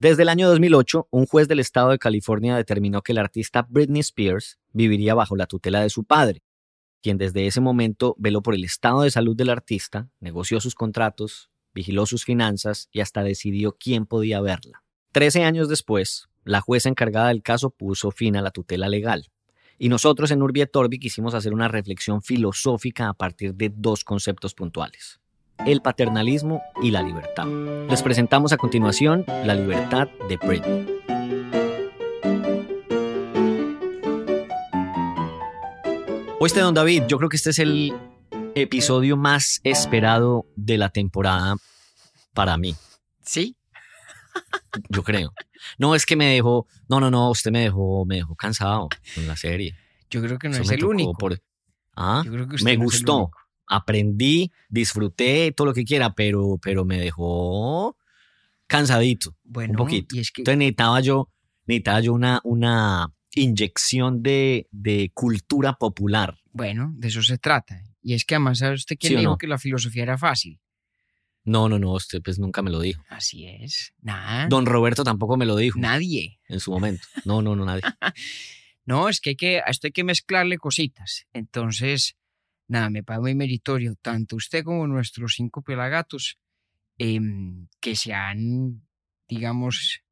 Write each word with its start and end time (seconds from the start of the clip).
Desde 0.00 0.22
el 0.22 0.30
año 0.30 0.48
2008, 0.48 1.08
un 1.10 1.26
juez 1.26 1.46
del 1.46 1.60
estado 1.60 1.90
de 1.90 1.98
California 1.98 2.56
determinó 2.56 3.02
que 3.02 3.12
el 3.12 3.18
artista 3.18 3.66
Britney 3.68 4.00
Spears 4.00 4.58
viviría 4.72 5.14
bajo 5.14 5.36
la 5.36 5.44
tutela 5.44 5.82
de 5.82 5.90
su 5.90 6.04
padre, 6.04 6.42
quien 7.02 7.18
desde 7.18 7.46
ese 7.46 7.60
momento 7.60 8.16
veló 8.18 8.40
por 8.40 8.54
el 8.54 8.64
estado 8.64 9.02
de 9.02 9.10
salud 9.10 9.36
del 9.36 9.50
artista, 9.50 10.08
negoció 10.18 10.58
sus 10.58 10.74
contratos, 10.74 11.50
vigiló 11.74 12.06
sus 12.06 12.24
finanzas 12.24 12.88
y 12.90 13.00
hasta 13.00 13.22
decidió 13.22 13.76
quién 13.78 14.06
podía 14.06 14.40
verla. 14.40 14.82
Trece 15.12 15.44
años 15.44 15.68
después, 15.68 16.30
la 16.44 16.62
jueza 16.62 16.88
encargada 16.88 17.28
del 17.28 17.42
caso 17.42 17.68
puso 17.68 18.10
fin 18.10 18.38
a 18.38 18.42
la 18.42 18.52
tutela 18.52 18.88
legal. 18.88 19.26
Y 19.76 19.90
nosotros 19.90 20.30
en 20.30 20.40
Urbi 20.40 20.62
et 20.62 20.74
Orbi 20.74 20.98
quisimos 20.98 21.34
hacer 21.34 21.52
una 21.52 21.68
reflexión 21.68 22.22
filosófica 22.22 23.10
a 23.10 23.12
partir 23.12 23.54
de 23.54 23.70
dos 23.70 24.04
conceptos 24.04 24.54
puntuales 24.54 25.20
el 25.66 25.80
paternalismo 25.82 26.62
y 26.82 26.90
la 26.90 27.02
libertad. 27.02 27.46
Les 27.88 28.02
presentamos 28.02 28.52
a 28.52 28.56
continuación 28.56 29.24
La 29.44 29.54
libertad 29.54 30.08
de 30.28 30.36
Britney. 30.36 31.00
Oíste, 36.38 36.60
don 36.60 36.74
David, 36.74 37.02
yo 37.06 37.18
creo 37.18 37.28
que 37.28 37.36
este 37.36 37.50
es 37.50 37.58
el 37.58 37.92
episodio 38.54 39.16
más 39.16 39.60
esperado 39.62 40.46
de 40.56 40.78
la 40.78 40.88
temporada 40.88 41.56
para 42.32 42.56
mí. 42.56 42.74
¿Sí? 43.22 43.56
Yo 44.88 45.02
creo. 45.02 45.32
No, 45.78 45.94
es 45.94 46.06
que 46.06 46.16
me 46.16 46.32
dejó, 46.34 46.66
no, 46.88 46.98
no, 47.00 47.10
no, 47.10 47.30
usted 47.30 47.50
me 47.50 47.60
dejó, 47.60 48.04
me 48.06 48.16
dejó 48.16 48.34
cansado 48.36 48.88
con 49.14 49.26
la 49.26 49.36
serie. 49.36 49.76
Yo 50.08 50.22
creo 50.22 50.38
que 50.38 50.48
no 50.48 50.54
Eso 50.54 50.62
es 50.62 50.70
el 50.70 50.84
único. 50.84 51.12
por- 51.14 51.38
Ah, 51.96 52.22
Yo 52.24 52.32
creo 52.32 52.48
que 52.48 52.54
usted 52.54 52.64
me 52.64 52.76
no 52.78 52.84
gustó. 52.84 53.30
Aprendí, 53.70 54.50
disfruté, 54.68 55.52
todo 55.52 55.68
lo 55.68 55.74
que 55.74 55.84
quiera, 55.84 56.12
pero, 56.14 56.58
pero 56.60 56.84
me 56.84 56.98
dejó 56.98 57.96
cansadito. 58.66 59.36
Bueno, 59.44 59.72
un 59.72 59.76
poquito. 59.76 60.16
y 60.16 60.20
es 60.20 60.32
que 60.32 60.42
Entonces 60.42 60.58
necesitaba 60.58 61.00
yo, 61.00 61.28
necesitaba 61.66 62.00
yo 62.00 62.12
una, 62.12 62.40
una 62.44 63.12
inyección 63.34 64.22
de, 64.22 64.66
de 64.72 65.10
cultura 65.14 65.74
popular. 65.74 66.36
Bueno, 66.52 66.92
de 66.96 67.08
eso 67.08 67.22
se 67.22 67.38
trata. 67.38 67.80
Y 68.02 68.14
es 68.14 68.24
que 68.24 68.34
además, 68.34 68.58
¿sabe 68.58 68.74
usted 68.74 68.96
quién 68.98 69.10
¿Sí 69.10 69.14
o 69.14 69.18
le 69.18 69.20
dijo 69.20 69.32
no? 69.32 69.38
que 69.38 69.46
la 69.46 69.58
filosofía 69.58 70.02
era 70.02 70.18
fácil? 70.18 70.58
No, 71.44 71.68
no, 71.68 71.78
no, 71.78 71.92
usted 71.92 72.20
pues 72.22 72.38
nunca 72.38 72.60
me 72.62 72.70
lo 72.70 72.80
dijo. 72.80 73.02
Así 73.08 73.46
es. 73.46 73.94
Nada. 74.02 74.46
Don 74.48 74.66
Roberto 74.66 75.04
tampoco 75.04 75.36
me 75.36 75.46
lo 75.46 75.56
dijo 75.56 75.78
Nadie. 75.78 76.38
en 76.48 76.60
su 76.60 76.70
momento. 76.70 77.06
No, 77.24 77.40
no, 77.40 77.54
no, 77.56 77.64
nadie. 77.64 77.82
No, 78.86 79.08
es 79.08 79.20
que, 79.20 79.30
hay 79.30 79.36
que 79.36 79.58
a 79.60 79.64
esto 79.68 79.86
hay 79.86 79.92
que 79.92 80.02
mezclarle 80.02 80.58
cositas. 80.58 81.26
Entonces, 81.32 82.16
nada, 82.70 82.88
me 82.88 83.02
parece 83.02 83.22
muy 83.22 83.34
meritorio, 83.34 83.96
tanto 84.00 84.36
usted 84.36 84.62
como 84.64 84.86
nuestros 84.86 85.34
cinco 85.36 85.62
pelagatos, 85.62 86.38
em, 86.98 87.66
que 87.80 87.96
se 87.96 88.14
han, 88.14 88.82
digamos, 89.28 90.02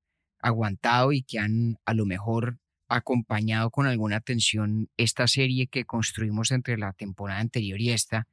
aguantado 0.41 1.13
y 1.13 1.23
que 1.23 1.39
han 1.39 1.77
a 1.85 1.95
lo 1.95 2.05
mejor 2.05 2.59
acompañado 2.89 3.71
con 3.71 3.87
alguna 3.87 4.17
atención 4.17 4.89
esta 4.97 5.27
serie 5.29 5.69
que 5.69 5.85
construimos 5.85 6.51
entre 6.51 6.79
la 6.79 6.93
temporada 6.93 7.41
anterior 7.41 7.81
y 7.81 7.91
esta, 7.91 8.27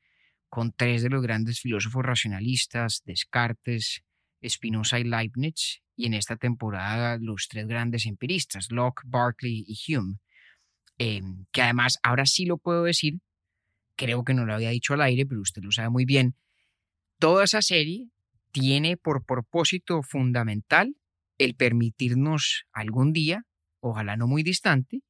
con 0.49 0.71
tres 0.71 1.03
de 1.03 1.09
los 1.09 1.21
grandes 1.21 1.59
filósofos 1.59 2.03
racionalistas, 2.03 3.03
Descartes, 3.05 4.03
Spinoza 4.47 4.99
y 4.99 5.03
Leibniz, 5.03 5.81
y 5.95 6.07
en 6.07 6.13
esta 6.15 6.35
temporada 6.35 7.17
los 7.19 7.47
tres 7.47 7.67
grandes 7.67 8.05
empiristas, 8.05 8.71
Locke, 8.71 9.03
Berkeley 9.05 9.65
y 9.67 9.95
Hume, 9.95 10.17
eh, 10.97 11.21
que 11.51 11.61
además 11.61 11.99
ahora 12.03 12.25
sí 12.25 12.45
lo 12.45 12.57
puedo 12.57 12.83
decir, 12.83 13.19
creo 13.95 14.23
que 14.23 14.33
no 14.33 14.45
lo 14.45 14.53
había 14.53 14.69
dicho 14.69 14.93
al 14.93 15.01
aire, 15.01 15.25
pero 15.25 15.41
usted 15.41 15.61
lo 15.63 15.71
sabe 15.71 15.89
muy 15.89 16.05
bien, 16.05 16.35
toda 17.19 17.43
esa 17.43 17.61
serie 17.61 18.09
tiene 18.51 18.97
por 18.97 19.25
propósito 19.25 20.01
fundamental 20.01 20.95
el 21.37 21.55
permitirnos 21.55 22.65
algún 22.71 23.11
día, 23.11 23.45
ojalá 23.79 24.15
no 24.15 24.27
muy 24.27 24.43
distante, 24.43 25.01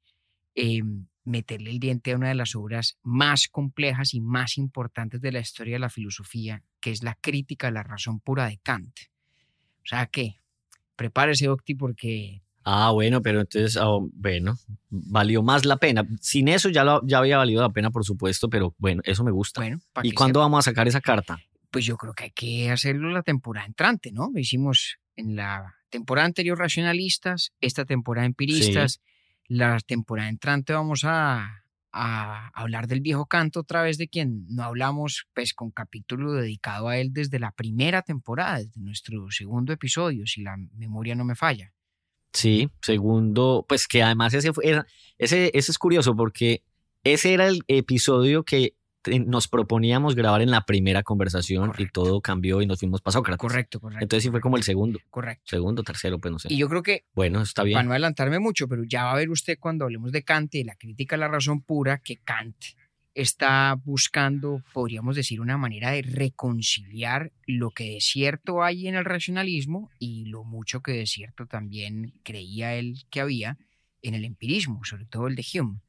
eh, 0.56 0.82
meterle 1.24 1.72
el 1.72 1.80
diente 1.80 2.12
a 2.12 2.16
una 2.16 2.30
de 2.30 2.36
las 2.36 2.56
obras 2.56 2.98
más 3.04 3.48
complejas 3.48 4.14
y 4.14 4.22
más 4.22 4.58
importantes 4.58 5.22
de 5.22 5.32
la 5.32 5.40
historia 5.40 5.76
de 5.76 5.80
la 5.80 5.90
filosofía, 5.90 6.64
que 6.80 6.92
es 6.92 7.04
la 7.04 7.16
crítica 7.16 7.68
a 7.68 7.72
la 7.72 7.84
razón 7.84 8.20
pura 8.20 8.48
de 8.48 8.60
Kant. 8.60 8.96
O 9.78 9.88
sea 9.88 10.08
que, 10.08 10.40
prepárese, 10.96 11.50
Octi, 11.50 11.76
porque 11.76 12.45
Ah, 12.66 12.92
bueno, 12.92 13.22
pero 13.22 13.42
entonces, 13.42 13.78
ah, 13.78 14.00
bueno, 14.14 14.58
valió 14.90 15.44
más 15.44 15.66
la 15.66 15.78
pena. 15.78 16.06
Sin 16.20 16.48
eso 16.48 16.70
ya, 16.70 16.84
lo, 16.84 17.02
ya 17.06 17.20
había 17.20 17.38
valido 17.38 17.62
la 17.62 17.70
pena, 17.70 17.92
por 17.92 18.04
supuesto, 18.04 18.50
pero 18.50 18.74
bueno, 18.80 19.02
eso 19.06 19.24
me 19.24 19.32
gusta. 19.32 19.62
bueno, 19.62 19.80
¿Y 20.04 20.12
cuándo 20.12 20.40
sepa, 20.40 20.46
vamos 20.46 20.60
a 20.60 20.72
sacar 20.72 20.88
esa 20.88 21.00
carta? 21.00 21.40
pues 21.76 21.84
yo 21.84 21.98
creo 21.98 22.14
que 22.14 22.24
hay 22.24 22.32
que 22.32 22.72
hacerlo 22.72 23.10
la 23.10 23.22
temporada 23.22 23.66
entrante, 23.68 24.14
¿no? 24.14 24.30
Lo 24.34 24.40
hicimos 24.40 24.98
en 25.18 25.36
la 25.36 25.76
temporada 25.90 26.26
anterior 26.26 26.58
racionalistas, 26.58 27.52
esta 27.60 27.84
temporada 27.84 28.26
empiristas, 28.26 29.02
la 29.50 29.78
temporada 29.82 30.30
entrante 30.30 30.72
vamos 30.72 31.04
a, 31.04 31.66
a 31.92 32.48
hablar 32.54 32.88
del 32.88 33.02
viejo 33.02 33.26
canto 33.26 33.60
otra 33.60 33.82
vez 33.82 33.98
de 33.98 34.08
quien 34.08 34.46
no 34.48 34.64
hablamos, 34.64 35.28
pues 35.34 35.54
con 35.54 35.70
capítulo 35.70 36.32
dedicado 36.32 36.88
a 36.88 36.98
él 36.98 37.12
desde 37.12 37.40
la 37.40 37.52
primera 37.52 38.04
temporada, 38.04 38.60
desde 38.60 38.80
nuestro 38.80 39.30
segundo 39.30 39.74
episodio, 39.74 40.26
si 40.28 40.44
la 40.44 40.56
memoria 40.78 41.14
no 41.14 41.26
me 41.26 41.36
falla. 41.36 41.74
Sí, 42.36 42.70
segundo, 42.82 43.66
pues 43.68 43.88
que 43.88 44.04
además 44.04 44.34
ese, 44.34 44.54
fue- 44.54 44.68
era, 44.70 44.86
ese, 45.18 45.52
ese 45.54 45.72
es 45.72 45.78
curioso 45.78 46.16
porque 46.16 46.62
ese 47.04 47.34
era 47.34 47.48
el 47.48 47.64
episodio 47.68 48.44
que 48.44 48.76
nos 49.28 49.48
proponíamos 49.48 50.16
grabar 50.16 50.42
en 50.42 50.50
la 50.50 50.62
primera 50.66 51.04
conversación 51.04 51.72
y 51.78 51.86
todo 51.88 52.22
cambió 52.22 52.62
y 52.62 52.66
nos 52.66 52.80
fuimos 52.80 53.02
para 53.02 53.14
Sócrates. 53.14 53.40
Correcto, 53.40 53.80
correcto. 53.80 54.04
Entonces 54.04 54.24
sí 54.24 54.32
fue 54.32 54.42
como 54.42 54.58
el 54.58 54.64
segundo, 54.64 55.00
Correcto. 55.12 55.44
segundo, 55.46 55.84
tercero, 55.84 56.18
pues 56.20 56.32
no 56.32 56.40
sé. 56.40 56.48
Y 56.52 56.58
yo 56.58 56.68
creo 56.68 56.82
que 56.84 57.06
Bueno, 57.14 57.42
está 57.42 57.62
para 57.62 57.66
bien. 57.68 57.86
no 57.86 57.92
adelantarme 57.92 58.40
mucho, 58.40 58.68
pero 58.68 58.84
ya 58.84 59.04
va 59.06 59.12
a 59.12 59.16
ver 59.16 59.30
usted 59.30 59.58
cuando 59.60 59.86
hablemos 59.86 60.12
de 60.12 60.24
Kant 60.24 60.56
y 60.56 60.64
la 60.64 60.76
crítica 60.76 61.16
a 61.16 61.20
la 61.20 61.28
razón 61.28 61.62
pura, 61.62 62.00
que 62.00 62.18
Kant 62.18 62.56
está 63.16 63.74
buscando, 63.84 64.62
podríamos 64.74 65.16
decir, 65.16 65.40
una 65.40 65.58
manera 65.58 65.92
de 65.92 66.02
reconciliar 66.02 67.32
lo 67.48 67.72
que 67.72 67.94
de 67.94 68.02
cierto 68.02 68.62
hay 68.62 68.88
en 68.88 68.96
el 68.96 69.06
racionalismo 69.06 69.90
y 70.00 70.26
lo 70.26 70.44
mucho 70.44 70.82
que 70.82 70.92
de 70.92 71.08
cierto 71.08 71.48
también 71.48 72.14
creía 72.24 72.76
él 72.76 73.06
que 73.10 73.22
había 73.22 73.58
en 74.02 74.16
el 74.16 74.26
empirismo, 74.26 74.84
sobre 74.84 75.06
todo 75.06 75.28
el 75.28 75.36
de 75.36 75.46
Hume. 75.54 75.80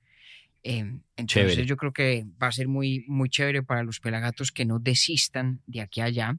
Eh, 0.62 0.78
entonces 1.16 1.52
Chévere. 1.52 1.66
yo 1.66 1.76
creo 1.76 1.92
que 1.92 2.24
va 2.40 2.46
a 2.46 2.52
ser 2.52 2.68
muy, 2.68 3.04
muy 3.08 3.28
chévere 3.28 3.62
para 3.62 3.82
los 3.82 4.00
pelagatos 4.00 4.52
que 4.52 4.64
no 4.64 4.78
desistan 4.78 5.60
de 5.66 5.80
aquí 5.80 6.00
a 6.00 6.04
allá 6.04 6.38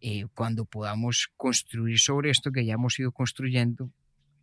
eh, 0.00 0.26
cuando 0.34 0.64
podamos 0.64 1.28
construir 1.36 1.98
sobre 1.98 2.30
esto 2.30 2.50
que 2.50 2.64
ya 2.64 2.74
hemos 2.74 2.98
ido 2.98 3.12
construyendo 3.12 3.90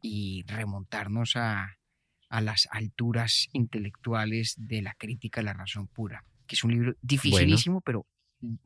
y 0.01 0.43
remontarnos 0.47 1.35
a, 1.35 1.77
a 2.35 2.41
las 2.41 2.67
alturas 2.71 3.47
intelectuales 3.53 4.55
de 4.57 4.81
la 4.81 4.93
crítica 4.95 5.41
a 5.41 5.43
la 5.43 5.53
razón 5.53 5.87
pura, 5.87 6.23
que 6.47 6.55
es 6.55 6.63
un 6.63 6.71
libro 6.71 6.93
dificilísimo, 7.01 7.81
pero 7.81 8.05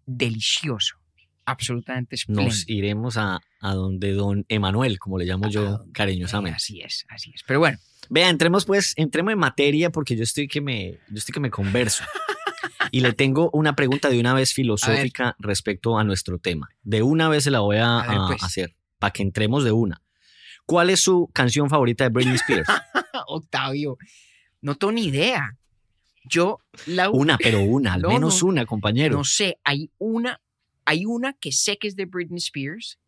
delicioso, 0.05 0.95
absolutamente 1.45 2.15
espléndido. 2.15 2.47
Nos 2.47 2.67
iremos 2.67 3.17
a, 3.17 3.39
a 3.61 3.73
donde 3.73 4.13
don 4.13 4.45
Emanuel, 4.49 4.97
como 4.99 5.17
le 5.17 5.25
llamo 5.25 5.45
A 5.45 5.49
yo 5.49 5.63
donde- 5.77 5.91
cariñosamente. 5.93 6.57
Así 6.57 6.81
es, 6.81 7.05
así 7.09 7.31
es. 7.33 7.43
Pero 7.45 7.59
bueno, 7.59 7.77
Vea, 8.09 8.29
entremos 8.29 8.65
pues, 8.65 8.93
entremos 8.97 9.33
en 9.33 9.39
materia 9.39 9.91
porque 9.91 10.15
yo 10.15 10.23
estoy 10.23 10.47
que 10.47 10.61
me, 10.61 10.93
yo 11.09 11.15
estoy 11.17 11.33
que 11.33 11.39
me 11.39 11.49
converso. 11.51 12.03
Y 12.91 13.01
le 13.01 13.13
tengo 13.13 13.51
una 13.53 13.75
pregunta 13.75 14.09
de 14.09 14.19
una 14.19 14.33
vez 14.33 14.53
filosófica 14.53 15.35
respecto 15.37 15.99
a 15.99 16.03
nuestro 16.03 16.39
tema. 16.39 16.69
De 16.81 17.03
una 17.03 17.29
vez 17.29 17.43
se 17.43 17.51
la 17.51 17.59
voy 17.59 17.77
a, 17.77 17.99
A 17.99 18.07
ver, 18.07 18.17
a 18.17 18.27
pues. 18.27 18.41
hacer, 18.43 18.75
para 18.97 19.11
que 19.13 19.21
entremos 19.21 19.63
de 19.63 19.71
una. 19.71 20.01
¿Cuál 20.69 20.91
es 20.91 20.99
su 20.99 21.27
canción 21.33 21.67
favorita 21.67 22.03
de 22.03 22.11
Britney 22.11 22.35
Spears? 22.35 22.67
Octavio, 23.27 23.97
no 24.61 24.75
tengo 24.75 24.93
ni 24.93 25.05
idea. 25.05 25.57
Yo 26.25 26.59
la 26.85 27.09
Una, 27.09 27.39
pero 27.39 27.59
una, 27.63 27.95
al 27.95 28.01
No, 28.03 28.09
menos 28.09 28.43
no, 28.43 28.49
una, 28.49 28.67
compañero. 28.67 29.17
no 29.17 29.23
sé, 29.23 29.57
hay 29.63 29.89
una, 29.97 30.39
hay 30.85 31.05
una 31.07 31.33
que 31.33 31.51
sé 31.51 31.79
que 31.79 31.87
es 31.87 31.95
de 31.95 32.05
Britney 32.05 32.37
Spears, 32.37 32.99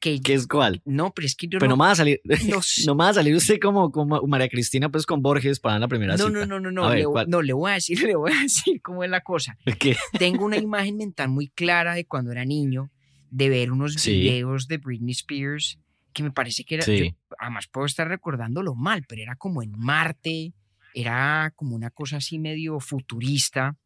que 0.00 0.22
¿Qué 0.22 0.32
es 0.32 0.46
cuál? 0.46 0.80
no, 0.86 1.12
pero 1.12 1.26
es 1.26 1.36
que 1.36 1.48
yo 1.48 1.58
Pero 1.58 1.68
no, 1.68 1.76
no 1.76 1.82
va 1.84 1.90
a 1.90 1.96
salir, 1.96 2.22
no 2.48 2.60
no 2.86 2.96
va 2.96 3.10
a 3.10 3.14
salir 3.14 3.36
usted 3.36 3.60
como, 3.60 3.92
como 3.92 4.22
María 4.26 4.48
Cristina 4.48 4.88
pues 4.88 5.04
con 5.04 5.20
Borges 5.20 5.60
para 5.60 5.78
la 5.78 5.88
primera 5.88 6.16
No, 6.16 6.28
cita. 6.28 6.46
no, 6.46 6.46
no, 6.46 6.60
no, 6.60 6.70
no, 6.72 6.84
A 6.86 6.88
ver, 6.88 6.98
le, 7.00 7.04
¿cuál? 7.04 7.28
no, 7.28 7.42
le 7.42 7.52
voy 7.52 7.72
a 7.72 7.74
decir, 7.74 8.02
le 8.02 8.16
voy 8.16 8.32
a 8.32 8.40
decir 8.40 8.80
cómo 8.80 9.04
es 9.04 9.10
la 9.10 9.20
cosa. 9.20 9.58
¿Qué? 9.78 9.96
Tengo 10.18 10.46
una 10.46 10.56
imagen 10.56 10.96
mental 10.96 11.28
muy 11.28 11.48
clara 11.48 11.94
de 11.94 12.06
cuando 12.06 12.32
era 12.32 12.46
niño, 12.46 12.90
de 13.30 13.50
ver 13.50 13.70
unos 13.70 13.96
Sí. 13.96 14.12
videos 14.12 14.66
de 14.66 14.78
Britney 14.78 15.12
Spears, 15.12 15.78
que 16.12 16.22
me 16.22 16.30
parece 16.30 16.64
que 16.64 16.76
era, 16.76 16.84
Sí. 16.84 16.98
yo 17.10 17.34
además 17.38 17.66
puedo 17.68 17.86
estar 17.86 18.06
recordándolo 18.08 18.74
mal, 18.74 19.04
pero 19.08 19.22
era 19.22 19.36
como 19.36 19.62
en 19.62 19.72
Marte, 19.78 20.52
Era 20.94 21.50
como 21.56 21.74
una 21.74 21.88
cosa 21.90 22.18
así 22.18 22.38
medio 22.38 22.78
futurista. 22.78 23.76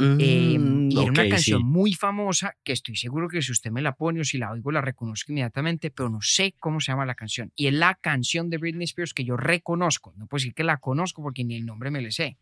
eh, 0.00 0.58
Mm, 0.58 0.90
y 0.90 0.94
era 0.98 1.10
una 1.12 1.22
ok, 1.22 1.28
canción 1.28 1.60
sí. 1.60 1.64
muy 1.64 1.92
famosa 1.94 2.56
que 2.64 2.72
estoy 2.72 2.96
seguro 2.96 3.28
que 3.28 3.42
si 3.42 3.52
usted 3.52 3.70
me 3.70 3.80
la 3.82 3.94
pone 3.94 4.20
o 4.22 4.24
si 4.24 4.38
la 4.38 4.50
oigo 4.50 4.72
la 4.72 4.80
reconozco 4.80 5.30
inmediatamente, 5.30 5.90
pero 5.92 6.08
no 6.08 6.18
sé 6.20 6.54
cómo 6.58 6.80
se 6.80 6.90
llama 6.90 7.04
la 7.06 7.14
canción. 7.14 7.52
Y 7.54 7.66
es 7.68 7.74
la 7.74 7.94
canción 7.94 8.48
de 8.50 8.56
Britney 8.58 8.84
Spears 8.86 9.12
que 9.14 9.24
yo 9.24 9.36
reconozco. 9.36 10.12
No 10.16 10.26
puedo 10.26 10.40
decir 10.40 10.54
que 10.54 10.64
la 10.64 10.78
conozco 10.78 11.22
porque 11.22 11.44
ni 11.44 11.54
el 11.56 11.64
nombre 11.66 11.90
me 11.92 12.00
le 12.00 12.10
sé. 12.10 12.38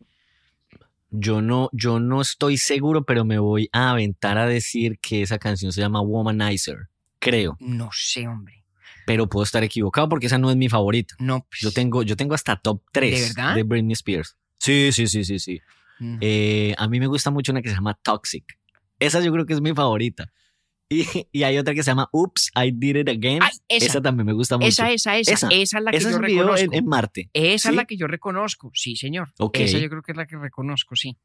Yo 1.11 1.41
no, 1.43 1.69
yo 1.73 1.99
no 1.99 2.21
estoy 2.21 2.57
seguro, 2.57 3.03
pero 3.03 3.23
me 3.23 3.37
voy 3.37 3.69
a 3.71 3.91
aventar 3.91 4.37
a 4.39 4.47
decir 4.47 4.97
que 4.99 5.21
esa 5.21 5.37
canción 5.37 5.71
se 5.71 5.81
llama 5.81 6.01
Womanizer. 6.01 6.87
Creo, 7.19 7.55
No 7.59 7.89
sé, 7.93 8.27
hombre. 8.27 8.62
Pero 9.05 9.27
puedo 9.27 9.43
estar 9.43 9.63
equivocado 9.63 10.09
porque 10.09 10.27
esa 10.27 10.37
no 10.37 10.49
es 10.51 10.57
mi 10.57 10.69
favorita. 10.69 11.15
No, 11.19 11.45
pues, 11.49 11.61
Yo 11.61 11.71
tengo, 11.71 12.03
yo 12.03 12.15
tengo 12.15 12.33
hasta 12.35 12.55
top 12.55 12.81
3 12.91 13.35
verdad? 13.35 13.55
de 13.55 13.63
Britney 13.63 13.93
Spears. 13.93 14.35
Sí, 14.59 14.91
sí, 14.91 15.07
sí, 15.07 15.23
sí, 15.23 15.39
sí. 15.39 15.59
mm, 15.99 16.17
Eh, 16.21 16.75
a 16.77 16.87
mí 16.87 16.99
me 16.99 17.07
gusta 17.07 17.31
mucho 17.31 17.51
una 17.51 17.61
que 17.61 17.69
se 17.69 17.75
llama 17.75 17.93
Toxic. 18.01 18.45
Esa 18.99 19.19
yo 19.21 19.31
creo 19.31 19.45
que 19.45 19.53
es 19.53 19.61
mi 19.61 19.73
favorita. 19.73 20.31
Y, 20.89 21.05
y 21.31 21.43
hay 21.43 21.57
otra 21.57 21.73
que 21.73 21.81
se 21.81 21.89
llama 21.91 22.07
Oops, 22.11 22.51
I 22.55 22.71
Did 22.71 22.97
It 22.97 23.09
Again. 23.09 23.41
Ay, 23.41 23.51
esa, 23.67 23.85
esa, 23.87 24.01
también 24.01 24.27
me 24.27 24.33
gusta 24.33 24.57
mucho. 24.57 24.67
esa, 24.67 24.91
esa, 24.91 25.17
esa, 25.17 25.33
Esa. 25.33 25.47
esa 25.49 25.77
es 25.79 25.83
la 25.83 25.91
que 25.91 25.97
Esa 25.97 26.11
yo 26.11 26.17
reconozco. 26.19 26.59
en, 26.65 26.73
en 26.73 26.85
Marte. 26.85 27.29
Esa 27.33 27.69
es 27.69 27.75
la 27.75 27.85
que 27.85 27.97
yo 27.97 28.05
reconozco, 28.05 28.69
sí, 28.75 28.95
señor. 28.95 29.33
Ok. 29.39 29.57
Esa 29.59 29.79
yo 29.79 29.89
creo 29.89 30.03
que 30.03 30.11
es 30.11 30.17
la 30.17 30.27
que 30.27 30.37
reconozco, 30.37 30.95
sí. 30.95 31.17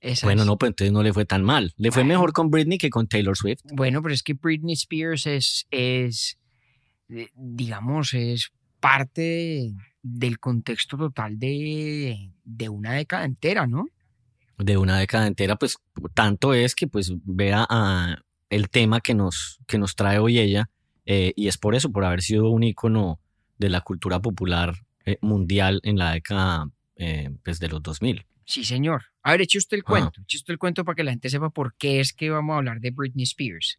Esa 0.00 0.26
Bueno, 0.26 0.42
es. 0.42 0.46
no, 0.46 0.58
pues 0.58 0.68
entonces 0.70 0.92
no 0.92 1.02
le 1.02 1.12
fue 1.12 1.24
tan 1.24 1.42
mal. 1.42 1.72
Le 1.76 1.90
fue 1.90 2.04
mejor 2.04 2.32
con 2.32 2.50
Britney 2.50 2.76
que 2.78 2.90
con 2.90 3.08
Taylor 3.08 3.36
Swift. 3.36 3.60
Bueno, 3.72 4.00
pero 4.02 4.14
es 4.14 4.22
que 4.22 4.34
Britney 4.34 4.74
Spears 4.74 5.26
es, 5.26 5.66
es 5.70 6.38
digamos, 7.08 8.14
es 8.14 8.52
parte 8.80 9.72
del 10.02 10.38
contexto 10.38 10.96
total 10.96 11.38
de, 11.38 12.30
de 12.44 12.68
una 12.68 12.92
década 12.92 13.24
entera, 13.24 13.66
¿no? 13.66 13.86
de 14.58 14.76
una 14.76 14.98
década 14.98 15.26
entera, 15.26 15.56
pues 15.56 15.78
tanto 16.14 16.54
es 16.54 16.74
que 16.74 16.86
pues 16.86 17.12
vea 17.24 17.66
a 17.68 18.18
el 18.50 18.70
tema 18.70 19.00
que 19.00 19.14
nos, 19.14 19.58
que 19.66 19.78
nos 19.78 19.96
trae 19.96 20.18
hoy 20.18 20.38
ella, 20.38 20.70
eh, 21.06 21.32
y 21.36 21.48
es 21.48 21.58
por 21.58 21.74
eso, 21.74 21.90
por 21.90 22.04
haber 22.04 22.22
sido 22.22 22.50
un 22.50 22.62
ícono 22.62 23.20
de 23.58 23.68
la 23.68 23.80
cultura 23.80 24.20
popular 24.20 24.74
eh, 25.04 25.18
mundial 25.20 25.80
en 25.82 25.98
la 25.98 26.12
década 26.12 26.70
eh, 26.96 27.30
pues, 27.42 27.58
de 27.58 27.68
los 27.68 27.82
2000. 27.82 28.24
Sí, 28.44 28.64
señor. 28.64 29.06
A 29.22 29.32
ver, 29.32 29.42
eche 29.42 29.58
usted 29.58 29.78
el 29.78 29.84
cuento, 29.84 30.20
eche 30.22 30.36
usted 30.36 30.52
el 30.52 30.58
cuento 30.58 30.84
para 30.84 30.94
que 30.94 31.04
la 31.04 31.10
gente 31.10 31.30
sepa 31.30 31.50
por 31.50 31.74
qué 31.76 32.00
es 32.00 32.12
que 32.12 32.30
vamos 32.30 32.54
a 32.54 32.58
hablar 32.58 32.80
de 32.80 32.90
Britney 32.90 33.24
Spears. 33.24 33.78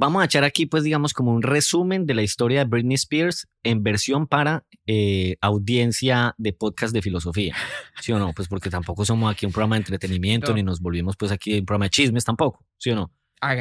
Vamos 0.00 0.22
a 0.22 0.26
echar 0.26 0.44
aquí 0.44 0.64
pues 0.64 0.84
digamos 0.84 1.12
como 1.12 1.32
un 1.32 1.42
resumen 1.42 2.06
de 2.06 2.14
la 2.14 2.22
historia 2.22 2.60
de 2.60 2.64
Britney 2.66 2.94
Spears 2.94 3.48
en 3.64 3.82
versión 3.82 4.28
para 4.28 4.64
eh, 4.86 5.36
audiencia 5.40 6.36
de 6.38 6.52
podcast 6.52 6.94
de 6.94 7.02
filosofía, 7.02 7.56
¿sí 8.00 8.12
o 8.12 8.18
no? 8.20 8.32
Pues 8.32 8.46
porque 8.46 8.70
tampoco 8.70 9.04
somos 9.04 9.28
aquí 9.28 9.44
un 9.44 9.50
programa 9.50 9.74
de 9.74 9.80
entretenimiento 9.80 10.50
No. 10.52 10.54
ni 10.54 10.62
nos 10.62 10.80
volvimos 10.80 11.16
pues 11.16 11.32
aquí 11.32 11.58
un 11.58 11.66
programa 11.66 11.86
de 11.86 11.90
chismes 11.90 12.24
tampoco, 12.24 12.64
¿sí 12.76 12.90
o 12.90 12.94
no? 12.94 13.12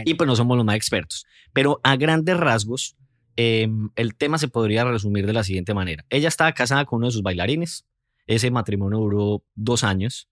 Y 0.06 0.14
pues 0.14 0.28
no 0.28 0.36
somos 0.36 0.56
los 0.58 0.64
más 0.66 0.76
expertos. 0.76 1.26
Pero 1.54 1.80
a 1.84 1.96
grandes 1.96 2.38
rasgos, 2.38 2.96
eh, 3.36 3.68
el 3.96 4.16
tema 4.16 4.38
se 4.38 4.48
podría 4.48 4.84
resumir 4.84 5.26
de 5.26 5.34
la 5.34 5.44
siguiente 5.44 5.74
manera. 5.74 6.06
Ella 6.12 6.28
estaba 6.28 6.52
casada 6.52 6.86
con 6.86 6.98
uno 6.98 7.08
de 7.08 7.14
sus 7.14 7.24
bailarines. 7.24 7.88
Ese 8.28 8.52
matrimonio 8.52 9.00
duró 9.00 9.44
dos 9.56 9.84
años. 9.84 10.30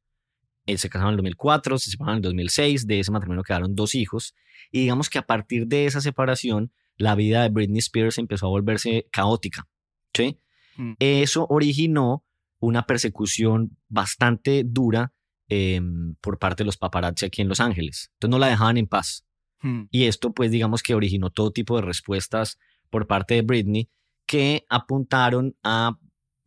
Eh, 0.65 0.77
se 0.77 0.89
casaron 0.89 1.09
en 1.09 1.13
el 1.13 1.17
2004, 1.17 1.77
se 1.77 1.91
separaron 1.91 2.15
en 2.15 2.17
el 2.17 2.23
2006. 2.23 2.87
De 2.87 2.99
ese 2.99 3.11
matrimonio 3.11 3.43
quedaron 3.43 3.75
dos 3.75 3.95
hijos. 3.95 4.35
Y 4.71 4.81
digamos 4.81 5.09
que 5.09 5.19
a 5.19 5.25
partir 5.25 5.67
de 5.67 5.85
esa 5.85 6.01
separación, 6.01 6.71
la 6.97 7.15
vida 7.15 7.43
de 7.43 7.49
Britney 7.49 7.79
Spears 7.79 8.17
empezó 8.17 8.47
a 8.47 8.49
volverse 8.49 9.07
caótica. 9.11 9.67
¿sí? 10.13 10.39
Mm. 10.77 10.93
Eso 10.99 11.45
originó 11.49 12.23
una 12.59 12.85
persecución 12.85 13.77
bastante 13.89 14.63
dura 14.65 15.13
eh, 15.49 15.79
por 16.21 16.39
parte 16.39 16.63
de 16.63 16.65
los 16.65 16.77
paparazzi 16.77 17.25
aquí 17.25 17.41
en 17.41 17.49
Los 17.49 17.59
Ángeles. 17.59 18.09
Entonces 18.13 18.31
no 18.31 18.39
la 18.39 18.47
dejaban 18.47 18.77
en 18.77 18.87
paz. 18.87 19.25
Hmm. 19.61 19.83
Y 19.91 20.05
esto, 20.05 20.33
pues, 20.33 20.51
digamos 20.51 20.81
que 20.81 20.95
originó 20.95 21.29
todo 21.29 21.51
tipo 21.51 21.75
de 21.75 21.83
respuestas 21.83 22.57
por 22.89 23.07
parte 23.07 23.35
de 23.35 23.41
Britney 23.43 23.89
que 24.25 24.65
apuntaron 24.69 25.55
a 25.63 25.97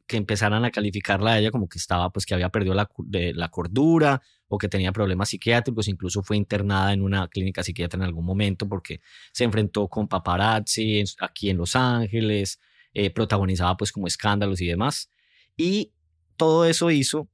que 0.08 0.16
empezaran 0.16 0.64
a 0.64 0.70
calificarla 0.72 1.32
a 1.34 1.38
ella 1.38 1.50
como 1.52 1.68
que 1.68 1.78
estaba, 1.78 2.10
pues, 2.10 2.26
que 2.26 2.34
había 2.34 2.48
perdido 2.48 2.74
la, 2.74 2.90
de, 3.04 3.32
la 3.34 3.48
cordura 3.50 4.20
o 4.48 4.58
que 4.58 4.66
tenía 4.68 4.90
problemas 4.90 5.28
psiquiátricos. 5.28 5.86
Incluso 5.86 6.22
fue 6.22 6.36
internada 6.36 6.92
en 6.92 7.02
una 7.02 7.28
clínica 7.28 7.62
psiquiatra 7.62 7.98
en 7.98 8.04
algún 8.04 8.24
momento 8.24 8.66
porque 8.68 9.00
se 9.32 9.44
enfrentó 9.44 9.86
con 9.88 10.08
paparazzi 10.08 11.00
en- 11.00 11.06
aquí 11.20 11.50
en 11.50 11.58
Los 11.58 11.76
Ángeles, 11.76 12.58
eh, 12.94 13.10
protagonizaba, 13.10 13.76
pues, 13.76 13.92
como 13.92 14.06
escándalos 14.08 14.60
y 14.62 14.66
demás. 14.66 15.10
Y 15.56 15.92
todo 16.36 16.64
eso 16.64 16.90
hizo 16.90 17.28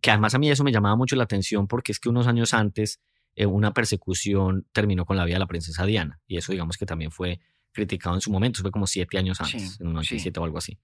que 0.00 0.10
además 0.10 0.34
a 0.34 0.38
mí 0.38 0.50
eso 0.50 0.64
me 0.64 0.72
llamaba 0.72 0.96
mucho 0.96 1.14
la 1.14 1.24
atención 1.24 1.68
porque 1.68 1.92
es 1.92 2.00
que 2.00 2.08
unos 2.08 2.26
años 2.26 2.54
antes 2.54 3.00
eh, 3.36 3.46
una 3.46 3.72
persecución 3.72 4.66
terminó 4.72 5.04
con 5.06 5.16
la 5.16 5.24
vida 5.24 5.36
de 5.36 5.40
la 5.40 5.46
princesa 5.46 5.86
Diana. 5.86 6.20
Y 6.26 6.38
eso 6.38 6.50
digamos 6.50 6.76
que 6.76 6.86
también 6.86 7.12
fue 7.12 7.38
criticado 7.70 8.16
en 8.16 8.20
su 8.20 8.32
momento, 8.32 8.56
eso 8.56 8.62
fue 8.62 8.72
como 8.72 8.88
siete 8.88 9.16
años 9.18 9.40
antes, 9.40 9.62
Sí, 9.62 9.76
en 9.80 9.86
el 9.86 9.92
97 9.92 10.34
sí. 10.38 10.40
o 10.40 10.44
algo 10.44 10.58
así. 10.58 10.78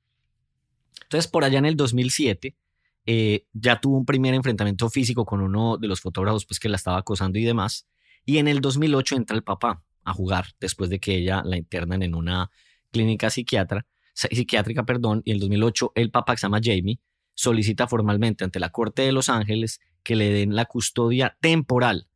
Entonces, 1.02 1.28
por 1.30 1.44
allá 1.44 1.58
en 1.58 1.66
el 1.66 1.76
2007, 1.76 2.56
eh, 3.06 3.46
ya 3.52 3.80
tuvo 3.80 3.96
un 3.96 4.04
primer 4.04 4.34
enfrentamiento 4.34 4.90
físico 4.90 5.24
con 5.24 5.40
uno 5.40 5.76
de 5.78 5.86
los 5.86 6.00
fotógrafos 6.00 6.44
pues, 6.44 6.58
que 6.58 6.68
la 6.68 6.76
estaba 6.76 6.98
acosando 6.98 7.38
y 7.38 7.44
demás. 7.44 7.86
Y 8.24 8.38
en 8.38 8.48
el 8.48 8.60
2008 8.60 9.16
entra 9.16 9.36
el 9.36 9.44
papá 9.44 9.82
a 10.04 10.12
jugar 10.12 10.46
después 10.60 10.90
de 10.90 10.98
que 10.98 11.16
ella 11.16 11.42
la 11.44 11.56
internan 11.56 12.02
en 12.02 12.14
una 12.14 12.50
clínica 12.90 13.30
psiquiátrica, 13.30 13.84
perdón, 14.84 15.22
y 15.24 15.30
en 15.30 15.36
el 15.36 15.40
2008 15.40 15.92
el 15.94 16.10
papá 16.10 16.34
que 16.34 16.40
se 16.40 16.46
llama 16.46 16.60
Jamie 16.62 16.98
solicita 17.34 17.86
formalmente 17.86 18.44
ante 18.44 18.58
la 18.58 18.70
Corte 18.70 19.02
de 19.02 19.12
Los 19.12 19.28
Ángeles 19.28 19.80
que 20.02 20.16
le 20.16 20.30
den 20.30 20.56
la 20.56 20.64
custodia 20.64 21.36
temporal, 21.40 22.08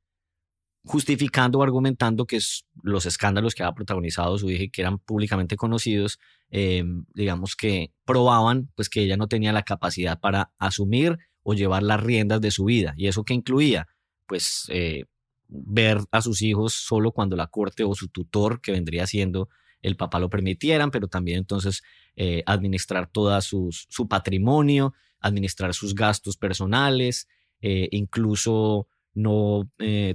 justificando 0.85 1.59
o 1.59 1.63
argumentando 1.63 2.27
que 2.27 2.39
los 2.83 3.07
escándalos 3.07 3.55
que 3.55 3.63
había 3.63 3.75
protagonizado 3.75 4.39
su 4.39 4.51
hija 4.51 4.71
que 4.73 4.81
eran 4.81 4.99
públicamente 4.99 5.57
conocidos, 5.57 6.19
eh, 6.51 6.85
digamos 7.15 7.57
que 7.57 7.93
probaban 8.05 8.71
pues 8.75 8.89
que 8.89 9.03
ella 9.03 9.17
no 9.17 9.29
tenía 9.29 9.53
la 9.53 9.63
capacidad 9.63 10.19
para 10.19 10.53
asumir 10.59 11.19
o 11.43 11.55
llevar 11.55 11.83
las 11.83 12.03
riendas 12.03 12.41
de 12.41 12.51
su 12.51 12.65
vida. 12.65 12.95
¿Y 12.97 13.07
eso 13.07 13.25
que 13.25 13.35
incluía? 13.35 13.87
Pues 14.27 14.67
eh, 14.69 15.05
ver 15.49 15.99
a 16.11 16.23
sus 16.23 16.43
hijos 16.43 16.75
solo 16.75 17.13
cuando 17.13 17.37
la 17.37 17.49
corte 17.49 17.85
o 17.85 17.95
su 17.95 18.09
tutor, 18.09 18.61
que 18.61 18.73
vendría 18.73 19.07
siendo 19.07 19.49
el 19.83 19.97
papá, 19.97 20.19
lo 20.19 20.31
permitieran, 20.31 20.91
pero 20.91 21.09
también 21.09 21.39
entonces 21.39 21.83
eh, 22.17 22.43
administrar 22.47 23.11
sus, 23.41 23.87
su 23.89 24.09
patrimonio, 24.09 24.95
administrar 25.21 25.75
sus 25.75 25.95
gastos 25.95 26.37
personales, 26.37 27.29
eh, 27.61 27.89
incluso 27.91 28.89
no 29.15 29.71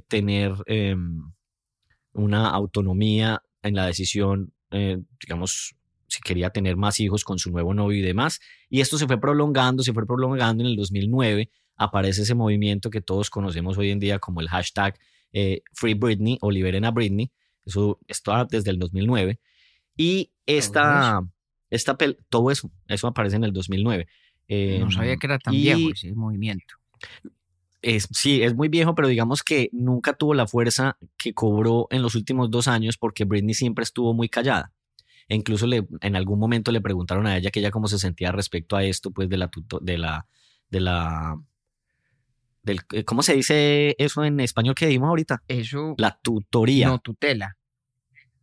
tener 0.08 0.54
eh, 0.68 0.96
una 2.14 2.50
autonomía 2.50 3.44
en 3.62 3.76
la 3.76 3.88
decisión, 3.88 4.54
digamos, 5.20 5.76
si 6.08 6.22
quería 6.22 6.50
tener 6.52 6.76
más 6.78 7.00
hijos 7.00 7.24
con 7.24 7.40
su 7.40 7.52
nuevo 7.52 7.74
novio 7.74 7.98
y 8.00 8.02
demás. 8.02 8.40
Y 8.70 8.82
esto 8.82 8.98
se 8.98 9.08
fue 9.08 9.20
prolongando, 9.20 9.84
se 9.84 9.94
fue 9.94 10.06
prolongando 10.06 10.64
en 10.64 10.70
el 10.70 10.76
2009. 10.76 11.50
Aparece 11.78 12.22
ese 12.22 12.36
movimiento 12.36 12.90
que 12.90 13.02
todos 13.02 13.30
conocemos 13.30 13.78
hoy 13.78 13.92
en 13.92 14.00
día 14.00 14.20
como 14.20 14.40
el 14.42 14.48
hashtag 14.50 14.98
eh, 15.34 15.62
Free 15.74 15.94
Britney 15.96 16.38
o 16.42 16.52
Liberen 16.52 16.86
a 16.86 16.92
Britney. 16.92 17.32
Eso 17.66 18.00
está 18.08 18.46
desde 18.46 18.72
el 18.72 18.80
2009. 18.80 19.40
Y 19.98 20.32
esta, 20.46 21.22
esta 21.70 21.98
todo 22.30 22.52
eso, 22.52 22.72
eso 22.88 23.08
aparece 23.08 23.36
en 23.38 23.44
el 23.44 23.52
2009. 23.54 24.08
Eh, 24.48 24.78
no 24.80 24.92
sabía 24.92 25.18
que 25.18 25.26
era 25.28 25.40
tan 25.40 25.54
y- 25.56 25.64
viejo 25.64 25.92
ese 25.92 26.14
movimiento. 26.14 26.76
es, 27.82 28.08
sí, 28.12 28.42
es 28.44 28.56
muy 28.56 28.68
viejo, 28.70 28.96
pero 28.96 29.08
digamos 29.08 29.44
que 29.44 29.70
nunca 29.72 30.14
tuvo 30.14 30.34
la 30.34 30.48
fuerza 30.48 30.98
que 31.18 31.34
cobró 31.34 31.88
en 31.92 32.02
los 32.02 32.16
últimos 32.16 32.50
dos 32.50 32.68
años 32.68 32.98
porque 32.98 33.26
Britney 33.26 33.54
siempre 33.54 33.84
estuvo 33.84 34.14
muy 34.14 34.30
callada. 34.30 34.72
E 35.28 35.36
incluso 35.36 35.66
le, 35.68 35.88
en 36.02 36.16
algún 36.16 36.40
momento 36.40 36.72
le 36.72 36.82
preguntaron 36.82 37.26
a 37.28 37.38
ella 37.38 37.50
que 37.52 37.60
ella 37.60 37.72
cómo 37.72 37.88
se 37.88 37.98
sentía 38.00 38.32
respecto 38.32 38.76
a 38.76 38.84
esto, 38.84 39.12
pues 39.12 39.28
de 39.30 39.38
la, 39.38 39.48
tuto- 39.50 39.80
de 39.82 39.98
la, 39.98 40.28
de 40.70 40.80
la, 40.82 41.36
del, 42.64 42.82
eh, 42.94 43.04
¿cómo 43.04 43.22
se 43.22 43.34
dice 43.36 43.96
eso 44.00 44.24
en 44.24 44.40
español 44.40 44.76
que 44.76 44.88
dimos 44.88 45.10
ahorita? 45.10 45.44
Eso, 45.48 45.96
La 45.98 46.20
tutoría, 46.22 46.88
no, 46.88 47.00
tutela, 47.00 47.58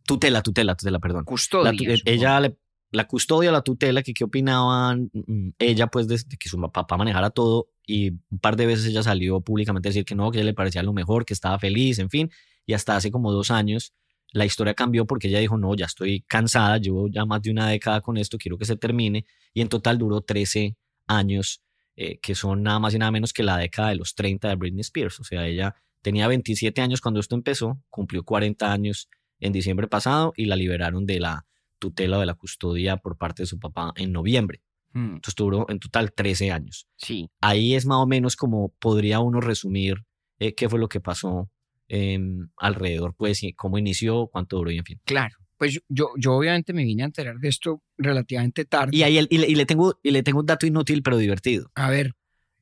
tutela, 0.05 0.41
tutela, 0.41 0.75
tutela, 0.75 0.99
perdón. 0.99 1.25
custodia. 1.25 1.71
La 1.71 1.77
eh, 1.93 1.97
supongo. 1.97 2.15
ella 2.17 2.39
le- 2.39 2.57
la 2.91 3.07
custodia, 3.07 3.51
la 3.51 3.61
tutela, 3.63 4.03
que 4.03 4.13
qué 4.13 4.23
opinaban 4.23 5.09
mm, 5.13 5.49
ella, 5.57 5.87
pues, 5.87 6.07
de, 6.07 6.15
de 6.27 6.37
que 6.37 6.47
su 6.47 6.59
papá 6.71 6.95
manejara 6.95 7.31
todo. 7.31 7.69
Y 7.87 8.11
un 8.29 8.39
par 8.39 8.55
de 8.55 8.67
veces 8.67 8.85
ella 8.85 9.01
salió 9.03 9.41
públicamente 9.41 9.87
a 9.87 9.89
decir 9.89 10.05
que 10.05 10.13
no, 10.15 10.29
que 10.31 10.37
ella 10.37 10.45
le 10.45 10.53
parecía 10.53 10.83
lo 10.83 10.93
mejor, 10.93 11.25
que 11.25 11.33
estaba 11.33 11.57
feliz, 11.57 11.97
en 11.99 12.09
fin. 12.11 12.29
Y 12.67 12.73
hasta 12.73 12.95
hace 12.95 13.09
como 13.09 13.31
dos 13.31 13.49
años 13.51 13.93
la 14.33 14.45
historia 14.45 14.73
cambió 14.73 15.05
porque 15.05 15.27
ella 15.29 15.39
dijo, 15.39 15.57
no, 15.57 15.75
ya 15.75 15.85
estoy 15.85 16.21
cansada, 16.27 16.77
llevo 16.77 17.07
ya 17.07 17.23
más 17.25 17.41
de 17.41 17.51
una 17.51 17.69
década 17.69 18.01
con 18.01 18.17
esto, 18.17 18.37
quiero 18.37 18.57
que 18.57 18.65
se 18.65 18.75
termine. 18.75 19.25
Y 19.53 19.61
en 19.61 19.69
total 19.69 19.97
duró 19.99 20.21
13 20.21 20.75
años, 21.07 21.61
eh, 21.95 22.17
que 22.19 22.33
son 22.35 22.63
nada 22.63 22.79
más 22.79 22.93
y 22.95 22.97
nada 22.97 23.11
menos 23.11 23.31
que 23.31 23.43
la 23.43 23.57
década 23.57 23.89
de 23.89 23.95
los 23.95 24.15
30 24.15 24.49
de 24.49 24.55
Britney 24.55 24.81
Spears. 24.81 25.19
O 25.19 25.23
sea, 25.23 25.45
ella 25.47 25.75
tenía 26.01 26.27
27 26.27 26.81
años 26.81 26.99
cuando 26.99 27.19
esto 27.19 27.35
empezó, 27.35 27.79
cumplió 27.89 28.23
40 28.23 28.71
años 28.71 29.07
en 29.39 29.53
diciembre 29.53 29.87
pasado 29.87 30.33
y 30.35 30.45
la 30.45 30.55
liberaron 30.55 31.05
de 31.05 31.19
la 31.19 31.45
tutela 31.77 32.17
o 32.17 32.19
de 32.19 32.25
la 32.25 32.33
custodia 32.33 32.97
por 32.97 33.17
parte 33.17 33.43
de 33.43 33.47
su 33.47 33.59
papá 33.59 33.93
en 33.95 34.11
noviembre. 34.11 34.61
Mm, 34.93 35.15
Entonces 35.15 35.35
duró 35.35 35.65
en 35.69 35.79
total 35.79 36.11
13 36.11 36.51
años. 36.51 36.87
sí, 36.97 37.29
Ahí 37.41 37.75
es 37.75 37.85
más 37.85 37.97
o 37.99 38.07
menos 38.07 38.35
como 38.35 38.69
podría 38.79 39.19
uno 39.19 39.41
resumir 39.41 40.03
eh, 40.39 40.55
qué 40.55 40.69
fue 40.69 40.79
lo 40.79 40.89
que 40.89 40.99
pasó 40.99 41.49
em, 41.93 42.47
alrededor, 42.57 43.13
pues, 43.15 43.41
cómo 43.55 43.77
inició, 43.77 44.27
cuánto 44.27 44.57
duró 44.57 44.71
y 44.71 44.77
en 44.79 44.85
fin. 44.85 44.99
claro. 45.05 45.35
Pues 45.57 45.79
yo- 45.87 46.09
yo, 46.17 46.33
obviamente 46.33 46.73
me 46.73 46.83
vine 46.83 47.03
a 47.03 47.05
enterar 47.05 47.37
de 47.37 47.47
esto 47.47 47.81
relativamente 47.97 48.65
tarde. 48.65 48.97
Y 48.97 49.03
ahí 49.03 49.17
el- 49.17 49.27
y 49.29 49.37
le, 49.37 49.47
y 49.47 49.55
le 49.55 49.65
tengo, 49.65 49.97
y 50.03 50.11
le 50.11 50.21
tengo 50.23 50.39
un 50.39 50.45
dato 50.45 50.65
inútil 50.65 51.01
pero 51.03 51.17
divertido. 51.17 51.71
A 51.75 51.89
ver, 51.89 52.13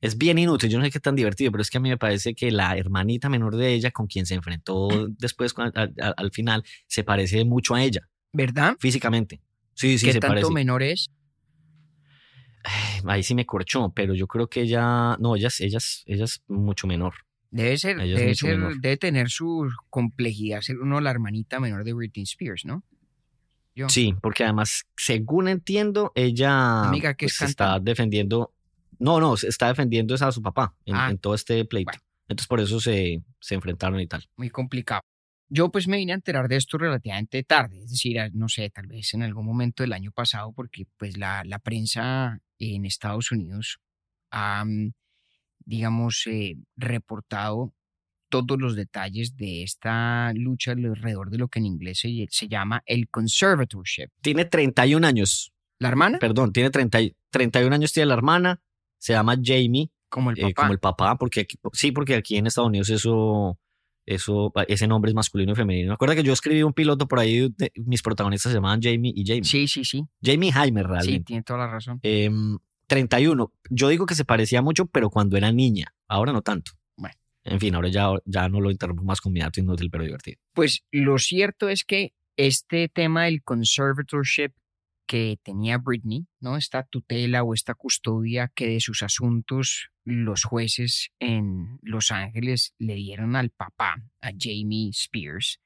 Es 0.04 0.18
bien 0.18 0.36
inútil, 0.38 0.68
yo 0.68 0.78
no 0.78 0.84
sé 0.84 0.90
qué 0.90 0.98
tan 1.00 1.14
divertido, 1.14 1.52
pero 1.52 1.62
es 1.62 1.70
que 1.70 1.78
a 1.78 1.80
mí 1.80 1.88
me 1.88 1.96
parece 1.96 2.34
que 2.34 2.50
la 2.50 2.76
hermanita 2.76 3.28
menor 3.28 3.54
de 3.56 3.72
ella, 3.72 3.92
con 3.92 4.08
quien 4.08 4.26
se 4.26 4.34
enfrentó 4.34 4.88
después 5.18 5.54
al, 5.56 5.72
al- 5.76 6.14
al 6.16 6.30
final, 6.32 6.64
se 6.88 7.02
parece 7.04 7.44
mucho 7.44 7.74
a 7.76 7.82
ella, 7.82 8.02
¿verdad? 8.32 8.76
físicamente. 8.80 9.40
Sí, 9.74 9.98
sí, 9.98 10.06
¿Qué 10.06 10.12
se 10.14 10.20
tanto 10.20 10.34
parece. 10.34 10.52
menor 10.52 10.82
es? 10.82 11.08
Ahí 13.06 13.22
sí 13.22 13.34
me 13.34 13.44
corchó, 13.46 13.90
pero 13.94 14.14
yo 14.14 14.26
creo 14.28 14.48
que 14.48 14.60
ella, 14.62 15.16
no, 15.18 15.34
ella, 15.34 15.48
ella, 15.58 15.78
ella 16.06 16.24
es 16.24 16.42
mucho 16.46 16.86
menor. 16.86 17.14
Debe 17.52 17.76
ser, 17.76 17.98
debe 17.98 18.34
ser, 18.34 18.58
debe 18.80 18.96
tener 18.96 19.28
su 19.28 19.70
complejidad 19.90 20.62
ser 20.62 20.78
uno 20.78 21.00
la 21.02 21.10
hermanita 21.10 21.60
menor 21.60 21.84
de 21.84 21.92
Britney 21.92 22.24
Spears, 22.24 22.64
¿no? 22.64 22.82
Yo. 23.74 23.88
Sí, 23.90 24.14
porque 24.22 24.44
además, 24.44 24.84
según 24.96 25.48
entiendo, 25.48 26.12
ella 26.14 26.84
Amiga, 26.88 27.12
¿qué 27.14 27.26
es 27.26 27.36
pues, 27.38 27.50
está 27.50 27.78
defendiendo, 27.78 28.52
no, 28.98 29.20
no, 29.20 29.34
está 29.34 29.68
defendiendo 29.68 30.14
a 30.14 30.32
su 30.32 30.42
papá 30.42 30.74
en, 30.86 30.94
Ah. 30.96 31.10
en 31.10 31.18
todo 31.18 31.34
este 31.34 31.64
pleito. 31.66 31.92
Bueno. 31.92 32.02
Entonces 32.28 32.48
por 32.48 32.60
eso 32.60 32.80
se, 32.80 33.22
se 33.38 33.54
enfrentaron 33.54 34.00
y 34.00 34.06
tal. 34.06 34.26
muy 34.36 34.48
complicado. 34.48 35.02
Yo 35.50 35.70
pues 35.70 35.86
me 35.86 35.98
vine 35.98 36.12
a 36.12 36.14
enterar 36.14 36.48
de 36.48 36.56
esto 36.56 36.78
relativamente 36.78 37.42
tarde, 37.42 37.82
es 37.84 37.90
decir, 37.90 38.16
no 38.32 38.48
sé, 38.48 38.70
tal 38.70 38.86
vez 38.86 39.12
en 39.12 39.22
algún 39.22 39.44
momento 39.44 39.82
del 39.82 39.92
año 39.92 40.10
pasado, 40.10 40.52
porque 40.54 40.86
pues 40.96 41.18
la, 41.18 41.44
la 41.44 41.58
prensa 41.58 42.40
en 42.58 42.86
Estados 42.86 43.30
Unidos 43.30 43.78
ha, 44.30 44.64
digamos, 45.64 46.26
eh, 46.26 46.56
reportado 46.76 47.72
todos 48.28 48.58
los 48.58 48.74
detalles 48.76 49.36
de 49.36 49.62
esta 49.62 50.32
lucha 50.34 50.72
alrededor 50.72 51.30
de 51.30 51.38
lo 51.38 51.48
que 51.48 51.58
en 51.58 51.66
inglés 51.66 51.98
se, 52.00 52.26
se 52.30 52.48
llama 52.48 52.82
el 52.86 53.08
conservatorship. 53.08 54.08
Tiene 54.22 54.44
31 54.46 55.04
años, 55.06 55.52
¿La 55.78 55.88
hermana? 55.88 56.18
perdón, 56.18 56.52
tiene 56.52 56.70
30, 56.70 57.00
y- 57.02 57.14
31 57.30 57.74
años 57.74 57.92
tiene 57.92 58.06
la 58.06 58.14
hermana, 58.14 58.60
se 58.98 59.12
llama 59.12 59.36
Jamie, 59.42 59.90
Como 60.08 60.30
el 60.30 60.38
eh, 60.38 60.42
papá. 60.42 60.54
como 60.62 60.72
el 60.72 60.78
papá, 60.78 61.16
porque 61.18 61.40
aquí- 61.40 61.58
sí, 61.74 61.92
porque 61.92 62.14
aquí 62.14 62.36
en 62.36 62.46
Estados 62.46 62.68
Unidos 62.68 62.88
eso, 62.88 63.58
eso, 64.06 64.50
ese 64.66 64.86
nombre 64.88 65.10
es 65.10 65.14
masculino 65.14 65.52
y 65.52 65.54
femenino. 65.56 65.92
Acuerda 65.92 66.14
que 66.14 66.22
yo 66.22 66.32
escribí 66.32 66.62
un 66.62 66.72
piloto 66.72 67.06
por 67.06 67.18
ahí, 67.18 67.48
de- 67.56 67.70
mis 67.84 68.00
protagonistas 68.02 68.50
se 68.52 68.56
llamaban 68.56 68.80
Jamie 68.82 69.12
y 69.14 69.24
Jamie. 69.26 69.44
Sí, 69.44 69.68
sí, 69.68 69.84
sí, 69.84 70.04
Jamie 70.22 70.48
y 70.48 70.52
Jaime 70.52 70.80
sí, 70.80 70.86
realmente. 70.86 71.24
tiene 71.24 71.42
toda 71.42 71.58
la 71.60 71.66
razón. 71.66 71.98
Em, 72.02 72.58
31. 72.92 73.50
Yo 73.70 73.88
digo 73.88 74.04
que 74.04 74.14
se 74.14 74.26
parecía 74.26 74.60
mucho, 74.60 74.84
pero 74.84 75.08
cuando 75.08 75.38
era 75.38 75.50
niña. 75.50 75.94
Ahora 76.08 76.32
no 76.32 76.42
tanto. 76.42 76.72
Bueno. 76.94 77.14
En 77.42 77.58
fin, 77.58 77.74
ahora 77.74 77.88
ya, 77.88 78.10
ya 78.26 78.50
no 78.50 78.60
lo 78.60 78.70
interrumpo 78.70 79.02
más 79.02 79.22
con 79.22 79.32
mi 79.32 79.40
dato 79.40 79.60
inútil, 79.60 79.88
pero 79.90 80.04
divertido. 80.04 80.38
Pues 80.52 80.84
lo 80.90 81.18
cierto 81.18 81.70
es 81.70 81.84
que 81.84 82.12
este 82.36 82.90
tema 82.90 83.24
del 83.24 83.42
conservatorship 83.42 84.52
que 85.06 85.38
tenía 85.42 85.78
Britney, 85.78 86.26
¿no? 86.40 86.58
Esta 86.58 86.82
tutela 86.82 87.42
o 87.42 87.54
esta 87.54 87.74
custodia 87.74 88.52
que 88.54 88.68
de 88.68 88.80
sus 88.80 89.02
asuntos 89.02 89.88
los 90.04 90.44
jueces 90.44 91.12
en 91.18 91.78
Los 91.80 92.10
Ángeles 92.10 92.74
le 92.78 92.94
dieron 92.96 93.36
al 93.36 93.48
papá, 93.48 94.02
a 94.20 94.30
Jamie 94.38 94.90
Spears. 94.90 95.60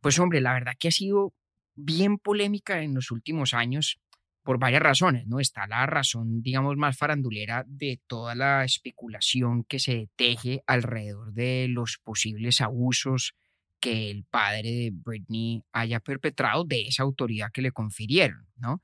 Pues 0.00 0.18
hombre, 0.18 0.40
la 0.40 0.54
verdad 0.54 0.72
que 0.78 0.88
ha 0.88 0.92
sido 0.92 1.34
bien 1.74 2.16
polémica 2.16 2.82
en 2.82 2.94
los 2.94 3.10
últimos 3.10 3.52
años 3.52 3.98
por 4.42 4.58
varias 4.58 4.82
razones, 4.82 5.26
¿no? 5.26 5.40
Está 5.40 5.66
la 5.66 5.86
razón, 5.86 6.42
digamos, 6.42 6.76
más 6.76 6.96
farandulera 6.96 7.64
de 7.66 8.00
toda 8.06 8.34
la 8.34 8.64
especulación 8.64 9.64
que 9.64 9.78
se 9.78 10.08
teje 10.16 10.62
alrededor 10.66 11.32
de 11.32 11.68
los 11.68 11.98
posibles 12.02 12.60
abusos 12.60 13.34
que 13.80 14.10
el 14.10 14.24
padre 14.24 14.70
de 14.70 14.90
Britney 14.92 15.62
haya 15.72 16.00
perpetrado 16.00 16.64
de 16.64 16.82
esa 16.82 17.02
autoridad 17.02 17.50
que 17.52 17.62
le 17.62 17.72
confirieron, 17.72 18.46
¿no? 18.56 18.80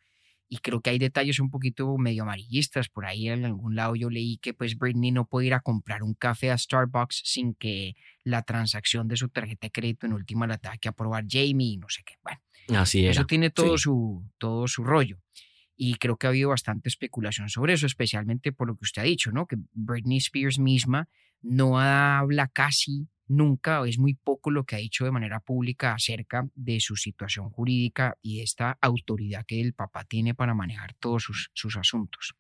Y 0.51 0.59
creo 0.59 0.81
que 0.81 0.91
hay 0.91 0.99
detalles 0.99 1.41
un 1.41 1.51
poquito 1.51 1.97
medio 1.99 2.23
amarillistas. 2.23 2.89
Por 2.89 3.05
ahí 3.05 3.29
en 3.29 3.45
algún 3.45 3.77
lado 3.77 3.95
yo 3.97 4.09
leí 4.09 4.39
que 4.39 4.55
pues 4.55 4.79
Britney 4.79 5.13
no 5.13 5.27
puede 5.27 5.49
ir 5.49 5.55
a 5.55 5.61
comprar 5.61 6.03
un 6.03 6.15
café 6.15 6.51
a 6.51 6.57
Starbucks 6.57 7.21
sin 7.25 7.55
que 7.55 7.97
la 8.25 8.43
transacción 8.43 9.09
de 9.09 9.17
su 9.17 9.29
tarjeta 9.29 9.67
de 9.67 9.71
crédito 9.71 10.07
en 10.07 10.15
última 10.15 10.47
la 10.47 10.57
tenga 10.57 10.79
que 10.79 10.89
aprobar 10.89 11.27
Jamie 11.29 11.75
y 11.75 11.77
no 11.77 11.89
sé 11.91 12.03
qué. 12.05 12.15
Bueno, 12.23 12.41
Así 12.81 13.03
era. 13.03 13.11
eso 13.11 13.27
tiene 13.27 13.51
todo, 13.51 13.77
sí. 13.77 13.85
su, 13.85 14.25
todo 14.39 14.67
su 14.69 14.85
rollo. 14.85 15.19
Y 15.81 15.95
creo 15.95 16.17
que 16.17 16.27
ha 16.27 16.31
habido 16.31 16.49
bastante 16.51 16.89
especulación 16.89 17.49
sobre 17.49 17.75
eso, 17.75 17.87
especialmente 17.87 18.51
por 18.53 18.67
lo 18.67 18.75
que 18.75 18.81
usted 18.83 19.03
ha 19.03 19.05
dicho, 19.05 19.31
¿no? 19.31 19.47
Que 19.47 19.57
Britney 19.73 20.17
Spears 20.19 20.59
misma 20.59 21.09
no 21.41 21.79
habla 21.81 22.49
casi 22.49 23.07
nunca, 23.29 23.81
o 23.81 23.85
es 23.85 23.97
muy 23.99 24.15
poco 24.15 24.51
lo 24.51 24.65
que 24.65 24.75
ha 24.75 24.79
dicho 24.79 25.05
de 25.05 25.13
manera 25.13 25.39
pública 25.39 25.95
acerca 25.95 26.49
de 26.55 26.81
su 26.81 26.97
situación 26.97 27.49
jurídica 27.51 28.17
y 28.23 28.39
de 28.39 28.43
esta 28.43 28.77
autoridad 28.81 29.45
que 29.47 29.61
el 29.61 29.73
papá 29.73 30.05
tiene 30.05 30.35
para 30.35 30.53
manejar 30.53 30.95
todos 30.95 31.23
sus, 31.23 31.51
sus 31.55 31.77
asuntos. 31.77 32.35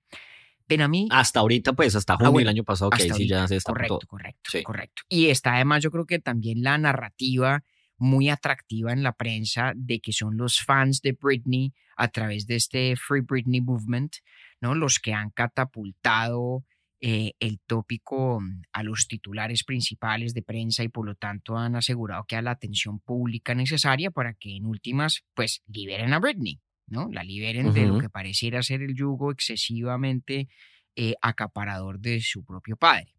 Pero 0.66 0.84
a 0.84 0.88
mí... 0.88 1.06
Hasta 1.10 1.40
ahorita, 1.40 1.74
pues, 1.74 1.94
hasta 1.94 2.16
junio 2.16 2.28
Ah, 2.28 2.30
bueno, 2.32 2.48
del 2.48 2.56
año 2.56 2.64
pasado, 2.64 2.90
que 2.90 3.02
ahí 3.04 3.10
sí 3.10 3.28
ya 3.28 3.46
se 3.46 3.56
está 3.56 3.72
correcto, 3.72 3.98
todo. 4.00 4.08
correcto, 4.08 4.50
Sí. 4.50 4.62
correcto. 4.64 5.02
Y 5.08 5.28
está 5.28 5.54
además 5.54 5.82
yo 5.82 5.90
creo 5.92 6.06
que 6.06 6.18
también 6.18 6.62
la 6.62 6.76
narrativa 6.76 7.62
muy 7.98 8.28
atractiva 8.28 8.92
en 8.92 9.02
la 9.02 9.12
prensa 9.12 9.72
de 9.74 10.00
que 10.00 10.12
son 10.12 10.36
los 10.36 10.60
fans 10.60 11.02
de 11.02 11.12
Britney 11.12 11.72
a 11.96 12.08
través 12.08 12.46
de 12.46 12.56
este 12.56 12.94
Free 12.96 13.22
Britney 13.22 13.60
Movement, 13.60 14.16
¿no? 14.60 14.74
Los 14.74 14.98
que 14.98 15.12
han 15.12 15.30
catapultado 15.30 16.64
eh, 17.00 17.34
el 17.38 17.60
tópico 17.60 18.40
mm, 18.40 18.62
a 18.72 18.82
los 18.82 19.06
titulares 19.06 19.62
principales 19.62 20.34
de 20.34 20.42
prensa 20.42 20.82
y 20.82 20.88
por 20.88 21.06
lo 21.06 21.14
tanto 21.14 21.56
han 21.56 21.76
asegurado 21.76 22.24
que 22.24 22.34
a 22.34 22.42
la 22.42 22.52
atención 22.52 22.98
pública 22.98 23.54
necesaria 23.54 24.10
para 24.10 24.34
que 24.34 24.56
en 24.56 24.66
últimas 24.66 25.24
pues 25.34 25.62
liberen 25.66 26.12
a 26.12 26.18
Britney, 26.18 26.60
¿no? 26.88 27.08
La 27.12 27.22
liberen 27.22 27.72
de 27.72 27.86
lo 27.86 27.98
que 27.98 28.08
pareciera 28.08 28.62
ser 28.62 28.82
el 28.82 28.96
yugo 28.96 29.30
excesivamente 29.30 30.48
eh, 30.96 31.14
acaparador 31.22 32.00
de 32.00 32.20
su 32.20 32.44
propio 32.44 32.76
padre. 32.76 33.17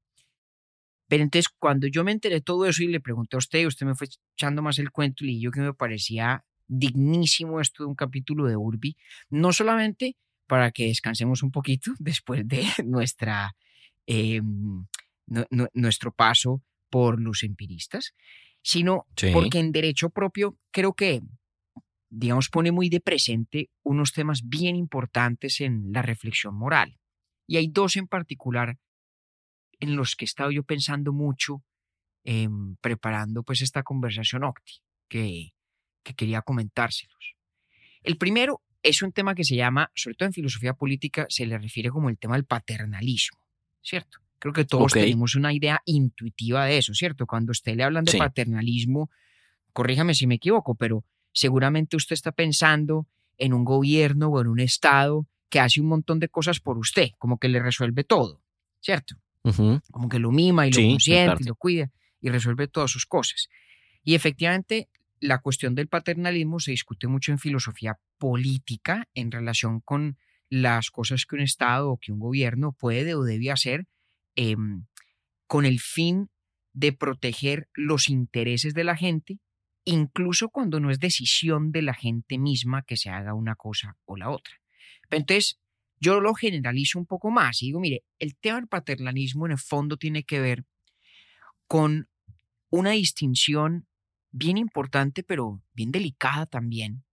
Pero 1.10 1.24
entonces, 1.24 1.50
cuando 1.60 1.88
yo 1.88 2.04
me 2.06 2.12
enteré 2.14 2.36
de 2.36 2.42
todo 2.42 2.66
eso 2.66 2.82
y 2.84 2.88
le 2.88 3.02
pregunté 3.02 3.36
a 3.36 3.40
usted, 3.40 3.66
usted 3.66 3.86
me 3.86 3.96
fue 3.96 4.08
echando 4.38 4.62
más 4.62 4.80
el 4.80 4.92
cuento 4.92 5.26
y 5.26 5.42
yo 5.42 5.52
que 5.52 5.60
me 5.60 5.74
parecía 5.74 6.46
dignísimo 6.68 7.60
esto 7.60 7.84
de 7.84 7.90
un 7.90 7.96
capítulo 7.96 8.46
de 8.46 8.56
Urbi, 8.56 8.96
no 9.30 9.52
solamente 9.52 10.16
para 10.48 10.72
que 10.72 10.86
descansemos 10.86 11.44
un 11.44 11.52
poquito 11.52 11.92
después 12.00 12.48
de 12.48 12.64
nuestra, 12.86 13.56
eh, 14.08 14.40
nu- 14.42 15.46
nu- 15.50 15.68
nuestro 15.74 16.12
paso 16.14 16.62
por 16.90 17.20
los 17.20 17.44
empiristas, 17.44 18.14
sino 18.62 19.06
Sí. 19.18 19.32
porque 19.34 19.60
en 19.60 19.72
derecho 19.72 20.10
propio 20.12 20.58
creo 20.72 20.94
que, 20.94 21.22
digamos, 22.10 22.50
pone 22.50 22.72
muy 22.72 22.90
de 22.90 23.00
presente 23.00 23.70
unos 23.84 24.12
temas 24.14 24.42
bien 24.48 24.76
importantes 24.76 25.62
en 25.62 25.92
la 25.92 26.02
reflexión 26.02 26.56
moral. 26.56 26.98
Y 27.48 27.58
hay 27.58 27.68
dos 27.68 27.96
en 27.96 28.08
particular 28.08 28.78
en 29.80 29.96
los 29.96 30.16
que 30.16 30.26
he 30.26 30.28
estado 30.28 30.52
yo 30.52 30.64
pensando 30.64 31.14
mucho 31.14 31.64
em, 32.24 32.76
preparando 32.82 33.44
pues 33.44 33.62
esta 33.62 33.82
conversación 33.84 34.44
Octi, 34.44 34.82
que, 35.08 35.54
que 36.04 36.14
quería 36.14 36.42
comentárselos. 36.42 37.36
El 38.04 38.18
primero 38.18 38.62
es 38.84 39.02
un 39.02 39.12
tema 39.12 39.36
que 39.36 39.44
se 39.44 39.56
llama, 39.56 39.92
sobre 39.96 40.16
todo 40.16 40.28
en 40.28 40.34
filosofía 40.34 40.74
política, 40.74 41.26
se 41.30 41.46
le 41.46 41.58
refiere 41.58 41.90
como 41.90 42.10
el 42.10 42.18
tema 42.18 42.36
del 42.36 42.46
paternalismo, 42.46 43.40
¿cierto? 43.82 44.20
Creo 44.38 44.54
que 44.54 44.64
todos 44.66 44.94
tenemos 44.94 45.36
una 45.36 45.54
idea 45.54 45.82
intuitiva 45.86 46.66
de 46.66 46.78
eso, 46.78 46.94
¿cierto? 46.94 47.26
Cuando 47.26 47.52
usted 47.52 47.76
le 47.76 47.84
hablan 47.84 48.06
de 48.06 48.14
Sí. 48.14 48.18
paternalismo, 48.18 49.10
corríjame 49.74 50.14
si 50.14 50.28
me 50.28 50.36
equivoco, 50.36 50.76
pero 50.76 51.04
seguramente 51.34 51.98
usted 51.98 52.14
está 52.14 52.32
pensando 52.32 53.08
en 53.38 53.54
un 53.54 53.66
gobierno 53.66 54.28
o 54.30 54.40
en 54.42 54.48
un 54.48 54.60
estado 54.60 55.28
que 55.50 55.60
hace 55.60 55.82
un 55.82 55.88
montón 55.88 56.20
de 56.20 56.30
cosas 56.30 56.60
por 56.60 56.78
usted, 56.78 57.10
como 57.18 57.38
que 57.38 57.50
le 57.50 57.60
resuelve 57.62 58.04
todo, 58.04 58.42
¿cierto? 58.82 59.16
Como 59.92 60.10
que 60.10 60.20
lo 60.20 60.32
mima 60.32 60.68
y 60.68 60.72
lo 60.72 60.76
Sí, 60.76 60.84
en 60.84 60.92
consiente 60.92 61.44
y 61.44 61.48
lo 61.48 61.56
cuida 61.56 61.92
y 62.22 62.30
resuelve 62.30 62.68
todas 62.68 62.92
sus 62.92 63.06
cosas. 63.06 63.50
Y 64.04 64.16
efectivamente, 64.16 64.90
la 65.20 65.40
cuestión 65.40 65.76
del 65.76 65.88
paternalismo 65.88 66.60
se 66.60 66.72
discute 66.72 67.08
mucho 67.08 67.32
en 67.32 67.40
filosofía 67.40 67.98
política 68.18 69.08
en 69.14 69.32
relación 69.32 69.82
con 69.82 70.18
las 70.50 70.90
cosas 70.90 71.26
que 71.26 71.36
un 71.36 71.42
Estado 71.42 71.92
o 71.92 71.98
que 71.98 72.12
un 72.12 72.20
gobierno 72.20 72.72
puede 72.74 73.14
o 73.16 73.24
debe 73.24 73.52
hacer 73.52 73.86
em, 74.36 74.86
con 75.48 75.66
el 75.66 75.80
fin 75.80 76.30
de 76.74 76.94
proteger 76.94 77.70
los 77.74 78.10
intereses 78.10 78.74
de 78.74 78.84
la 78.84 78.96
gente, 78.96 79.40
incluso 79.86 80.50
cuando 80.50 80.80
no 80.80 80.92
es 80.92 81.00
decisión 81.00 81.72
de 81.72 81.82
la 81.82 81.94
gente 81.94 82.38
misma 82.38 82.84
que 82.84 82.98
se 82.98 83.10
haga 83.10 83.34
una 83.34 83.56
cosa 83.56 83.98
o 84.06 84.16
la 84.16 84.30
otra. 84.30 84.56
Pero 85.10 85.22
entonces, 85.22 85.60
yo 86.00 86.22
lo 86.22 86.34
generalizo 86.34 86.98
un 86.98 87.06
poco 87.06 87.30
más 87.30 87.62
y 87.62 87.68
digo, 87.68 87.80
mire, 87.80 88.04
el 88.20 88.36
tema 88.38 88.58
del 88.58 88.68
paternalismo 88.68 89.46
en 89.46 89.54
el 89.54 89.58
fondo 89.58 89.98
tiene 89.98 90.24
que 90.24 90.40
ver 90.40 90.66
con 91.68 92.10
una 92.70 92.92
distinción 92.92 93.88
bien 94.32 94.58
importante, 94.58 95.24
pero 95.24 95.62
bien 95.74 95.92
delicada 95.92 96.46
también, 96.46 97.04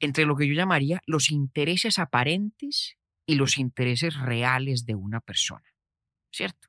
entre 0.00 0.24
lo 0.24 0.36
que 0.36 0.46
yo 0.46 0.54
llamaría 0.54 1.02
los 1.06 1.30
intereses 1.30 1.98
aparentes 1.98 2.96
y 3.26 3.34
los 3.34 3.58
intereses 3.58 4.16
reales 4.16 4.86
de 4.86 4.94
una 4.94 5.20
persona, 5.20 5.74
¿cierto? 6.30 6.68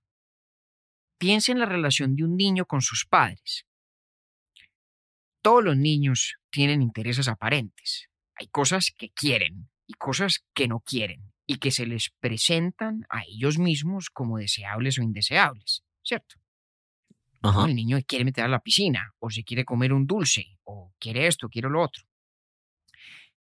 Piensa 1.17 1.51
en 1.51 1.59
la 1.59 1.65
relación 1.65 2.15
de 2.15 2.23
un 2.23 2.35
niño 2.35 2.65
con 2.65 2.81
sus 2.81 3.05
padres. 3.05 3.65
Todos 5.41 5.63
los 5.63 5.77
niños 5.77 6.35
tienen 6.49 6.81
intereses 6.81 7.27
aparentes. 7.27 8.09
Hay 8.35 8.47
cosas 8.47 8.93
que 8.97 9.09
quieren 9.11 9.69
y 9.85 9.93
cosas 9.93 10.45
que 10.53 10.67
no 10.67 10.79
quieren 10.81 11.28
y 11.49 11.57
que 11.57 11.71
se 11.71 11.87
les 11.87 12.11
presentan 12.19 13.07
a 13.09 13.23
ellos 13.27 13.57
mismos 13.57 14.11
como 14.11 14.37
deseables 14.37 14.99
o 14.99 15.01
indeseables, 15.01 15.83
¿cierto? 16.03 16.35
Ajá. 17.41 17.65
El 17.65 17.73
niño 17.73 17.97
quiere 18.05 18.23
meter 18.23 18.43
a 18.43 18.47
la 18.47 18.59
piscina, 18.59 19.15
o 19.17 19.31
se 19.31 19.43
quiere 19.43 19.65
comer 19.65 19.91
un 19.91 20.05
dulce, 20.05 20.59
o 20.63 20.93
quiere 20.99 21.25
esto, 21.25 21.49
quiere 21.49 21.67
lo 21.67 21.81
otro. 21.81 22.03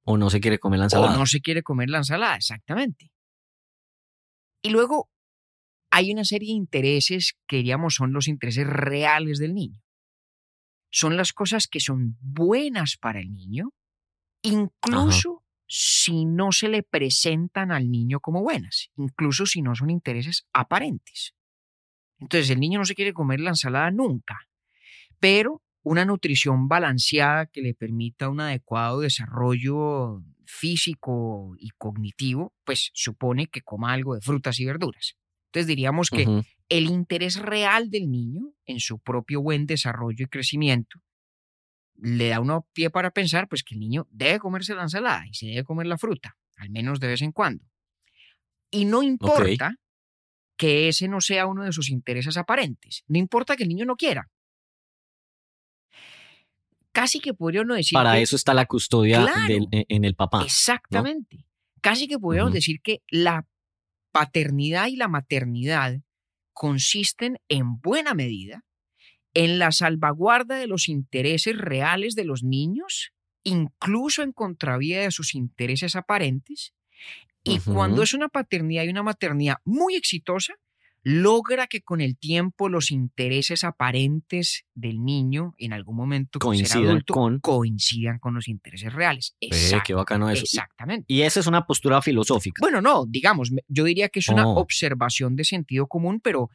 O 0.02 0.18
no 0.18 0.28
se 0.28 0.38
quiere 0.38 0.58
comer 0.58 0.80
la 0.80 0.84
ensalada. 0.84 1.14
O 1.14 1.18
no 1.18 1.24
se 1.24 1.40
quiere 1.40 1.62
comer 1.62 1.88
la 1.88 1.96
ensalada, 1.96 2.36
exactamente. 2.36 3.10
Y 4.60 4.68
luego 4.68 5.08
hay 5.90 6.12
una 6.12 6.24
serie 6.24 6.48
de 6.48 6.56
intereses 6.56 7.38
que 7.46 7.56
diríamos 7.56 7.94
son 7.94 8.12
los 8.12 8.28
intereses 8.28 8.66
reales 8.66 9.38
del 9.38 9.54
niño. 9.54 9.80
Son 10.90 11.16
las 11.16 11.32
cosas 11.32 11.68
que 11.68 11.80
son 11.80 12.18
buenas 12.20 12.98
para 12.98 13.20
el 13.20 13.32
niño, 13.32 13.70
incluso 14.42 15.43
si 15.66 16.24
no 16.24 16.52
se 16.52 16.68
le 16.68 16.82
presentan 16.82 17.72
al 17.72 17.90
niño 17.90 18.20
como 18.20 18.42
buenas, 18.42 18.90
incluso 18.96 19.46
si 19.46 19.62
no 19.62 19.74
son 19.74 19.90
intereses 19.90 20.46
aparentes. 20.52 21.34
Entonces 22.18 22.50
el 22.50 22.60
niño 22.60 22.78
no 22.78 22.84
se 22.84 22.94
quiere 22.94 23.12
comer 23.12 23.40
la 23.40 23.50
ensalada 23.50 23.90
nunca, 23.90 24.38
pero 25.18 25.62
una 25.82 26.04
nutrición 26.04 26.68
balanceada 26.68 27.46
que 27.46 27.60
le 27.60 27.74
permita 27.74 28.28
un 28.28 28.40
adecuado 28.40 29.00
desarrollo 29.00 30.22
físico 30.46 31.54
y 31.58 31.70
cognitivo, 31.76 32.54
pues 32.64 32.90
supone 32.94 33.48
que 33.48 33.62
coma 33.62 33.92
algo 33.92 34.14
de 34.14 34.20
frutas 34.20 34.60
y 34.60 34.64
verduras. 34.64 35.16
Entonces 35.48 35.66
diríamos 35.66 36.10
que 36.10 36.26
el 36.68 36.86
interés 36.86 37.36
real 37.36 37.90
del 37.90 38.10
niño 38.10 38.52
en 38.64 38.80
su 38.80 38.98
propio 38.98 39.42
buen 39.42 39.66
desarrollo 39.66 40.24
y 40.24 40.28
crecimiento 40.28 41.03
le 41.96 42.28
da 42.28 42.40
uno 42.40 42.66
pie 42.72 42.90
para 42.90 43.10
pensar 43.10 43.48
pues 43.48 43.62
que 43.62 43.74
el 43.74 43.80
niño 43.80 44.06
debe 44.10 44.38
comerse 44.38 44.74
la 44.74 44.82
ensalada 44.82 45.26
y 45.28 45.34
se 45.34 45.46
debe 45.46 45.64
comer 45.64 45.86
la 45.86 45.98
fruta, 45.98 46.36
al 46.56 46.70
menos 46.70 47.00
de 47.00 47.08
vez 47.08 47.22
en 47.22 47.32
cuando. 47.32 47.64
Y 48.70 48.84
no 48.84 49.02
importa 49.02 49.76
que 50.56 50.88
ese 50.88 51.08
no 51.08 51.20
sea 51.20 51.46
uno 51.46 51.64
de 51.64 51.72
sus 51.72 51.90
intereses 51.90 52.36
aparentes, 52.36 53.04
no 53.06 53.18
importa 53.18 53.56
que 53.56 53.62
el 53.64 53.68
niño 53.68 53.84
no 53.86 53.96
quiera. 53.96 54.30
Casi 56.92 57.18
que 57.20 57.34
podría 57.34 57.62
uno 57.62 57.74
decir 57.74 57.94
Para 57.94 58.14
que 58.14 58.22
eso 58.22 58.36
está 58.36 58.54
la 58.54 58.66
custodia 58.66 59.22
Claro. 59.22 59.48
del- 59.48 59.68
en- 59.70 60.04
el 60.04 60.14
papá. 60.14 60.42
Exactamente. 60.44 61.44
Casi 61.80 62.06
que 62.06 62.18
podríamos 62.18 62.52
decir 62.52 62.80
que 62.82 63.02
la 63.08 63.46
paternidad 64.12 64.86
y 64.86 64.96
la 64.96 65.08
maternidad 65.08 66.00
consisten 66.52 67.38
en 67.48 67.80
buena 67.80 68.14
medida 68.14 68.64
en 69.34 69.58
la 69.58 69.72
salvaguarda 69.72 70.56
de 70.56 70.66
los 70.66 70.88
intereses 70.88 71.56
reales 71.58 72.14
de 72.14 72.24
los 72.24 72.42
niños, 72.42 73.12
incluso 73.42 74.22
en 74.22 74.32
contravía 74.32 75.00
de 75.02 75.10
sus 75.10 75.34
intereses 75.34 75.96
aparentes. 75.96 76.72
Y 77.42 77.58
cuando 77.58 78.02
es 78.02 78.14
una 78.14 78.28
paternidad 78.28 78.84
y 78.84 78.88
una 78.88 79.02
maternidad 79.02 79.56
muy 79.64 79.96
exitosa, 79.96 80.54
logra 81.02 81.66
que 81.66 81.82
con 81.82 82.00
el 82.00 82.16
tiempo 82.16 82.70
los 82.70 82.90
intereses 82.90 83.62
aparentes 83.62 84.64
del 84.74 85.04
niño 85.04 85.52
en 85.58 85.74
algún 85.74 85.96
momento 85.96 86.38
será 86.38 86.44
Coincidan 86.46 86.86
adulto, 86.86 87.12
con- 87.12 87.40
coincidan 87.40 88.18
con 88.18 88.32
los 88.34 88.48
intereses 88.48 88.90
reales. 88.94 89.36
Ve, 89.42 89.48
Exact- 89.48 89.82
qué 89.84 89.92
bacano 89.92 90.30
eso. 90.30 90.44
Exactamente. 90.44 91.04
Y 91.12 91.20
esa 91.20 91.40
es 91.40 91.46
una 91.46 91.66
postura 91.66 92.00
filosófica. 92.00 92.60
Bueno, 92.62 92.80
no, 92.80 93.04
digamos, 93.06 93.50
yo 93.68 93.84
diría 93.84 94.08
que 94.08 94.20
es 94.20 94.28
una 94.28 94.48
Oh. 94.48 94.58
observación 94.60 95.36
de 95.36 95.44
sentido 95.44 95.86
común, 95.86 96.20
pero 96.20 96.48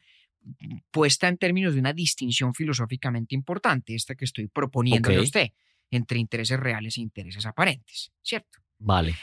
puesta 0.90 1.28
en 1.28 1.38
términos 1.38 1.74
de 1.74 1.80
una 1.80 1.92
distinción 1.92 2.54
filosóficamente 2.54 3.34
importante, 3.34 3.94
esta 3.94 4.14
que 4.14 4.24
estoy 4.24 4.48
proponiéndole 4.48 5.16
a 5.16 5.22
usted, 5.22 5.52
entre 5.90 6.18
intereses 6.18 6.58
reales 6.58 6.96
e 6.96 7.00
intereses 7.00 7.44
aparentes, 7.46 8.12
¿cierto? 8.22 8.58
Vale. 8.78 9.14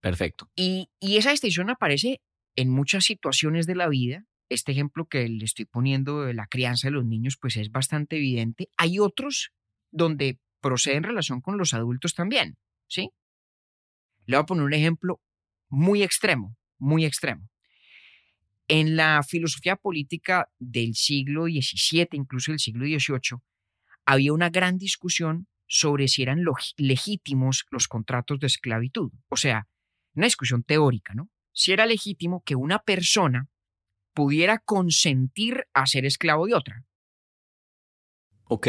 Perfecto. 0.00 0.50
Y, 0.56 0.88
y 1.00 1.16
esa 1.16 1.30
distinción 1.30 1.70
aparece 1.70 2.20
en 2.56 2.68
muchas 2.70 3.04
situaciones 3.04 3.66
de 3.66 3.76
la 3.76 3.88
vida. 3.88 4.26
Este 4.48 4.72
ejemplo 4.72 5.06
que 5.06 5.28
le 5.28 5.44
estoy 5.44 5.64
poniendo 5.64 6.22
de 6.22 6.34
la 6.34 6.46
crianza 6.46 6.88
de 6.88 6.92
los 6.92 7.06
niños, 7.06 7.38
pues 7.40 7.56
es 7.56 7.70
bastante 7.70 8.16
evidente. 8.16 8.68
Hay 8.76 8.98
otros 8.98 9.52
donde 9.90 10.38
procede 10.60 10.96
en 10.96 11.04
relación 11.04 11.40
con 11.40 11.56
los 11.56 11.72
adultos 11.72 12.14
también, 12.14 12.56
¿sí? 12.88 13.10
Le 14.26 14.36
voy 14.36 14.42
a 14.42 14.46
poner 14.46 14.64
un 14.64 14.74
ejemplo 14.74 15.20
muy 15.68 16.02
extremo, 16.02 16.56
muy 16.78 17.04
extremo. 17.04 17.48
En 18.74 18.96
la 18.96 19.22
filosofía 19.22 19.76
política 19.76 20.48
del 20.58 20.94
siglo 20.94 21.44
XVII, 21.44 22.08
incluso 22.12 22.52
del 22.52 22.58
siglo 22.58 22.86
XVIII, 22.86 23.42
había 24.06 24.32
una 24.32 24.48
gran 24.48 24.78
discusión 24.78 25.46
sobre 25.66 26.08
si 26.08 26.22
eran 26.22 26.42
legítimos 26.78 27.66
los 27.70 27.86
contratos 27.86 28.40
de 28.40 28.46
esclavitud. 28.46 29.12
O 29.28 29.36
sea, 29.36 29.68
una 30.14 30.24
discusión 30.24 30.62
teórica, 30.62 31.12
¿no? 31.12 31.28
Si 31.52 31.72
era 31.72 31.84
legítimo 31.84 32.42
que 32.46 32.56
una 32.56 32.78
persona 32.78 33.50
pudiera 34.14 34.58
consentir 34.58 35.66
a 35.74 35.84
ser 35.84 36.06
esclavo 36.06 36.46
de 36.46 36.54
otra. 36.54 36.82
Ok. 38.44 38.68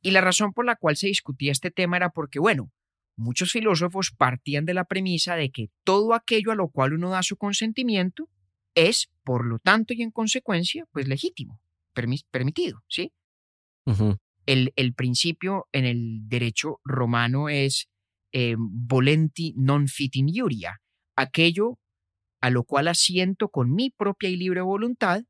Y 0.00 0.12
la 0.12 0.22
razón 0.22 0.54
por 0.54 0.64
la 0.64 0.76
cual 0.76 0.96
se 0.96 1.08
discutía 1.08 1.52
este 1.52 1.70
tema 1.70 1.98
era 1.98 2.08
porque, 2.08 2.38
bueno, 2.38 2.72
muchos 3.16 3.52
filósofos 3.52 4.12
partían 4.16 4.64
de 4.64 4.72
la 4.72 4.86
premisa 4.86 5.36
de 5.36 5.50
que 5.50 5.68
todo 5.84 6.14
aquello 6.14 6.52
a 6.52 6.56
lo 6.56 6.70
cual 6.70 6.94
uno 6.94 7.10
da 7.10 7.22
su 7.22 7.36
consentimiento 7.36 8.30
es, 8.74 9.08
por 9.24 9.46
lo 9.46 9.58
tanto 9.58 9.94
y 9.94 10.02
en 10.02 10.10
consecuencia, 10.10 10.86
pues 10.92 11.08
legítimo, 11.08 11.60
permitido, 11.92 12.82
¿sí? 12.88 13.12
El, 14.46 14.72
el 14.76 14.94
principio 14.94 15.66
en 15.72 15.84
el 15.84 16.28
derecho 16.28 16.80
romano 16.84 17.48
es 17.48 17.88
eh, 18.32 18.56
volenti 18.58 19.52
non 19.56 19.86
fit 19.88 20.16
in 20.16 20.28
iuria, 20.28 20.80
aquello 21.16 21.78
a 22.40 22.50
lo 22.50 22.64
cual 22.64 22.88
asiento 22.88 23.48
con 23.48 23.72
mi 23.72 23.90
propia 23.90 24.28
y 24.28 24.36
libre 24.36 24.62
voluntad, 24.62 25.22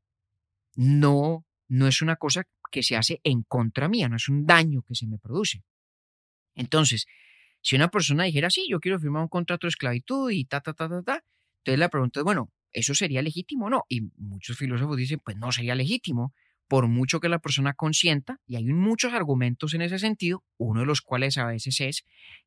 no, 0.75 1.45
no 1.67 1.87
es 1.87 2.01
una 2.01 2.15
cosa 2.15 2.43
que 2.71 2.81
se 2.81 2.95
hace 2.95 3.19
en 3.23 3.43
contra 3.43 3.87
mía, 3.87 4.09
no 4.09 4.15
es 4.15 4.29
un 4.29 4.45
daño 4.45 4.81
que 4.81 4.95
se 4.95 5.05
me 5.05 5.19
produce. 5.19 5.63
Entonces, 6.55 7.05
si 7.61 7.75
una 7.75 7.89
persona 7.89 8.23
dijera, 8.23 8.49
sí, 8.49 8.65
yo 8.67 8.79
quiero 8.79 8.99
firmar 8.99 9.21
un 9.21 9.29
contrato 9.29 9.67
de 9.67 9.69
esclavitud 9.69 10.31
y 10.31 10.45
ta, 10.45 10.61
ta, 10.61 10.73
ta, 10.73 10.89
ta, 10.89 11.03
ta, 11.03 11.23
entonces 11.57 11.79
la 11.79 11.89
pregunta 11.89 12.19
es, 12.19 12.23
bueno, 12.23 12.49
¿eso 12.73 12.93
sería 12.93 13.21
legítimo 13.21 13.67
o 13.67 13.69
no? 13.69 13.83
Y 13.87 14.01
muchos 14.17 14.57
filósofos 14.57 14.97
dicen, 14.97 15.19
pues 15.23 15.37
no 15.37 15.51
sería 15.51 15.75
legítimo, 15.75 16.33
por 16.67 16.87
mucho 16.87 17.19
que 17.19 17.29
la 17.29 17.39
persona 17.39 17.73
consienta, 17.73 18.39
y 18.47 18.55
hay 18.55 18.65
muchos 18.65 19.13
argumentos 19.13 19.73
en 19.73 19.81
ese 19.81 19.99
sentido, 19.99 20.43
uno 20.57 20.81
de 20.81 20.85
los 20.85 21.01
cuales 21.01 21.37
a 21.37 21.45
veces 21.45 21.79
es 21.81 22.03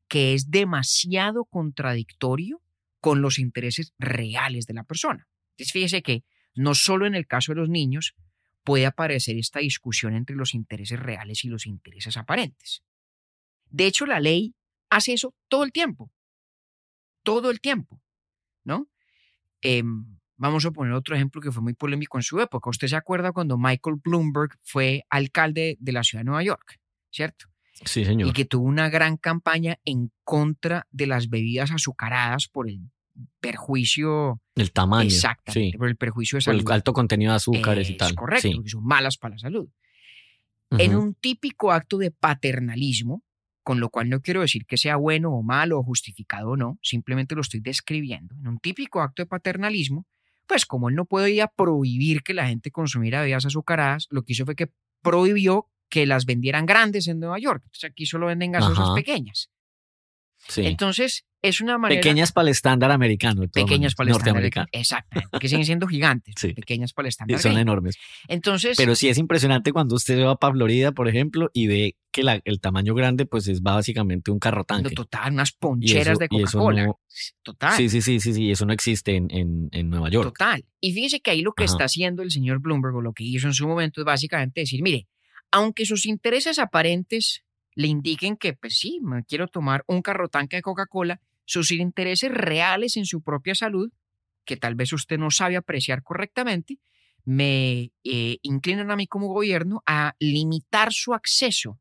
que 0.07 0.33
es 0.33 0.49
demasiado 0.49 1.45
contradictorio 1.45 2.61
con 2.99 3.21
los 3.21 3.39
intereses 3.39 3.93
reales 3.99 4.65
de 4.65 4.73
la 4.73 4.83
persona. 4.83 5.27
Entonces 5.51 5.71
fíjese 5.71 6.01
que 6.01 6.23
no 6.55 6.73
solo 6.75 7.05
en 7.05 7.15
el 7.15 7.27
caso 7.27 7.53
de 7.53 7.59
los 7.61 7.69
niños 7.69 8.15
puede 8.63 8.85
aparecer 8.85 9.37
esta 9.37 9.59
discusión 9.59 10.13
entre 10.13 10.35
los 10.35 10.53
intereses 10.53 10.99
reales 10.99 11.45
y 11.45 11.47
los 11.47 11.65
intereses 11.65 12.17
aparentes. 12.17 12.83
De 13.69 13.85
hecho, 13.85 14.05
la 14.05 14.19
ley 14.19 14.55
hace 14.89 15.13
eso 15.13 15.33
todo 15.47 15.63
el 15.63 15.71
tiempo, 15.71 16.11
todo 17.23 17.49
el 17.49 17.61
tiempo, 17.61 18.01
¿no? 18.63 18.89
Em, 19.61 20.16
vamos 20.37 20.65
a 20.65 20.71
poner 20.71 20.93
otro 20.93 21.15
ejemplo 21.15 21.41
que 21.41 21.51
fue 21.51 21.61
muy 21.63 21.73
polémico 21.73 22.17
en 22.17 22.23
su 22.23 22.39
época. 22.39 22.69
¿Usted 22.69 22.87
se 22.87 22.95
acuerda 22.95 23.31
cuando 23.31 23.57
Michael 23.57 23.97
Bloomberg 24.03 24.51
fue 24.63 25.03
alcalde 25.09 25.77
de 25.79 25.91
la 25.91 26.03
ciudad 26.03 26.21
de 26.21 26.25
Nueva 26.25 26.43
York, 26.43 26.79
cierto? 27.11 27.47
Sí, 27.85 28.05
señor. 28.05 28.29
Y 28.29 28.33
que 28.33 28.45
tuvo 28.45 28.65
una 28.65 28.89
gran 28.89 29.17
campaña 29.17 29.77
en 29.85 30.11
contra 30.23 30.87
de 30.91 31.05
las 31.07 31.29
bebidas 31.29 31.71
azucaradas 31.71 32.47
por 32.47 32.69
el 32.69 32.79
perjuicio 33.39 34.41
El 34.55 34.71
tamaño. 34.71 35.07
exactamente, 35.07 35.71
Sí. 35.73 35.77
por 35.77 35.87
el 35.87 35.95
perjuicio 35.95 36.37
de 36.37 36.39
Por 36.39 36.53
salud. 36.53 36.61
el 36.67 36.71
alto 36.73 36.93
contenido 36.93 37.31
de 37.31 37.37
azúcares 37.37 37.89
y 37.89 37.93
Es 37.93 37.97
tal. 37.97 38.15
correcto, 38.15 38.47
Sí. 38.47 38.55
porque 38.55 38.69
son 38.69 38.83
malas 38.85 39.17
para 39.17 39.35
la 39.35 39.39
salud. 39.39 39.69
En 40.71 40.95
un 40.95 41.13
típico 41.15 41.71
acto 41.71 41.97
de 41.97 42.11
paternalismo, 42.11 43.23
con 43.63 43.79
lo 43.79 43.89
cual 43.89 44.09
no 44.09 44.21
quiero 44.21 44.41
decir 44.41 44.65
que 44.65 44.77
sea 44.77 44.97
bueno 44.97 45.31
o 45.31 45.41
malo 45.43 45.79
o 45.79 45.83
justificado 45.83 46.51
o 46.51 46.57
no, 46.57 46.77
simplemente 46.81 47.35
lo 47.35 47.41
estoy 47.41 47.59
describiendo. 47.61 48.35
En 48.35 48.47
un 48.47 48.59
típico 48.59 49.01
acto 49.01 49.21
de 49.21 49.27
paternalismo, 49.27 50.05
pues 50.47 50.65
como 50.65 50.89
él 50.89 50.95
no 50.95 51.05
podía 51.05 51.47
prohibir 51.47 52.23
que 52.23 52.33
la 52.33 52.47
gente 52.47 52.71
consumiera 52.71 53.21
bebidas 53.21 53.45
azucaradas, 53.45 54.07
lo 54.09 54.23
que 54.23 54.33
hizo 54.33 54.45
fue 54.45 54.55
que 54.55 54.71
prohibió 55.01 55.69
que 55.89 56.05
las 56.05 56.25
vendieran 56.25 56.65
grandes 56.65 57.07
en 57.07 57.19
Nueva 57.19 57.39
York. 57.39 57.61
Entonces 57.65 57.91
aquí 57.91 58.05
solo 58.05 58.27
venden 58.27 58.51
gaseosas 58.51 58.85
Ajá. 58.85 58.95
pequeñas. 58.95 59.51
Sí. 60.47 60.65
Entonces, 60.65 61.25
es 61.41 61.61
una 61.61 61.77
manera... 61.77 62.01
Pequeñas 62.01 62.31
para 62.31 62.43
el 62.47 62.51
estándar 62.51 62.91
americano. 62.91 63.41
Pequeñas 63.47 63.95
para 63.95 64.09
el 64.09 64.11
estándar 64.11 64.33
norteamericano. 64.35 64.67
Exactamente, 64.71 65.37
que 65.39 65.47
siguen 65.47 65.65
siendo 65.65 65.87
gigantes. 65.87 66.35
Sí. 66.37 66.53
Pequeñas 66.53 66.93
para 66.93 67.05
el 67.05 67.09
Y 67.09 67.09
estándar. 67.09 67.39
son 67.39 67.57
enormes. 67.57 67.95
Entonces, 68.27 68.75
Pero 68.77 68.95
sí 68.95 69.07
es 69.09 69.17
impresionante 69.17 69.71
cuando 69.71 69.95
usted 69.95 70.21
va 70.23 70.35
para 70.35 70.53
Florida, 70.53 70.91
por 70.91 71.07
ejemplo, 71.07 71.49
y 71.53 71.67
ve 71.67 71.95
que 72.11 72.23
la- 72.23 72.41
el 72.45 72.59
tamaño 72.59 72.95
grande 72.95 73.25
pues 73.27 73.47
es 73.47 73.61
básicamente 73.61 74.31
un 74.31 74.39
carro 74.39 74.63
tanque. 74.63 74.95
total, 74.95 75.33
unas 75.33 75.51
poncheras 75.51 76.07
eso- 76.13 76.19
de 76.19 76.27
Coca-Cola. 76.27 76.85
no- 76.87 76.99
Total. 77.43 77.73
Sí, 77.77 77.89
sí, 77.89 78.01
sí, 78.01 78.19
sí, 78.19 78.33
sí, 78.33 78.51
eso 78.51 78.65
no 78.65 78.73
existe 78.73 79.15
en, 79.15 79.27
en, 79.31 79.69
en 79.71 79.89
Nueva 79.89 80.09
York. 80.09 80.29
Total. 80.37 80.65
Y 80.81 80.93
fíjese 80.93 81.19
que 81.19 81.31
ahí 81.31 81.41
lo 81.41 81.53
que 81.53 81.63
Ajá. 81.65 81.73
está 81.73 81.85
haciendo 81.85 82.23
el 82.23 82.31
señor 82.31 82.59
Bloomberg 82.59 82.95
o 82.95 83.01
lo 83.01 83.13
que 83.13 83.23
hizo 83.23 83.47
en 83.47 83.53
su 83.53 83.67
momento 83.67 84.01
es 84.01 84.05
básicamente 84.05 84.61
decir, 84.61 84.81
mire, 84.81 85.07
aunque 85.51 85.85
sus 85.85 86.05
intereses 86.05 86.59
aparentes 86.59 87.43
le 87.77 87.87
indiquen 87.87 88.37
que, 88.37 88.53
pues 88.53 88.79
sí, 88.79 88.99
me 89.03 89.23
quiero 89.23 89.47
tomar 89.47 89.83
un 89.85 90.01
carro 90.01 90.29
tanque 90.29 90.55
de 90.55 90.63
Coca-Cola, 90.63 91.21
sus 91.45 91.69
intereses 91.71 92.31
reales 92.31 92.97
en 92.97 93.05
su 93.05 93.21
propia 93.21 93.53
salud, 93.53 93.91
que 94.45 94.57
tal 94.57 94.73
vez 94.73 94.93
usted 94.93 95.19
no 95.19 95.29
sabe 95.29 95.57
apreciar 95.57 96.01
correctamente, 96.01 96.79
me 97.23 97.91
eh, 98.03 98.39
inclinan 98.41 98.89
a 98.89 98.95
mí 98.95 99.05
como 99.05 99.27
gobierno 99.27 99.83
a 99.85 100.15
limitar 100.17 100.91
su 100.91 101.13
acceso 101.13 101.79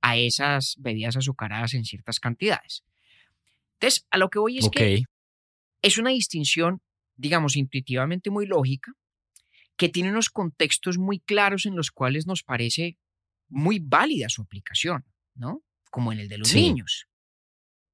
a 0.00 0.16
esas 0.16 0.76
bebidas 0.78 1.16
azucaradas 1.16 1.74
en 1.74 1.84
ciertas 1.84 2.20
cantidades. 2.20 2.84
Entonces, 3.80 4.06
a 4.10 4.18
lo 4.18 4.30
que 4.30 4.38
voy 4.38 4.58
es 4.58 4.68
que 4.70 5.02
es 5.82 5.98
una 5.98 6.10
distinción, 6.10 6.82
digamos, 7.16 7.56
intuitivamente 7.56 8.30
muy 8.30 8.46
lógica, 8.46 8.92
que 9.76 9.88
tiene 9.88 10.10
unos 10.10 10.30
contextos 10.30 10.98
muy 10.98 11.18
claros 11.18 11.66
en 11.66 11.74
los 11.74 11.90
cuales 11.90 12.28
nos 12.28 12.44
parece 12.44 12.96
muy 13.48 13.80
válida 13.80 14.28
su 14.28 14.42
aplicación, 14.42 15.04
¿no? 15.34 15.62
Como 15.90 16.12
en 16.12 16.20
el 16.20 16.28
de 16.28 16.38
los 16.38 16.48
Sí. 16.48 16.60
niños, 16.62 17.06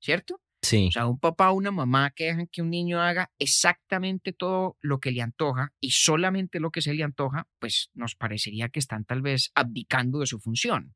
¿cierto? 0.01 0.41
sí, 0.63 0.89
O 0.89 0.93
sea, 0.93 1.07
un 1.07 1.19
papá 1.19 1.51
o 1.51 1.55
una 1.55 1.71
mamá 1.71 2.11
que 2.11 2.25
dejan 2.27 2.49
que 2.49 2.63
un 2.63 2.71
niño 2.71 3.01
haga 3.01 3.31
exactamente 3.39 4.33
todo 4.33 4.77
lo 4.81 4.99
que 5.01 5.13
le 5.13 5.23
antoja 5.23 5.73
y 5.81 5.93
solamente 5.93 6.61
lo 6.61 6.71
que 6.71 6.83
se 6.83 6.95
le 6.95 7.05
antoja, 7.05 7.47
pues 7.61 7.91
nos 7.95 8.17
parecería 8.17 8.69
que 8.69 8.79
están 8.81 9.05
tal 9.05 9.23
vez 9.23 9.51
abdicando 9.55 10.19
de 10.21 10.27
su 10.27 10.41
función. 10.41 10.95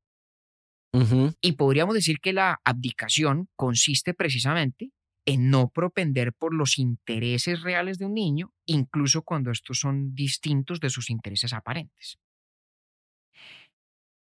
Y 1.40 1.52
podríamos 1.52 1.94
decir 1.94 2.20
que 2.20 2.35
la 2.35 2.61
abdicación 2.64 3.48
consiste 3.57 4.12
precisamente 4.12 4.90
en 5.26 5.48
no 5.50 5.70
propender 5.70 6.35
por 6.35 6.52
los 6.52 6.78
intereses 6.78 7.62
reales 7.62 7.96
de 7.98 8.07
un 8.07 8.14
niño, 8.14 8.52
incluso 8.66 9.22
cuando 9.22 9.50
estos 9.50 9.78
son 9.78 10.14
distintos 10.14 10.81
de 10.81 10.90
sus 10.90 11.09
intereses 11.09 11.52
aparentes. 11.55 12.18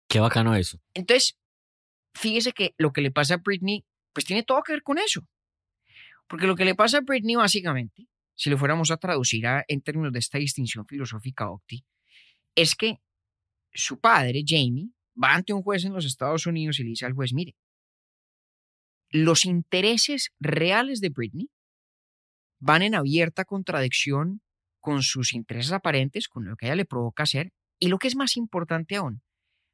qué 0.10 0.20
bacano 0.20 0.56
eso. 0.56 0.80
Entonces, 0.94 1.38
fíjese 2.18 2.52
que 2.52 2.74
lo 2.78 2.92
que 2.92 3.02
le 3.02 3.12
pasa 3.12 3.36
a 3.36 3.38
Britney, 3.38 3.86
pues 4.14 4.26
tiene 4.26 4.44
todo 4.44 4.64
que 4.64 4.74
ver 4.74 4.84
con 4.84 4.98
eso. 4.98 5.22
Porque 6.28 6.48
lo 6.48 6.56
que 6.56 6.66
le 6.66 6.76
pasa 6.76 6.98
a 6.98 7.02
Britney, 7.02 7.36
básicamente, 7.36 8.08
si 8.36 8.50
lo 8.50 8.58
fuéramos 8.58 8.92
a 8.92 8.98
traducir 8.98 9.48
a- 9.48 9.64
en 9.68 9.82
términos 9.82 10.12
de 10.14 10.20
esta 10.20 10.38
distinción 10.38 10.86
filosófica 10.86 11.50
Octi, 11.50 11.86
es 12.56 12.76
que 12.76 12.98
su 13.72 14.00
padre, 14.00 14.44
Jamie, 14.46 14.90
va 15.22 15.34
ante 15.36 15.54
un 15.54 15.64
juez 15.64 15.86
en 15.86 15.94
los 15.94 16.06
Estados 16.06 16.46
Unidos 16.46 16.80
y 16.80 16.84
le 16.84 16.90
dice 16.90 17.06
al 17.06 17.14
juez, 17.14 17.34
mire, 17.34 17.56
los 19.10 19.46
intereses 19.46 20.32
reales 20.40 21.00
de 21.00 21.10
Britney 21.10 21.50
van 22.60 22.82
en 22.82 22.96
abierta 22.96 23.46
contradicción 23.46 24.42
con 24.82 25.02
sus 25.04 25.34
intereses 25.34 25.72
aparentes, 25.72 26.28
con 26.28 26.46
lo 26.46 26.56
que 26.56 26.66
ella 26.68 26.76
le 26.76 26.86
provoca 26.86 27.24
hacer, 27.24 27.52
y 27.80 27.88
lo 27.88 27.98
que 28.00 28.08
es 28.08 28.16
más 28.16 28.38
importante 28.38 28.96
aún, 28.96 29.22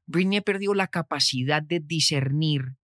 Britney 0.05 0.39
ha 0.39 0.41
perdido 0.41 0.73
la 0.73 0.87
capacidad 0.87 1.61
de 1.61 1.79
discernir 1.79 2.77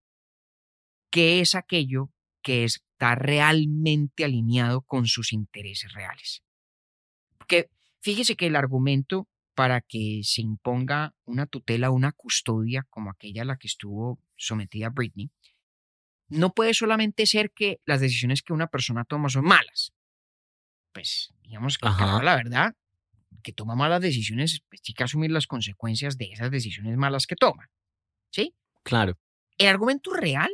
qué 1.12 1.42
es 1.42 1.56
aquello 1.56 2.12
que 2.42 2.64
está 2.64 3.16
realmente 3.16 4.24
alineado 4.24 4.82
con 4.82 5.08
sus 5.08 5.34
intereses 5.34 5.94
reales. 5.94 6.44
Porque 7.38 7.70
fíjese 8.02 8.36
que 8.36 8.48
el 8.48 8.56
argumento 8.56 9.28
para 9.56 9.82
que 9.82 10.22
se 10.24 10.42
imponga 10.42 11.14
una 11.26 11.46
tutela, 11.46 11.92
una 11.92 12.14
custodia 12.14 12.86
como 12.90 13.10
aquella 13.12 13.42
a 13.42 13.46
la 13.46 13.58
que 13.58 13.68
estuvo 13.68 14.22
sometida 14.38 14.90
Britney, 14.90 15.32
no 16.30 16.54
puede 16.54 16.74
solamente 16.74 17.26
ser 17.26 17.52
que 17.52 17.82
las 17.86 18.00
decisiones 18.00 18.42
que 18.42 18.54
una 18.54 18.68
persona 18.68 19.04
toma 19.04 19.30
son 19.30 19.46
malas. 19.46 19.94
Pues 20.94 21.34
digamos 21.42 21.78
que 21.78 21.88
claro, 21.88 22.24
la 22.24 22.36
verdad, 22.36 22.76
que 23.42 23.54
toma 23.54 23.76
malas 23.76 24.02
decisiones, 24.02 24.62
pues 24.70 24.82
sí 24.84 24.94
que 24.94 25.04
asumir 25.04 25.32
las 25.32 25.48
consecuencias 25.48 26.18
de 26.18 26.32
esas 26.32 26.52
decisiones 26.52 26.98
malas 26.98 27.26
que 27.28 27.36
toma. 27.36 27.70
¿Sí? 28.32 28.54
Claro. 28.84 29.18
El 29.58 29.68
argumento 29.68 30.14
real 30.14 30.50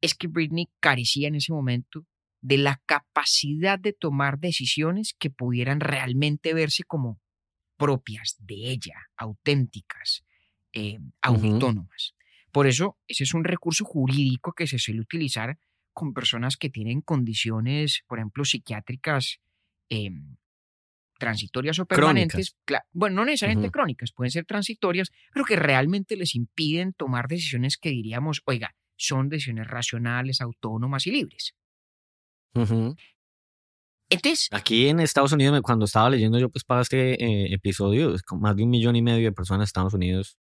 es 0.00 0.14
que 0.14 0.26
Britney 0.26 0.68
carecía 0.80 1.28
en 1.28 1.36
ese 1.36 1.52
momento 1.52 2.06
de 2.40 2.58
la 2.58 2.82
capacidad 2.86 3.78
de 3.78 3.92
tomar 3.92 4.38
decisiones 4.38 5.14
que 5.18 5.30
pudieran 5.30 5.80
realmente 5.80 6.54
verse 6.54 6.82
como 6.82 7.20
propias 7.76 8.36
de 8.40 8.70
ella, 8.70 8.94
auténticas, 9.16 10.24
eh, 10.72 10.98
autónomas. 11.20 12.14
Por 12.50 12.66
eso, 12.66 12.98
ese 13.06 13.24
es 13.24 13.34
un 13.34 13.44
recurso 13.44 13.84
jurídico 13.84 14.52
que 14.52 14.66
se 14.66 14.78
suele 14.78 15.00
utilizar 15.00 15.58
con 15.92 16.12
personas 16.12 16.56
que 16.56 16.70
tienen 16.70 17.00
condiciones, 17.00 18.02
por 18.06 18.18
ejemplo, 18.18 18.44
psiquiátricas 18.44 19.40
eh, 19.88 20.10
transitorias 21.22 21.78
o 21.78 21.86
permanentes. 21.86 22.56
Bueno, 22.92 23.16
no 23.16 23.24
necesariamente 23.26 23.68
Ujú. 23.68 23.72
crónicas, 23.72 24.10
pueden 24.10 24.32
ser 24.32 24.44
transitorias, 24.44 25.12
pero 25.32 25.44
que 25.44 25.54
realmente 25.54 26.16
les 26.16 26.34
impiden 26.34 26.94
tomar 26.94 27.28
decisiones 27.28 27.76
que 27.76 27.90
diríamos, 27.90 28.42
oiga, 28.44 28.74
son 28.96 29.28
decisiones 29.28 29.68
racionales, 29.68 30.40
autónomas 30.40 31.06
y 31.06 31.12
libres. 31.12 31.54
Ujú. 32.54 32.96
Entonces, 34.10 34.48
Aquí 34.50 34.88
en 34.88 34.98
Estados 34.98 35.30
Unidos, 35.32 35.60
cuando 35.62 35.84
estaba 35.84 36.10
leyendo 36.10 36.40
yo 36.40 36.50
pues 36.50 36.64
para 36.64 36.82
este 36.82 37.12
eh, 37.12 37.54
episodio, 37.54 38.16
más 38.40 38.56
de 38.56 38.64
un 38.64 38.70
millón 38.70 38.96
y 38.96 39.02
medio 39.02 39.24
de 39.24 39.32
personas 39.32 39.60
en 39.60 39.64
Estados 39.64 39.94
Unidos 39.94 40.36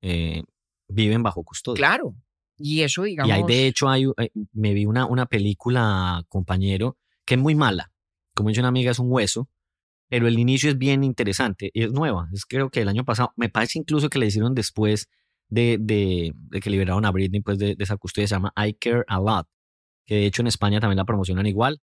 eh, 0.00 0.42
viven 0.88 1.22
bajo 1.22 1.44
custodia. 1.44 1.76
claro, 1.76 2.14
y 2.56 2.80
eso, 2.80 3.02
digamos... 3.02 3.28
Y 3.28 3.32
hay, 3.32 3.42
de 3.44 3.66
hecho, 3.66 3.90
hay, 3.90 4.06
eh, 4.16 4.30
me 4.52 4.72
vi 4.72 4.86
una, 4.86 5.04
una 5.04 5.26
película, 5.26 6.24
compañero, 6.28 6.96
que 7.26 7.34
es 7.34 7.40
muy 7.40 7.54
mala. 7.54 7.92
Como 8.34 8.48
dice 8.48 8.60
una 8.62 8.68
amiga, 8.68 8.90
es 8.90 8.98
un 8.98 9.12
hueso, 9.12 9.48
pero 10.08 10.26
el 10.28 10.38
inicio 10.38 10.70
es 10.70 10.78
bien 10.78 11.04
interesante 11.04 11.70
y 11.72 11.82
es 11.84 11.92
nueva. 11.92 12.28
Es 12.32 12.44
creo 12.46 12.70
que 12.70 12.80
el 12.82 12.88
año 12.88 13.04
pasado, 13.04 13.32
me 13.36 13.48
parece 13.48 13.78
incluso 13.78 14.08
que 14.08 14.18
le 14.18 14.26
hicieron 14.26 14.54
después 14.54 15.08
de, 15.48 15.76
de, 15.80 16.32
de 16.34 16.60
que 16.60 16.70
liberaron 16.70 17.04
a 17.04 17.10
Britney, 17.10 17.40
pues 17.40 17.58
de, 17.58 17.74
de 17.74 17.84
esa 17.84 17.96
custodia, 17.96 18.26
se 18.28 18.34
llama 18.34 18.52
I 18.56 18.74
Care 18.74 19.04
a 19.06 19.18
Lot, 19.20 19.46
que 20.06 20.14
de 20.16 20.26
hecho 20.26 20.42
en 20.42 20.48
España 20.48 20.80
también 20.80 20.98
la 20.98 21.04
promocionan 21.04 21.46
igual. 21.46 21.80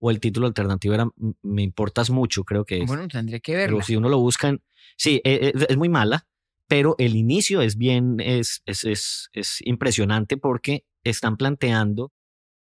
O 0.00 0.10
el 0.10 0.20
título 0.20 0.46
alternativo 0.48 0.92
era 0.94 1.06
Me 1.42 1.62
importas 1.62 2.10
mucho, 2.10 2.44
creo 2.44 2.64
que 2.64 2.80
es. 2.80 2.86
Bueno, 2.86 3.06
tendré 3.08 3.40
que 3.40 3.52
pero 3.52 3.76
verla. 3.76 3.84
si 3.84 3.96
uno 3.96 4.08
lo 4.08 4.18
busca, 4.18 4.48
en- 4.48 4.62
sí, 4.96 5.20
eh, 5.24 5.52
eh, 5.54 5.66
es 5.68 5.76
muy 5.76 5.88
mala, 5.88 6.26
pero 6.68 6.94
el 6.98 7.14
inicio 7.16 7.62
es 7.62 7.76
bien, 7.76 8.16
es, 8.20 8.62
es, 8.66 8.84
es, 8.84 9.28
es 9.32 9.58
impresionante 9.64 10.36
porque 10.36 10.84
están 11.04 11.36
planteando 11.36 12.12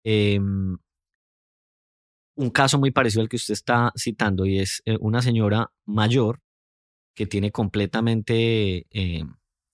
em, 0.03 0.77
un 2.35 2.49
caso 2.49 2.79
muy 2.79 2.91
parecido 2.91 3.21
al 3.21 3.29
que 3.29 3.35
usted 3.37 3.53
está 3.53 3.91
citando 3.97 4.45
y 4.45 4.59
es 4.59 4.81
eh, 4.85 4.97
una 5.01 5.21
señora 5.21 5.71
mayor 5.85 6.41
que 7.15 7.27
tiene 7.27 7.51
completamente 7.51 8.87
eh, 8.91 9.23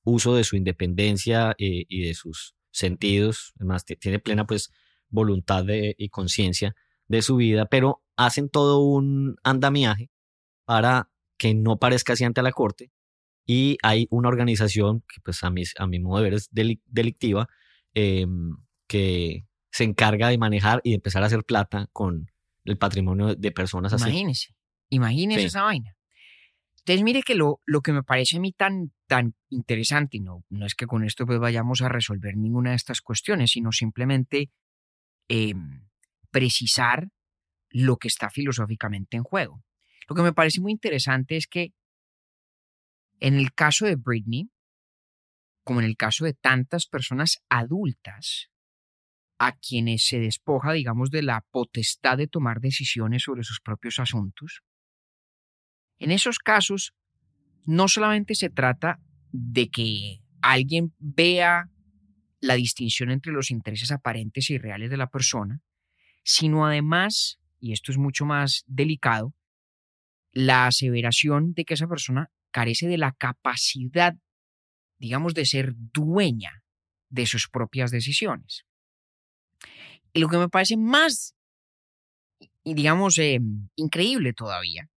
uso 0.03 0.35
de 0.35 0.43
su 0.43 0.55
independencia 0.55 1.51
eh, 1.59 1.85
y 1.87 2.03
de 2.07 2.13
sus 2.13 2.55
sentidos, 2.71 3.53
además 3.57 3.85
tiene 3.85 4.19
plena 4.19 4.45
pues 4.47 4.71
voluntad 5.09 5.65
de- 5.65 5.95
y 5.97 6.09
conciencia 6.09 6.75
de 7.07 7.21
su 7.21 7.37
vida, 7.37 7.65
pero 7.65 8.03
hacen 8.15 8.49
todo 8.49 8.79
un 8.79 9.37
andamiaje 9.43 10.09
para 10.65 11.09
que 11.37 11.53
no 11.53 11.77
parezca 11.79 12.13
así 12.13 12.23
ante 12.23 12.41
la 12.41 12.51
corte 12.51 12.91
y 13.45 13.77
hay 13.83 14.07
una 14.11 14.29
organización 14.29 15.01
que 15.01 15.21
pues 15.23 15.43
a 15.43 15.49
mi, 15.49 15.63
a 15.77 15.87
mi 15.87 15.99
modo 15.99 16.17
de 16.19 16.23
ver 16.25 16.33
es 16.35 16.51
deli- 16.51 16.81
delictiva 16.85 17.47
em, 17.93 18.57
que 18.87 19.45
se 19.71 19.83
encarga 19.83 20.29
de 20.29 20.37
manejar 20.37 20.81
y 20.83 20.91
de 20.91 20.95
empezar 20.95 21.23
a 21.23 21.27
hacer 21.27 21.43
plata 21.43 21.89
con 21.93 22.29
el 22.71 22.77
patrimonio 22.77 23.35
de 23.35 23.51
personas 23.51 23.93
así. 23.93 24.03
Imagínese, 24.09 24.55
imagínese 24.89 25.41
Sí. 25.41 25.45
esa 25.47 25.63
vaina. 25.63 25.95
Entonces, 26.79 27.03
mire 27.03 27.21
que 27.21 27.35
lo, 27.35 27.59
lo 27.65 27.81
que 27.81 27.91
me 27.91 28.03
parece 28.03 28.37
a 28.37 28.39
mí 28.39 28.53
tan, 28.53 28.93
tan 29.07 29.35
interesante, 29.49 30.17
y 30.17 30.19
no, 30.21 30.45
no 30.49 30.65
es 30.65 30.73
que 30.73 30.85
con 30.85 31.03
esto 31.03 31.25
pues 31.25 31.37
vayamos 31.39 31.81
a 31.81 31.89
resolver 31.89 32.37
ninguna 32.37 32.69
de 32.69 32.77
estas 32.77 33.01
cuestiones, 33.01 33.51
sino 33.51 33.71
simplemente 33.73 34.51
em, 35.27 35.87
precisar 36.31 37.09
lo 37.69 37.97
que 37.97 38.07
está 38.07 38.29
filosóficamente 38.29 39.17
en 39.17 39.23
juego. 39.23 39.61
Lo 40.07 40.15
que 40.15 40.21
me 40.21 40.31
parece 40.31 40.61
muy 40.61 40.71
interesante 40.71 41.35
es 41.35 41.47
que 41.47 41.73
en 43.19 43.35
el 43.35 43.53
caso 43.53 43.85
de 43.85 43.95
Britney, 43.97 44.49
como 45.65 45.81
en 45.81 45.85
el 45.87 45.97
caso 45.97 46.23
de 46.23 46.33
tantas 46.33 46.85
personas 46.87 47.39
adultas, 47.49 48.49
a 49.39 49.53
quienes 49.53 50.07
se 50.07 50.19
despoja, 50.19 50.73
digamos, 50.73 51.11
de 51.11 51.21
la 51.21 51.45
potestad 51.51 52.17
de 52.17 52.27
tomar 52.27 52.59
decisiones 52.59 53.23
sobre 53.23 53.43
sus 53.43 53.59
propios 53.59 53.99
asuntos, 53.99 54.61
en 55.99 56.11
esos 56.11 56.39
casos 56.39 56.93
no 57.65 57.87
solamente 57.87 58.35
se 58.35 58.49
trata 58.49 58.99
de 59.31 59.69
que 59.69 60.21
alguien 60.41 60.93
vea 60.99 61.69
la 62.39 62.55
distinción 62.55 63.11
entre 63.11 63.33
los 63.33 63.51
intereses 63.51 63.91
aparentes 63.91 64.49
y 64.49 64.57
reales 64.57 64.89
de 64.89 64.97
la 64.97 65.09
persona, 65.09 65.61
sino 66.23 66.65
además, 66.65 67.39
y 67.59 67.73
esto 67.73 67.91
es 67.91 67.97
mucho 67.97 68.25
más 68.25 68.63
delicado, 68.67 69.33
la 70.31 70.67
aseveración 70.67 71.53
de 71.53 71.65
que 71.65 71.73
esa 71.73 71.87
persona 71.87 72.31
carece 72.51 72.87
de 72.87 72.97
la 72.97 73.13
capacidad, 73.13 74.15
digamos, 74.99 75.33
de 75.33 75.45
ser 75.45 75.73
dueña 75.75 76.63
de 77.09 77.25
sus 77.25 77.47
propias 77.47 77.91
decisiones. 77.91 78.66
Y 80.17 80.19
lo 80.19 80.29
que 80.29 80.39
me 80.39 80.49
parece 80.49 80.77
más, 80.77 81.35
digamos, 82.65 83.19
eh, 83.19 83.39
increíble 83.75 84.33
todavía, 84.33 84.89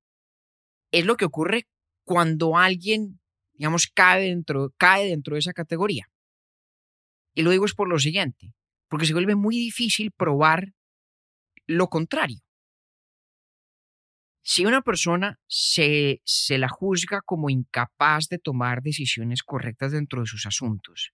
es 0.92 1.06
lo 1.06 1.16
que 1.16 1.24
ocurre 1.24 1.66
cuando 2.04 2.56
alguien, 2.56 3.18
digamos, 3.52 3.88
cae 3.88 4.28
dentro, 4.28 4.72
cae 4.76 5.08
dentro 5.08 5.34
de 5.34 5.40
esa 5.40 5.52
categoría. 5.52 6.08
Y 7.34 7.42
lo 7.42 7.50
digo 7.50 7.64
es 7.64 7.74
por 7.74 7.88
lo 7.88 7.98
siguiente, 7.98 8.54
porque 8.86 9.06
se 9.06 9.12
vuelve 9.12 9.34
muy 9.34 9.56
difícil 9.56 10.12
probar 10.12 10.72
lo 11.66 11.88
contrario. 11.88 12.38
Si 14.44 14.66
una 14.66 14.82
persona 14.82 15.40
se, 15.48 16.22
se 16.24 16.58
la 16.58 16.68
juzga 16.68 17.22
como 17.22 17.50
incapaz 17.50 18.28
de 18.28 18.38
tomar 18.38 18.82
decisiones 18.82 19.42
correctas 19.42 19.90
dentro 19.90 20.20
de 20.20 20.28
sus 20.28 20.46
asuntos, 20.46 21.10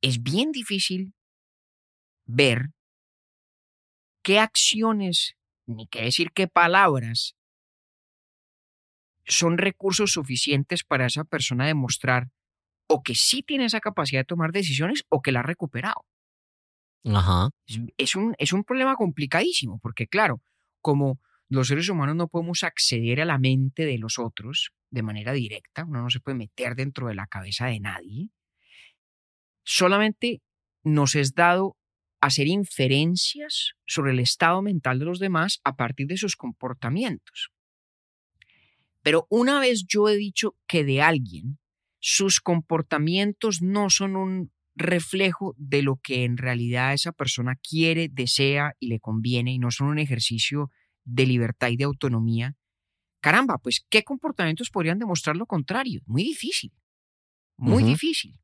es 0.00 0.22
bien 0.22 0.52
difícil 0.52 1.12
ver 2.24 2.70
qué 4.22 4.38
acciones, 4.38 5.36
ni 5.66 5.86
qué 5.86 6.02
decir 6.02 6.32
qué 6.32 6.48
palabras, 6.48 7.36
son 9.24 9.58
recursos 9.58 10.12
suficientes 10.12 10.84
para 10.84 11.06
esa 11.06 11.24
persona 11.24 11.66
demostrar 11.66 12.30
o 12.88 13.02
que 13.02 13.14
sí 13.14 13.42
tiene 13.42 13.66
esa 13.66 13.80
capacidad 13.80 14.20
de 14.20 14.24
tomar 14.24 14.50
decisiones 14.50 15.04
o 15.08 15.22
que 15.22 15.30
la 15.30 15.40
ha 15.40 15.44
recuperado. 15.44 16.04
Ajá. 17.04 17.50
Es, 17.96 18.16
un, 18.16 18.34
es 18.38 18.52
un 18.52 18.64
problema 18.64 18.96
complicadísimo, 18.96 19.78
porque 19.78 20.06
claro, 20.06 20.42
como 20.80 21.20
los 21.48 21.68
seres 21.68 21.88
humanos 21.88 22.16
no 22.16 22.28
podemos 22.28 22.62
acceder 22.64 23.20
a 23.20 23.24
la 23.24 23.38
mente 23.38 23.86
de 23.86 23.98
los 23.98 24.18
otros 24.18 24.72
de 24.90 25.02
manera 25.02 25.32
directa, 25.32 25.84
uno 25.84 26.02
no 26.02 26.10
se 26.10 26.20
puede 26.20 26.36
meter 26.36 26.74
dentro 26.74 27.06
de 27.06 27.14
la 27.14 27.26
cabeza 27.26 27.66
de 27.66 27.80
nadie, 27.80 28.30
solamente 29.64 30.42
nos 30.82 31.14
es 31.14 31.34
dado 31.34 31.76
hacer 32.20 32.46
inferencias 32.46 33.72
sobre 33.86 34.12
el 34.12 34.20
estado 34.20 34.62
mental 34.62 34.98
de 34.98 35.04
los 35.04 35.18
demás 35.18 35.60
a 35.64 35.76
partir 35.76 36.06
de 36.06 36.16
sus 36.16 36.36
comportamientos. 36.36 37.50
Pero 39.02 39.26
una 39.30 39.60
vez 39.60 39.84
yo 39.86 40.08
he 40.08 40.16
dicho 40.16 40.56
que 40.66 40.84
de 40.84 41.00
alguien 41.00 41.58
sus 41.98 42.40
comportamientos 42.40 43.62
no 43.62 43.90
son 43.90 44.16
un 44.16 44.52
reflejo 44.74 45.54
de 45.58 45.82
lo 45.82 45.96
que 45.96 46.24
en 46.24 46.36
realidad 46.36 46.94
esa 46.94 47.12
persona 47.12 47.56
quiere, 47.56 48.08
desea 48.08 48.74
y 48.78 48.88
le 48.88 49.00
conviene 49.00 49.52
y 49.52 49.58
no 49.58 49.70
son 49.70 49.88
un 49.88 49.98
ejercicio 49.98 50.70
de 51.04 51.26
libertad 51.26 51.68
y 51.68 51.76
de 51.76 51.84
autonomía, 51.84 52.56
caramba, 53.20 53.58
pues 53.58 53.84
¿qué 53.88 54.02
comportamientos 54.02 54.70
podrían 54.70 54.98
demostrar 54.98 55.36
lo 55.36 55.46
contrario? 55.46 56.02
Muy 56.06 56.22
difícil, 56.22 56.72
muy 57.56 57.82
difícil. 57.82 58.38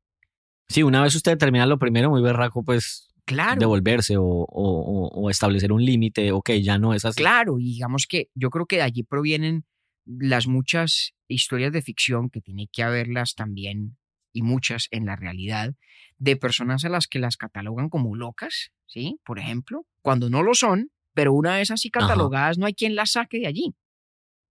Sí, 0.69 0.83
una 0.83 1.01
vez 1.01 1.15
usted 1.15 1.31
determina 1.31 1.65
lo 1.65 1.79
primero, 1.79 2.09
muy 2.09 2.21
berraco, 2.21 2.63
pues 2.63 3.06
Claro. 3.27 3.59
devolverse 3.59 4.15
o, 4.17 4.23
o- 4.23 5.09
o 5.13 5.29
establecer 5.29 5.71
un 5.73 5.83
límite, 5.83 6.31
ok, 6.31 6.51
ya 6.63 6.77
no 6.77 6.93
es 6.93 7.03
así. 7.05 7.21
Claro, 7.21 7.59
y 7.59 7.65
digamos 7.73 8.07
que 8.07 8.29
yo 8.33 8.49
creo 8.49 8.65
que 8.65 8.77
de 8.77 8.83
allí 8.83 9.03
provienen 9.03 9.65
las 10.05 10.47
muchas 10.47 11.13
historias 11.27 11.73
de 11.73 11.81
ficción 11.81 12.29
que 12.29 12.39
tiene 12.39 12.69
que 12.71 12.83
haberlas 12.83 13.35
también 13.35 13.97
y 14.31 14.41
muchas 14.43 14.87
en 14.91 15.05
la 15.05 15.17
realidad 15.17 15.75
de 16.17 16.37
personas 16.37 16.85
a 16.85 16.89
las 16.89 17.07
que 17.07 17.19
las 17.19 17.35
catalogan 17.35 17.89
como 17.89 18.15
locas, 18.15 18.71
¿sí? 18.85 19.19
Por 19.25 19.39
ejemplo, 19.39 19.85
cuando 20.01 20.29
no 20.29 20.41
lo 20.41 20.53
son, 20.53 20.89
pero 21.13 21.33
una 21.33 21.57
vez 21.57 21.69
así 21.69 21.89
Ajá. 21.93 22.07
catalogadas 22.07 22.57
no 22.57 22.65
hay 22.65 22.73
quien 22.73 22.95
las 22.95 23.11
saque 23.11 23.39
de 23.39 23.47
allí. 23.47 23.75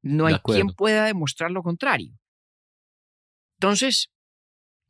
No 0.03 0.27
hay 0.27 0.37
quien 0.45 0.69
pueda 0.69 1.07
demostrar 1.07 1.51
lo 1.51 1.63
contrario. 1.63 2.13
Entonces, 3.59 4.11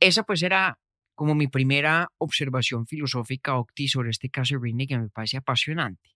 esa 0.01 0.25
pues 0.25 0.43
era 0.43 0.79
como 1.17 1.35
mi 1.35 1.49
primera 1.49 2.09
observación 2.19 2.87
filosófica, 2.87 3.57
Octi, 3.59 3.89
sobre 3.89 4.11
este 4.11 4.31
caso 4.31 4.55
de 4.55 4.59
Britney 4.59 4.87
que 4.87 4.99
me 4.99 5.09
parece 5.09 5.39
apasionante. 5.39 6.11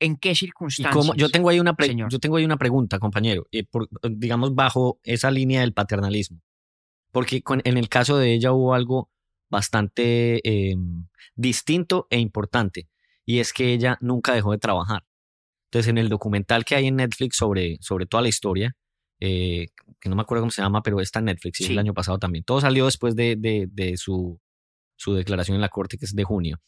¿En 0.00 0.16
qué 0.16 0.30
Y 0.30 0.34
circunstancias? 0.36 0.92
cómo- 1.06 1.14
yo 1.14 1.28
tengo 1.28 1.48
ahí 1.48 1.60
una 1.60 1.76
señor? 1.78 2.10
yo 2.10 2.18
tengo 2.18 2.36
ahí 2.36 2.44
una 2.44 2.56
pregunta, 2.56 2.98
compañero, 2.98 3.46
eh, 3.52 3.64
por- 3.64 3.88
digamos 4.10 4.54
bajo 4.54 4.98
esa 5.04 5.30
línea 5.30 5.60
del 5.60 5.72
paternalismo, 5.74 6.40
porque 7.12 7.42
con- 7.42 7.60
en 7.64 7.76
el 7.76 7.88
caso 7.88 8.16
de 8.16 8.32
ella 8.34 8.52
hubo 8.52 8.74
algo 8.74 9.10
bastante 9.50 10.40
eh, 10.48 10.76
distinto 11.36 12.06
e 12.10 12.18
importante, 12.18 12.88
y 13.24 13.38
es 13.38 13.52
que 13.52 13.72
ella 13.72 13.98
nunca 14.00 14.32
dejó 14.34 14.50
de 14.52 14.58
trabajar. 14.58 15.04
Entonces, 15.70 15.88
en 15.90 15.98
el 15.98 16.08
documental 16.08 16.64
que 16.64 16.74
hay 16.74 16.86
en 16.86 16.96
Netflix 16.96 17.36
sobre, 17.36 17.76
sobre 17.80 18.06
toda 18.06 18.22
la 18.22 18.28
historia, 18.28 18.74
eh, 19.24 19.68
que 20.00 20.08
no 20.08 20.16
me 20.16 20.22
acuerdo 20.22 20.42
cómo 20.42 20.50
se 20.50 20.62
llama, 20.62 20.82
pero 20.82 21.00
está 21.00 21.20
en 21.20 21.26
Netflix, 21.26 21.58
Sí. 21.58 21.72
el 21.72 21.78
año 21.78 21.94
pasado 21.94 22.18
también. 22.18 22.42
Todo 22.44 22.60
salió 22.60 22.86
después 22.86 23.14
de, 23.14 23.36
de- 23.36 23.68
de 23.70 23.96
su, 23.96 24.40
su 24.96 25.14
declaración 25.14 25.54
en 25.54 25.60
la 25.60 25.68
corte, 25.68 25.96
que 25.96 26.06
es 26.06 26.14
de 26.16 26.24
junio. 26.24 26.60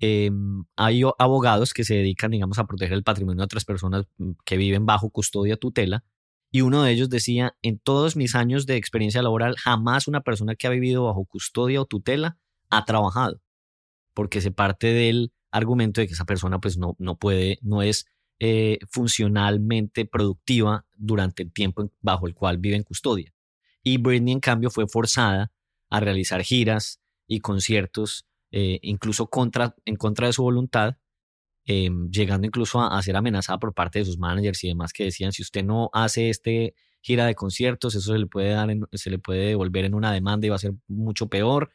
Eh, 0.00 0.30
hay 0.76 1.02
abogados 1.18 1.74
que 1.74 1.82
se 1.82 1.94
dedican, 1.96 2.30
digamos, 2.30 2.58
a 2.60 2.66
proteger 2.66 2.92
el 2.94 3.02
patrimonio 3.02 3.38
de 3.40 3.44
otras 3.46 3.64
personas 3.64 4.04
mm, 4.18 4.30
que 4.44 4.56
viven 4.56 4.86
bajo 4.86 5.10
custodia 5.10 5.56
tutela. 5.56 6.04
Y 6.52 6.60
uno 6.60 6.84
de 6.84 6.92
ellos 6.92 7.10
decía, 7.10 7.56
en 7.62 7.78
todos 7.80 8.14
mis 8.14 8.34
años 8.36 8.64
de 8.66 8.76
experiencia 8.76 9.20
laboral, 9.20 9.56
jamás 9.56 10.06
una 10.06 10.20
persona 10.20 10.54
que 10.54 10.66
ha 10.68 10.70
vivido 10.70 11.04
bajo 11.04 11.24
custodia 11.24 11.80
o 11.82 11.84
tutela 11.84 12.38
ha 12.70 12.84
trabajado, 12.84 13.40
porque 14.14 14.40
se 14.40 14.52
parte 14.52 14.86
del 14.86 15.32
argumento 15.50 16.00
de 16.00 16.06
que 16.06 16.12
esa 16.14 16.24
persona 16.26 16.60
pues 16.60 16.78
no, 16.78 16.94
no 16.98 17.16
puede, 17.18 17.58
no 17.62 17.82
es 17.82 18.06
eh, 18.40 18.78
funcionalmente 18.90 20.04
productiva 20.06 20.86
durante 20.96 21.42
el 21.42 21.52
tiempo 21.52 21.90
bajo 22.00 22.26
el 22.26 22.34
cual 22.34 22.58
vive 22.58 22.76
en 22.76 22.82
custodia. 22.84 23.32
Y 23.82 23.98
Britney, 23.98 24.32
en 24.34 24.40
cambio, 24.40 24.70
fue 24.70 24.86
forzada 24.88 25.52
a 25.90 26.00
realizar 26.00 26.42
giras 26.42 27.00
y 27.26 27.40
conciertos, 27.40 28.26
eh, 28.50 28.78
incluso 28.82 29.28
contra, 29.28 29.74
en 29.84 29.96
contra 29.96 30.26
de 30.28 30.32
su 30.32 30.42
voluntad, 30.42 30.96
eh, 31.66 31.90
llegando 32.10 32.46
incluso 32.46 32.80
a, 32.80 32.96
a 32.98 33.02
ser 33.02 33.16
amenazada 33.16 33.58
por 33.58 33.74
parte 33.74 33.98
de 34.00 34.04
sus 34.06 34.18
managers 34.18 34.64
y 34.64 34.68
demás 34.68 34.92
que 34.92 35.04
decían, 35.04 35.32
si 35.32 35.42
usted 35.42 35.64
no 35.64 35.90
hace 35.92 36.30
este 36.30 36.74
gira 37.02 37.26
de 37.26 37.34
conciertos, 37.34 37.94
eso 37.94 38.12
se 38.12 38.18
le 38.18 38.26
puede, 38.26 38.50
dar 38.50 38.70
en- 38.70 38.86
se 38.92 39.10
le 39.10 39.18
puede 39.18 39.46
devolver 39.48 39.84
en 39.84 39.94
una 39.94 40.12
demanda 40.12 40.46
y 40.46 40.50
va 40.50 40.56
a 40.56 40.58
ser 40.58 40.74
mucho 40.88 41.28
peor. 41.28 41.72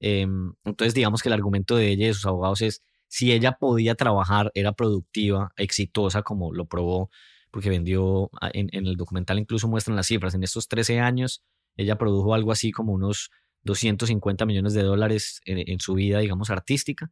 Eh, 0.00 0.26
entonces, 0.64 0.94
digamos 0.94 1.22
que 1.22 1.28
el 1.28 1.34
argumento 1.34 1.76
de 1.76 1.88
ella 1.90 2.04
y 2.04 2.08
de 2.08 2.14
sus 2.14 2.26
abogados 2.26 2.62
es, 2.62 2.82
si 3.08 3.32
ella 3.32 3.52
podía 3.58 3.94
trabajar, 3.94 4.50
era 4.54 4.72
productiva, 4.72 5.52
exitosa, 5.56 6.22
como 6.22 6.52
lo 6.52 6.66
probó, 6.66 7.10
porque 7.50 7.70
vendió, 7.70 8.30
a- 8.40 8.50
en, 8.52 8.68
el 8.72 8.96
documental 8.96 9.38
incluso 9.38 9.68
muestran 9.68 9.96
las 9.96 10.06
cifras, 10.06 10.34
en 10.34 10.42
estos 10.42 10.68
13 10.68 11.00
años, 11.00 11.42
ella 11.76 11.96
produjo 11.98 12.34
algo 12.34 12.52
así 12.52 12.70
como 12.72 12.92
unos 12.92 13.30
250 13.62 14.46
millones 14.46 14.74
de 14.74 14.82
dólares 14.82 15.40
en, 15.44 15.80
su 15.80 15.94
vida, 15.94 16.18
digamos, 16.20 16.50
artística, 16.50 17.10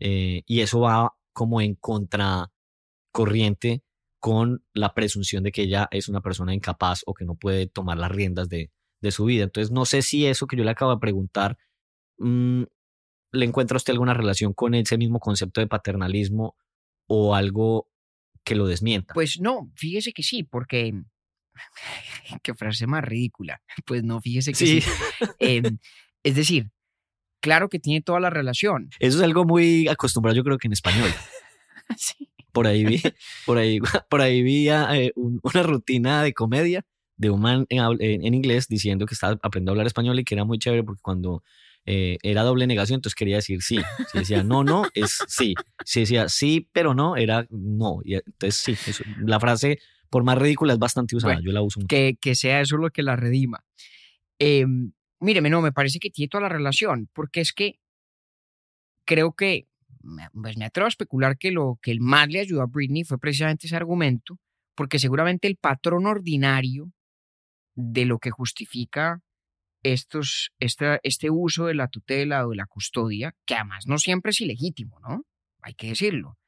eh, 0.00 0.42
y 0.46 0.60
eso 0.60 0.80
va 0.80 1.12
como 1.32 1.60
en 1.60 1.74
contracorriente 1.76 2.50
con 4.20 4.64
la 4.72 4.94
presunción 4.94 5.42
de 5.44 5.52
que 5.52 5.62
ella 5.62 5.88
es 5.90 6.08
una 6.08 6.20
persona 6.20 6.54
incapaz 6.54 7.02
o 7.06 7.14
que 7.14 7.24
no 7.24 7.34
puede 7.36 7.66
tomar 7.66 7.98
las 7.98 8.10
riendas 8.10 8.48
de, 8.48 8.70
de 9.00 9.10
su 9.10 9.24
vida. 9.26 9.44
Entonces, 9.44 9.70
no 9.70 9.84
sé 9.84 10.02
si 10.02 10.26
eso 10.26 10.46
que 10.46 10.56
yo 10.56 10.64
le 10.64 10.70
acabo 10.70 10.92
de 10.92 10.98
preguntar, 11.00 11.56
mm, 12.18 12.64
¿le 13.36 13.46
encuentra 13.46 13.76
usted 13.76 13.92
alguna 13.92 14.14
relación 14.14 14.52
con 14.52 14.74
ese 14.74 14.98
mismo 14.98 15.20
concepto 15.20 15.60
de 15.60 15.66
paternalismo 15.66 16.56
o 17.06 17.34
algo 17.34 17.88
que 18.44 18.54
lo 18.54 18.66
desmienta? 18.66 19.14
Pues 19.14 19.40
no, 19.40 19.70
fíjese 19.74 20.12
que 20.12 20.22
sí, 20.22 20.42
porque 20.42 20.92
qué 22.42 22.54
frase 22.54 22.86
más 22.86 23.04
ridícula. 23.04 23.60
Pues 23.86 24.02
no, 24.02 24.20
fíjese 24.20 24.52
que 24.52 24.56
sí. 24.66 24.80
sí, 24.80 24.90
Em, 25.38 25.78
es 26.22 26.34
decir, 26.34 26.70
claro 27.40 27.68
que 27.68 27.78
tiene 27.78 28.00
toda 28.02 28.20
la 28.20 28.30
relación. 28.30 28.88
eso 28.98 29.18
es 29.18 29.22
algo 29.24 29.44
muy 29.44 29.86
acostumbrado, 29.88 30.36
yo 30.36 30.44
creo 30.44 30.58
que 30.58 30.66
en 30.68 30.72
español. 30.72 31.10
Sí. 31.96 32.28
Por 32.52 32.66
ahí 32.66 32.84
vi, 32.84 33.02
por 33.44 33.58
ahí, 33.58 33.78
por 34.08 34.20
ahí 34.22 34.42
vi 34.42 34.68
eh, 34.70 35.12
un- 35.14 35.40
una 35.42 35.62
rutina 35.62 36.22
de 36.22 36.32
comedia 36.32 36.84
de 37.18 37.30
un 37.30 37.40
man 37.40 37.66
en, 37.68 37.80
en- 38.00 38.24
en 38.26 38.34
inglés 38.34 38.66
diciendo 38.66 39.06
que 39.06 39.14
estaba 39.14 39.34
aprendiendo 39.34 39.70
a 39.70 39.74
hablar 39.74 39.86
español 39.86 40.18
y 40.18 40.24
que 40.24 40.34
era 40.34 40.44
muy 40.44 40.58
chévere 40.58 40.82
porque 40.82 41.00
cuando 41.02 41.42
eh, 41.86 42.18
era 42.22 42.42
doble 42.42 42.66
negación, 42.66 42.96
entonces 42.98 43.14
quería 43.14 43.36
decir 43.36 43.62
sí. 43.62 43.76
Si 44.12 44.18
decía 44.18 44.42
no, 44.42 44.64
no, 44.64 44.84
es 44.94 45.24
sí. 45.28 45.54
Si 45.84 46.00
decía 46.00 46.28
sí, 46.28 46.68
pero 46.72 46.94
no, 46.94 47.16
era 47.16 47.46
no. 47.50 48.00
Y 48.04 48.14
entonces 48.14 48.56
sí, 48.56 48.72
eso- 48.86 49.04
la 49.24 49.38
frase, 49.40 49.78
por 50.10 50.24
más 50.24 50.36
ridícula, 50.38 50.72
es 50.72 50.78
bastante 50.78 51.14
usada. 51.16 51.34
Bueno, 51.34 51.46
Yo 51.46 51.52
la 51.52 51.62
uso 51.62 51.80
mucho. 51.80 51.88
que, 51.88 52.16
que 52.20 52.34
sea 52.34 52.60
eso 52.60 52.76
lo 52.76 52.90
que 52.90 53.02
la 53.02 53.14
redima. 53.16 53.64
Em, 54.38 54.92
míreme, 55.20 55.48
no, 55.48 55.62
me 55.62 55.72
parece 55.72 55.98
que 55.98 56.10
tiene 56.10 56.28
toda 56.28 56.42
la 56.42 56.48
relación, 56.48 57.08
porque 57.14 57.40
es 57.40 57.52
que 57.52 57.78
creo 59.04 59.32
que, 59.32 59.68
me- 60.02 60.28
pues 60.32 60.56
me 60.56 60.64
atrevo 60.64 60.86
a 60.86 60.88
especular 60.88 61.38
que 61.38 61.50
lo 61.52 61.78
que 61.82 61.90
el 61.92 62.00
más 62.00 62.28
le 62.28 62.40
ayudó 62.40 62.62
a 62.62 62.66
Britney 62.66 63.04
fue 63.04 63.18
precisamente 63.18 63.66
ese 63.66 63.76
argumento, 63.76 64.38
porque 64.74 64.98
seguramente 64.98 65.48
el 65.48 65.56
patrón 65.56 66.06
ordinario 66.06 66.92
de 67.74 68.04
lo 68.04 68.18
que 68.18 68.30
justifica 68.30 69.20
estos, 69.92 70.50
esta, 70.58 70.98
este 71.02 71.30
uso 71.30 71.66
de 71.66 71.74
la 71.74 71.88
tutela 71.88 72.46
o 72.46 72.50
de 72.50 72.56
la 72.56 72.66
custodia, 72.66 73.34
que 73.46 73.54
además 73.54 73.86
no 73.86 73.98
siempre 73.98 74.30
es 74.30 74.40
ilegítimo, 74.40 74.98
¿no? 75.00 75.22
hay 75.62 75.74
que 75.74 75.88
decirlo. 75.88 76.38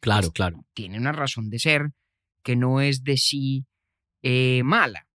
Claro, 0.00 0.30
claro. 0.32 0.64
Tiene 0.74 0.98
una 0.98 1.12
razón 1.12 1.48
de 1.48 1.58
ser 1.58 1.90
que 2.42 2.56
no 2.56 2.80
es 2.80 3.02
de 3.04 3.16
sí 3.16 3.64
eh, 4.22 4.62
mala. 4.64 5.06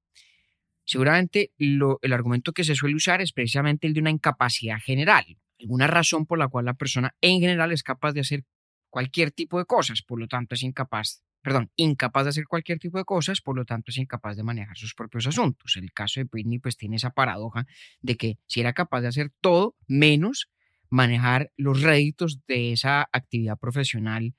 Seguramente 0.86 1.52
lo- 1.58 2.00
el 2.02 2.14
argumento 2.14 2.54
que 2.54 2.64
se 2.64 2.76
suele 2.76 2.96
usar 2.96 3.22
es 3.22 3.32
precisamente 3.34 3.88
el 3.88 3.94
de 3.94 4.00
una 4.02 4.10
incapacidad 4.10 4.80
general, 4.80 5.38
alguna 5.60 5.88
razón 5.88 6.26
por 6.26 6.40
la 6.40 6.48
cual 6.48 6.66
la 6.66 6.74
persona 6.74 7.16
en 7.22 7.40
general 7.40 7.72
es 7.72 7.84
capaz 7.84 8.14
de 8.14 8.22
hacer 8.22 8.44
cualquier 8.90 9.32
tipo 9.32 9.58
de 9.60 9.66
cosas, 9.66 10.02
por 10.02 10.20
lo 10.20 10.28
tanto 10.28 10.56
es 10.56 10.64
incapaz, 10.64 11.22
perdón, 11.42 11.72
incapaz 11.76 12.24
de 12.26 12.30
hacer 12.32 12.46
cualquier 12.48 12.80
tipo 12.80 12.98
de 12.98 13.06
cosas, 13.06 13.42
por 13.42 13.56
lo 13.56 13.66
tanto 13.66 13.92
es 13.92 13.98
incapaz 13.98 14.38
de 14.38 14.44
manejar 14.44 14.78
sus 14.78 14.94
propios 14.94 15.28
asuntos. 15.28 15.76
El 15.78 15.92
caso 15.94 16.20
de 16.20 16.26
Britney 16.26 16.60
pues 16.60 16.78
tiene 16.78 16.98
esa 16.98 17.12
paradoja 17.12 17.66
de 18.02 18.16
que 18.18 18.38
si 18.48 18.60
era 18.62 18.74
capaz 18.74 19.02
de 19.02 19.08
hacer 19.10 19.32
todo 19.42 19.76
menos 19.88 20.50
manejar 20.90 21.52
los 21.58 21.82
réditos 21.82 22.40
de 22.48 22.74
esa 22.74 23.08
actividad 23.12 23.58
profesional 23.58 24.34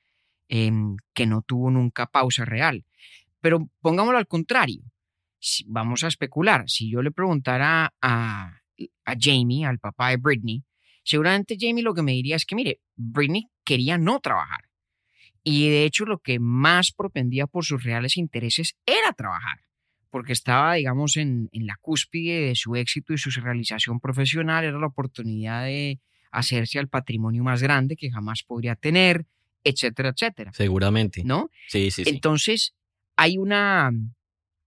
em, 0.48 0.96
que 1.14 1.26
no 1.26 1.42
tuvo 1.42 1.70
nunca 1.70 2.06
pausa 2.06 2.44
real. 2.44 2.84
Pero 3.40 3.68
pongámoslo 3.80 4.18
al 4.18 4.26
contrario. 4.28 4.82
Si- 5.38 5.64
vamos 5.66 6.04
a 6.04 6.08
especular. 6.08 6.64
Si 6.68 6.90
yo 6.90 7.02
le 7.02 7.10
preguntara 7.10 7.92
a, 8.00 8.60
a 9.04 9.14
Jamie, 9.18 9.66
al 9.66 9.78
papá 9.78 10.10
de 10.10 10.18
Britney, 10.18 10.62
seguramente 11.04 11.56
Jamie 11.58 11.82
lo 11.82 11.94
que 11.94 12.02
me 12.02 12.12
diría 12.12 12.36
es 12.36 12.44
que, 12.46 12.54
mire, 12.54 12.80
Britney 12.96 13.48
quería 13.64 13.98
no 13.98 14.20
trabajar. 14.20 14.60
Y 15.44 15.68
de 15.68 15.84
hecho 15.84 16.04
lo 16.04 16.18
que 16.18 16.38
más 16.38 16.92
propendía 16.92 17.46
por 17.46 17.64
sus 17.64 17.82
reales 17.82 18.16
intereses 18.16 18.76
era 18.86 19.12
trabajar, 19.12 19.60
porque 20.10 20.32
estaba, 20.32 20.74
digamos, 20.74 21.16
en, 21.16 21.48
en 21.52 21.66
la 21.66 21.76
cúspide 21.80 22.40
de 22.40 22.54
su 22.54 22.76
éxito 22.76 23.12
y 23.12 23.18
su 23.18 23.30
realización 23.40 23.98
profesional, 24.00 24.64
era 24.64 24.78
la 24.78 24.86
oportunidad 24.86 25.64
de 25.64 26.00
hacerse 26.30 26.78
al 26.78 26.88
patrimonio 26.88 27.44
más 27.44 27.62
grande 27.62 27.96
que 27.96 28.10
jamás 28.10 28.42
podría 28.42 28.74
tener, 28.74 29.26
etcétera, 29.64 30.10
etcétera, 30.10 30.52
Seguramente. 30.52 31.22
¿no? 31.24 31.50
Sí, 31.68 31.90
sí, 31.90 32.04
sí. 32.04 32.10
Entonces, 32.10 32.74
hay 33.16 33.38
una, 33.38 33.90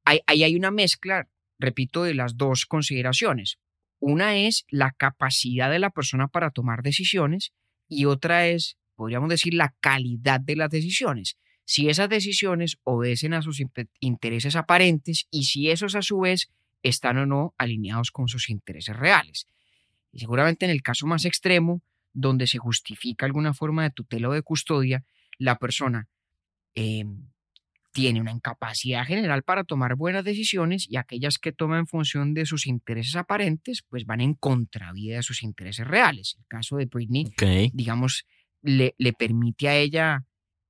hay, 0.05 0.19
hay 0.27 0.55
una 0.55 0.71
mezcla, 0.71 1.27
repito, 1.59 2.03
de 2.03 2.13
las 2.13 2.37
dos 2.37 2.65
consideraciones. 2.65 3.57
Una 3.99 4.37
es 4.37 4.65
la 4.69 4.91
capacidad 4.91 5.69
de 5.69 5.79
la 5.79 5.89
persona 5.89 6.27
para 6.27 6.51
tomar 6.51 6.83
decisiones 6.83 7.51
y 7.87 8.05
otra 8.05 8.47
es, 8.47 8.77
podríamos 8.95 9.29
decir, 9.29 9.53
la 9.53 9.75
calidad 9.79 10.39
de 10.39 10.55
las 10.55 10.69
decisiones. 10.69 11.37
Si 11.65 11.89
esas 11.89 12.09
decisiones 12.09 12.77
obedecen 12.83 13.33
a 13.33 13.41
sus 13.41 13.61
intereses 13.99 14.55
aparentes 14.55 15.27
y 15.31 15.45
si 15.45 15.69
esos 15.69 15.95
a 15.95 16.01
su 16.01 16.19
vez 16.19 16.49
están 16.83 17.17
o 17.17 17.25
no 17.25 17.55
alineados 17.57 18.11
con 18.11 18.27
sus 18.27 18.49
intereses 18.49 18.95
reales. 18.95 19.47
Y 20.11 20.19
seguramente 20.19 20.65
en 20.65 20.71
el 20.71 20.81
caso 20.81 21.07
más 21.07 21.25
extremo, 21.25 21.81
donde 22.13 22.47
se 22.47 22.59
justifica 22.59 23.25
alguna 23.25 23.53
forma 23.53 23.83
de 23.83 23.89
tutela 23.89 24.29
o 24.29 24.33
de 24.33 24.43
custodia, 24.43 25.03
la 25.37 25.57
persona 25.57 26.07
eh, 26.75 27.03
tiene 27.91 28.21
una 28.21 28.31
incapacidad 28.31 29.05
general 29.05 29.43
para 29.43 29.63
tomar 29.63 29.95
buenas 29.95 30.23
decisiones 30.23 30.85
y 30.89 30.97
aquellas 30.97 31.37
que 31.37 31.51
toma 31.51 31.79
en 31.79 31.87
función 31.87 32.33
de 32.33 32.45
sus 32.45 32.67
intereses 32.67 33.15
aparentes, 33.15 33.83
pues 33.87 34.05
van 34.05 34.21
en 34.21 34.33
contravía 34.33 35.15
de 35.17 35.23
sus 35.23 35.43
intereses 35.43 35.87
reales. 35.87 36.35
El 36.37 36.45
caso 36.47 36.77
de 36.77 36.85
Britney, 36.85 37.25
Ok. 37.27 37.71
digamos, 37.73 38.25
le, 38.65 39.13
permite 39.13 39.67
a 39.67 39.75
ella 39.77 40.25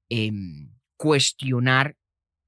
em, 0.09 0.71
cuestionar 0.97 1.97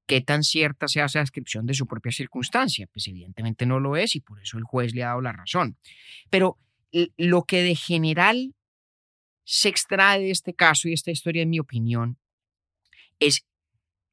qué 0.06 0.22
tan 0.22 0.44
cierta 0.44 0.88
sea 0.88 1.06
esa 1.06 1.20
descripción 1.20 1.66
de 1.66 1.74
su 1.74 1.88
propia 1.88 2.12
circunstancia. 2.12 2.88
Pues 2.88 3.08
evidentemente 3.08 3.66
no 3.66 3.80
lo 3.80 3.98
es 3.98 4.16
y 4.16 4.22
por 4.22 4.42
eso 4.42 4.58
el 4.58 4.64
juez 4.64 4.94
le 4.94 5.04
ha 5.04 5.08
dado 5.08 5.22
la 5.22 5.34
razón. 5.34 5.78
Pero 6.30 6.58
lo 7.18 7.44
que 7.44 7.62
de 7.62 7.76
general 7.76 8.56
se 9.44 9.70
extrae 9.70 10.22
de 10.22 10.32
este 10.32 10.54
caso 10.54 10.88
y 10.88 10.94
esta 10.94 11.12
historia, 11.12 11.44
en 11.44 11.50
mi 11.50 11.60
opinión, 11.60 12.18
es 13.20 13.46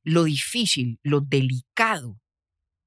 lo 0.02 0.24
difícil, 0.24 0.98
lo 1.02 1.20
delicado 1.20 2.20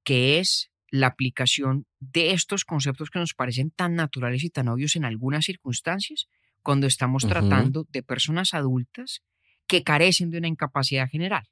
que 0.04 0.38
es 0.38 0.70
la 0.90 1.08
aplicación 1.08 1.86
de 2.00 2.32
estos 2.32 2.64
conceptos 2.64 3.10
que 3.10 3.18
nos 3.18 3.34
parecen 3.34 3.70
tan 3.70 3.94
naturales 3.94 4.42
y 4.44 4.50
tan 4.50 4.68
obvios 4.68 4.96
en 4.96 5.04
algunas 5.04 5.44
circunstancias 5.44 6.28
cuando 6.62 6.86
estamos 6.86 7.24
Ujú. 7.24 7.32
tratando 7.32 7.86
de 7.90 8.02
personas 8.02 8.54
adultas 8.54 9.22
que 9.66 9.82
carecen 9.84 10.30
de 10.30 10.38
una 10.38 10.48
incapacidad 10.48 11.08
general. 11.08 11.46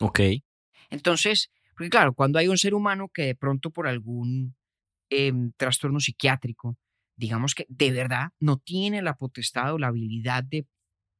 Ok. 0.00 0.20
Entonces, 0.90 1.50
porque 1.76 1.90
claro, 1.90 2.14
cuando 2.14 2.38
hay 2.38 2.48
un 2.48 2.58
ser 2.58 2.74
humano 2.74 3.08
que 3.12 3.22
de 3.22 3.34
pronto 3.34 3.70
por 3.70 3.86
algún 3.86 4.56
em, 5.10 5.52
trastorno 5.56 6.00
psiquiátrico, 6.00 6.78
digamos 7.16 7.54
que 7.54 7.66
de 7.68 7.92
verdad 7.92 8.30
no 8.40 8.58
tiene 8.58 9.02
la 9.02 9.14
potestad 9.16 9.74
o 9.74 9.78
la 9.78 9.88
habilidad 9.88 10.44
de 10.44 10.66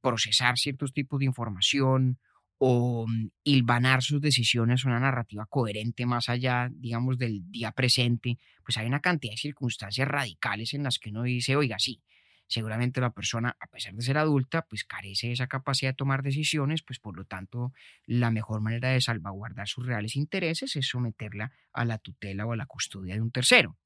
procesar 0.03 0.59
ciertos 0.59 0.93
tipos 0.93 1.21
de 1.21 1.27
información 1.27 2.19
o 2.59 3.07
mm, 3.09 3.31
hilvanar 3.45 4.03
sus 4.03 4.21
decisiones 4.21 4.85
una 4.85 5.01
narrativa 5.01 5.47
coherente 5.49 6.07
más 6.07 6.29
allá, 6.29 6.71
digamos, 6.73 7.19
del 7.19 7.51
día 7.51 7.73
presente, 7.73 8.39
pues 8.65 8.79
hay 8.79 8.87
una 8.87 9.01
cantidad 9.01 9.33
de 9.35 9.39
circunstancias 9.39 10.09
radicales 10.09 10.75
en 10.75 10.85
las 10.85 10.99
que 10.99 11.11
uno 11.11 11.25
dice, 11.25 11.57
oiga, 11.57 11.79
sí, 11.79 12.03
seguramente 12.51 13.01
la 13.01 13.11
persona, 13.11 13.57
a 13.61 13.67
pesar 13.69 13.95
de 13.95 14.03
ser 14.03 14.19
adulta, 14.19 14.63
pues 14.63 14.85
carece 14.85 15.29
de 15.29 15.35
esa 15.35 15.47
capacidad 15.47 15.93
de 15.93 15.97
tomar 15.97 16.23
decisiones, 16.23 16.83
pues 16.83 16.99
por 16.99 17.17
lo 17.17 17.25
tanto, 17.25 17.73
la 18.07 18.31
mejor 18.31 18.61
manera 18.61 18.91
de 18.91 19.01
salvaguardar 19.01 19.69
sus 19.69 19.87
reales 19.87 20.17
intereses 20.17 20.75
es 20.75 20.89
someterla 20.89 21.53
a 21.73 21.85
la 21.85 21.99
tutela 21.99 22.45
o 22.47 22.53
a 22.53 22.57
la 22.57 22.67
custodia 22.67 23.15
de 23.15 23.21
un 23.21 23.31
tercero. 23.31 23.79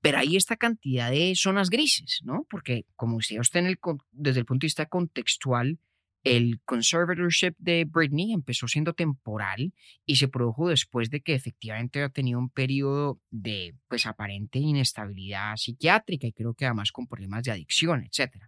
Pero 0.00 0.18
hay 0.18 0.36
esta 0.36 0.56
cantidad 0.56 1.10
de 1.10 1.34
zonas 1.36 1.70
grises, 1.70 2.20
¿no? 2.24 2.46
Porque 2.50 2.84
como 2.96 3.16
usted 3.16 3.40
está 3.40 3.60
en 3.60 3.66
el, 3.66 3.78
desde 4.10 4.40
el 4.40 4.46
punto 4.46 4.64
de 4.64 4.66
vista 4.66 4.86
contextual, 4.86 5.78
el 6.26 6.60
conservatorship 6.64 7.54
de 7.56 7.84
Britney 7.84 8.32
empezó 8.32 8.66
siendo 8.66 8.94
temporal 8.94 9.72
y 10.04 10.16
se 10.16 10.26
produjo 10.26 10.68
después 10.68 11.08
de 11.08 11.20
que 11.20 11.34
efectivamente 11.34 12.00
había 12.00 12.08
tenido 12.08 12.40
un 12.40 12.50
periodo 12.50 13.20
de 13.30 13.76
pues 13.86 14.06
aparente 14.06 14.58
inestabilidad 14.58 15.54
psiquiátrica 15.56 16.26
y 16.26 16.32
creo 16.32 16.52
que 16.54 16.66
además 16.66 16.90
con 16.90 17.06
problemas 17.06 17.44
de 17.44 17.52
adicción, 17.52 18.02
etc. 18.02 18.42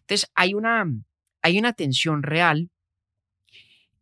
Entonces 0.00 0.30
hay 0.34 0.52
una, 0.52 0.84
hay 1.40 1.58
una 1.58 1.72
tensión 1.72 2.22
real 2.22 2.68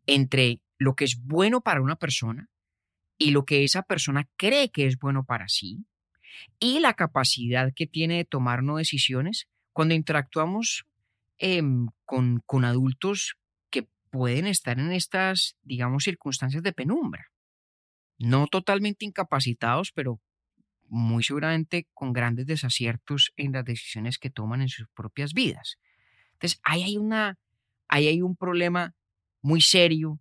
entre 0.07 0.61
lo 0.77 0.97
que 0.97 1.05
es 1.05 1.23
bueno 1.23 1.61
para 1.61 1.83
una 1.83 1.95
persona 1.95 2.51
y 3.19 3.31
lo 3.31 3.45
que 3.45 3.63
esa 3.63 3.83
persona 3.83 4.29
cree 4.37 4.73
que 4.73 4.89
es 4.89 4.99
bueno 4.99 5.23
para 5.23 5.47
sí 5.47 5.87
y 6.59 6.81
la 6.81 6.95
capacidad 6.95 7.73
que 7.73 7.87
tiene 7.87 8.17
de 8.17 8.25
tomar 8.25 8.65
no 8.65 8.79
decisiones 8.79 9.47
cuando 9.73 9.95
interactuamos 9.95 10.87
em, 11.39 11.87
con, 12.05 12.43
con 12.47 12.65
adultos 12.65 13.35
que 13.71 13.89
pueden 14.11 14.47
estar 14.47 14.79
en 14.79 14.93
estas, 14.93 15.57
digamos, 15.63 16.05
circunstancias 16.05 16.63
de 16.63 16.73
penumbra. 16.73 17.27
No 18.19 18.47
totalmente 18.47 19.05
incapacitados, 19.05 19.93
pero 19.93 20.21
muy 20.89 21.23
seguramente 21.23 21.87
con 21.93 22.13
grandes 22.13 22.47
desaciertos 22.47 23.33
en 23.37 23.53
las 23.53 23.65
decisiones 23.65 24.19
que 24.19 24.31
toman 24.31 24.63
en 24.63 24.69
sus 24.69 24.89
propias 24.95 25.33
vidas. 25.33 25.77
Entonces, 26.33 26.61
ahí 26.63 26.83
hay, 26.83 26.97
una, 26.97 27.39
ahí 27.89 28.09
hay 28.09 28.23
un 28.23 28.37
problema 28.37 28.95
muy 29.43 29.61
serio 29.61 30.21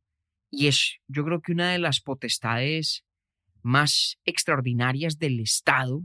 y 0.49 0.67
es, 0.67 0.99
yo 1.07 1.25
creo 1.25 1.41
que 1.41 1.51
una 1.51 1.71
de 1.71 1.79
las 1.79 1.99
potestades 2.01 3.03
más 3.61 4.17
extraordinarias 4.25 5.17
del 5.17 5.39
Estado, 5.39 6.03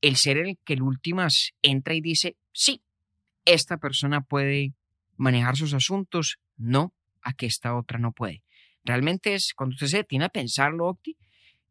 el 0.00 0.16
ser 0.16 0.38
el 0.38 0.58
que 0.64 0.74
últimas 0.74 1.52
entra 1.62 1.94
y 1.94 2.00
dice, 2.00 2.36
sí, 2.52 2.82
esta 3.46 3.78
persona 3.78 4.20
puede 4.20 4.74
manejar 5.16 5.56
sus 5.56 5.72
asuntos, 5.72 6.38
no, 6.58 6.92
a 7.22 7.32
que 7.32 7.46
esta 7.46 7.74
otra 7.74 7.98
no 7.98 8.12
puede. 8.12 8.42
Realmente 8.84 9.34
es, 9.34 9.54
cuando 9.54 9.74
usted 9.74 9.86
se 9.86 9.96
detiene 9.98 10.26
a 10.26 10.28
pensarlo, 10.28 10.86
Octi, 10.86 11.16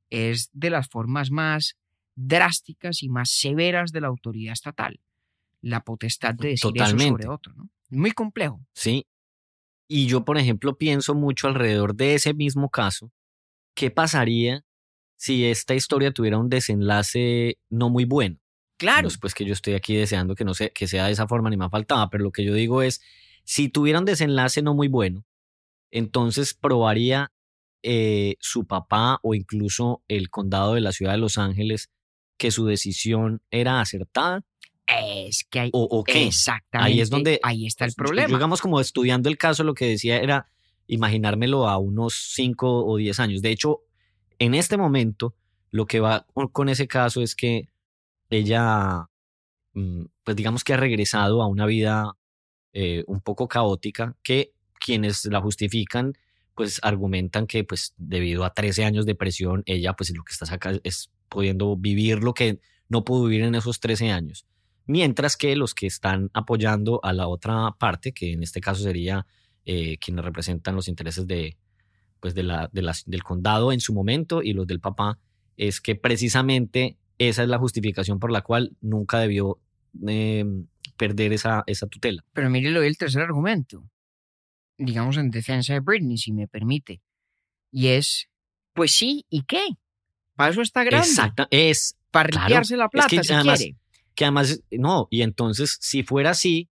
es 0.10 0.50
de 0.54 0.70
las 0.70 0.90
formas 0.90 1.30
más 1.32 1.78
drásticas 2.16 3.04
y 3.04 3.10
más 3.10 3.30
severas 3.30 3.92
de 3.92 4.02
la 4.02 4.08
autoridad 4.08 4.54
estatal. 4.54 5.00
La 5.62 5.82
potestad 5.82 6.34
de 6.34 6.50
decir 6.50 6.72
eso 6.74 6.74
Totalmente. 6.74 7.24
sobre 7.24 7.28
otro, 7.28 7.54
¿no? 7.54 7.70
Muy 7.90 8.12
complejo. 8.12 8.66
Sí. 8.74 9.06
Y 9.88 10.08
yo, 10.08 10.26
por 10.26 10.38
ejemplo, 10.38 10.78
pienso 10.78 11.14
mucho 11.14 11.48
alrededor 11.48 11.96
de 11.96 12.16
ese 12.16 12.34
mismo 12.34 12.70
caso. 12.70 13.12
¿Qué 13.76 13.92
pasaría 13.92 14.64
si 15.16 15.46
esta 15.46 15.76
historia 15.76 16.12
tuviera 16.12 16.38
un 16.38 16.50
desenlace 16.50 17.58
no 17.70 17.90
muy 17.90 18.06
bueno? 18.06 18.40
Claro. 18.78 19.10
Pues 19.22 19.34
que 19.34 19.46
yo 19.46 19.54
estoy 19.54 19.74
aquí 19.74 19.96
deseando 19.96 20.36
que 20.36 20.44
no 20.46 20.54
sea, 20.54 20.70
que 20.70 20.88
sea 20.88 21.06
de 21.06 21.12
esa 21.14 21.28
forma 21.28 21.50
ni 21.50 21.58
me 21.58 21.70
faltaba, 21.70 22.10
pero 22.10 22.24
lo 22.24 22.32
que 22.32 22.44
yo 22.44 22.54
digo 22.54 22.82
es, 22.82 23.02
si 23.44 23.70
tuviera 23.70 24.00
un 24.00 24.06
desenlace 24.06 24.62
no 24.62 24.74
muy 24.74 24.88
bueno, 24.88 25.26
entonces 25.92 26.54
probaría 26.54 27.32
eh, 27.84 28.36
su 28.40 28.66
papá 28.66 29.20
o 29.22 29.34
incluso 29.36 30.04
el 30.08 30.30
condado 30.30 30.74
de 30.74 30.82
la 30.82 30.92
ciudad 30.92 31.12
de 31.14 31.20
Los 31.20 31.38
Ángeles 31.38 31.92
que 32.38 32.52
su 32.52 32.66
decisión 32.66 33.42
era 33.52 33.80
acertada 33.80 34.44
Es 34.88 35.46
que 35.50 35.60
hay. 35.62 35.70
o, 35.72 35.84
o 35.84 36.04
qué. 36.04 36.26
Exactamente. 36.28 36.92
Ahí 36.94 37.00
es 37.00 37.10
donde 37.10 37.40
Ahí 37.44 37.66
está 37.68 37.86
el 37.86 37.92
Yo- 37.92 37.96
problema. 37.96 38.28
Yo, 38.30 38.36
digamos, 38.38 38.62
como 38.62 38.82
estudiando 38.82 39.30
el 39.30 39.38
caso, 39.38 39.64
lo 39.64 39.74
que 39.74 39.86
decía 39.86 40.18
era 40.20 40.50
imaginármelo 40.88 41.68
a 41.70 41.78
unos 41.78 42.14
5 42.34 42.86
o 42.86 42.98
10 42.98 43.20
años. 43.20 43.42
De 43.42 43.52
hecho, 43.52 43.82
en 44.40 44.54
este 44.54 44.78
momento, 44.78 45.36
lo 45.72 45.86
que 45.86 46.00
va 46.00 46.26
con 46.52 46.70
ese 46.70 46.88
caso 46.88 47.22
es 47.22 47.36
que 47.36 47.70
ella, 48.30 49.08
mm, 49.74 50.06
pues 50.24 50.36
digamos 50.36 50.64
que 50.64 50.74
ha 50.74 50.78
regresado 50.78 51.42
a 51.42 51.48
una 51.48 51.66
vida 51.66 52.14
eh, 52.74 53.04
un 53.08 53.22
poco 53.22 53.48
caótica 53.48 54.16
que 54.24 54.52
quienes 54.80 55.26
la 55.26 55.42
justifican 55.42 56.14
pues 56.56 56.80
argumentan 56.84 57.48
que 57.48 57.64
pues 57.64 57.94
debido 57.98 58.46
a 58.46 58.54
13 58.54 58.86
años 58.86 59.06
de 59.06 59.16
presión 59.16 59.64
ella 59.66 59.94
pues 59.94 60.12
lo 60.16 60.24
que 60.24 60.34
está 60.34 60.54
acá 60.54 60.74
es 60.84 61.10
pudiendo 61.30 61.76
vivir 61.78 62.24
lo 62.24 62.34
que 62.34 62.60
no 62.90 63.04
pudo 63.04 63.26
vivir 63.26 63.44
en 63.44 63.56
esos 63.56 63.80
13 63.80 64.12
años. 64.12 64.46
Mientras 64.88 65.38
que 65.38 65.56
los 65.56 65.74
que 65.74 65.88
están 65.88 66.30
apoyando 66.34 67.00
a 67.04 67.14
la 67.14 67.28
otra 67.28 67.76
parte, 67.80 68.12
que 68.12 68.34
en 68.34 68.44
este 68.44 68.62
caso 68.62 68.84
sería 68.84 69.26
eh, 69.66 69.98
quienes 69.98 70.24
representan 70.24 70.76
los 70.76 70.88
intereses 70.88 71.26
de, 71.26 71.58
pues 72.20 72.36
de 72.36 72.44
la, 72.44 72.70
de 72.72 72.84
las, 72.84 73.04
del 73.06 73.24
condado 73.24 73.72
en 73.72 73.80
su 73.80 73.94
momento 73.94 74.44
y 74.44 74.54
los 74.54 74.68
del 74.68 74.80
papá, 74.80 75.18
es 75.58 75.82
que 75.82 75.96
precisamente 75.96 76.98
esa 77.18 77.44
es 77.44 77.50
la 77.50 77.58
justificación 77.58 78.20
por 78.20 78.32
la 78.32 78.42
cual 78.42 78.76
nunca 78.82 79.20
debió 79.20 79.60
em, 80.08 80.68
perder 80.98 81.34
esa, 81.34 81.64
esa 81.68 81.88
tutela. 81.88 82.24
Pero 82.34 82.50
mire 82.50 82.72
lo 82.72 82.82
del 82.82 82.98
tercer 82.98 83.22
argumento, 83.22 83.90
digamos 84.78 85.18
en 85.18 85.32
defensa 85.32 85.74
de 85.74 85.80
Britney, 85.80 86.18
si 86.18 86.32
me 86.32 86.48
permite, 86.48 87.02
y 87.72 87.88
es, 87.88 88.30
pues 88.74 88.92
sí, 88.92 89.26
¿y 89.30 89.44
qué? 89.44 89.66
Para 90.36 90.52
eso 90.52 90.62
está 90.62 90.84
grande. 90.84 91.08
Exacto, 91.08 91.48
es. 91.50 91.98
Para 92.12 92.30
limpiarse 92.30 92.78
la 92.78 92.90
plata, 92.90 93.08
que 93.10 93.24
si 93.24 93.34
además, 93.34 93.60
quiere. 93.60 93.78
Que 94.14 94.26
además, 94.26 94.62
no, 94.72 95.08
y 95.10 95.22
entonces, 95.22 95.78
si 95.82 96.04
fuera 96.04 96.30
así, 96.32 96.70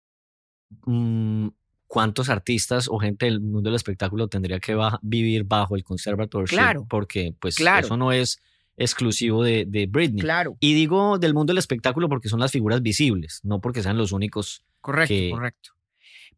mm, 0.87 1.49
¿cuántos 1.87 2.29
artistas 2.29 2.89
o 2.89 2.99
gente 2.99 3.27
del 3.27 3.41
mundo 3.41 3.69
del 3.69 3.75
espectáculo 3.77 4.29
tendría 4.29 4.61
que 4.61 4.77
vivir 5.03 5.45
bajo 5.45 5.77
el 5.77 5.83
conservatorship? 5.83 6.55
Claro. 6.57 6.87
Porque, 6.89 7.35
pues, 7.41 7.57
Claro. 7.57 7.85
eso 7.87 7.97
no 7.97 8.13
es 8.13 8.41
exclusivo 8.77 9.43
de, 9.45 9.65
de 9.67 9.87
Britney. 9.87 10.21
Claro, 10.23 10.57
Y 10.61 10.75
digo 10.75 11.19
del 11.19 11.35
mundo 11.35 11.51
del 11.53 11.59
espectáculo 11.59 12.09
porque 12.09 12.29
son 12.29 12.41
las 12.41 12.53
figuras 12.53 12.83
visibles, 12.83 13.41
no 13.43 13.61
porque 13.61 13.83
sean 13.83 13.99
los 13.99 14.13
únicos 14.13 14.65
correcto, 14.81 15.09
que- 15.15 15.31
correcto. 15.31 15.71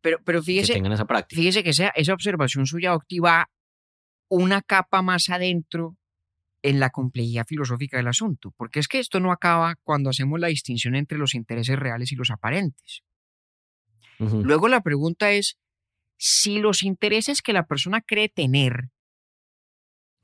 Pero, 0.00 0.18
pero 0.22 0.40
que 0.40 0.46
fíjese, 0.46 0.72
tengan 0.74 0.92
esa 0.92 1.06
práctica. 1.06 1.38
fíjese 1.40 1.62
que 1.62 1.70
esa, 1.70 1.88
esa 1.88 2.12
observación 2.12 2.66
suya, 2.66 2.94
Octi, 2.94 3.20
va 3.20 3.48
una 4.28 4.60
capa 4.60 5.00
más 5.00 5.30
adentro 5.30 5.96
en 6.62 6.80
la 6.80 6.90
complejidad 6.90 7.46
filosófica 7.46 7.96
del 7.98 8.08
asunto, 8.08 8.52
porque 8.56 8.80
es 8.80 8.88
que 8.88 8.98
esto 8.98 9.20
no 9.20 9.32
acaba 9.32 9.76
cuando 9.82 10.10
hacemos 10.10 10.40
la 10.40 10.48
distinción 10.48 10.94
entre 10.94 11.18
los 11.18 11.34
intereses 11.34 11.78
reales 11.78 12.10
y 12.12 12.16
los 12.16 12.30
aparentes. 12.30 13.02
Luego 14.18 14.68
la 14.68 14.80
pregunta 14.82 15.30
es, 15.32 15.58
si 16.16 16.58
los 16.58 16.82
intereses 16.82 17.42
que 17.42 17.52
la 17.52 17.66
persona 17.66 18.00
cree 18.00 18.28
tener 18.28 18.90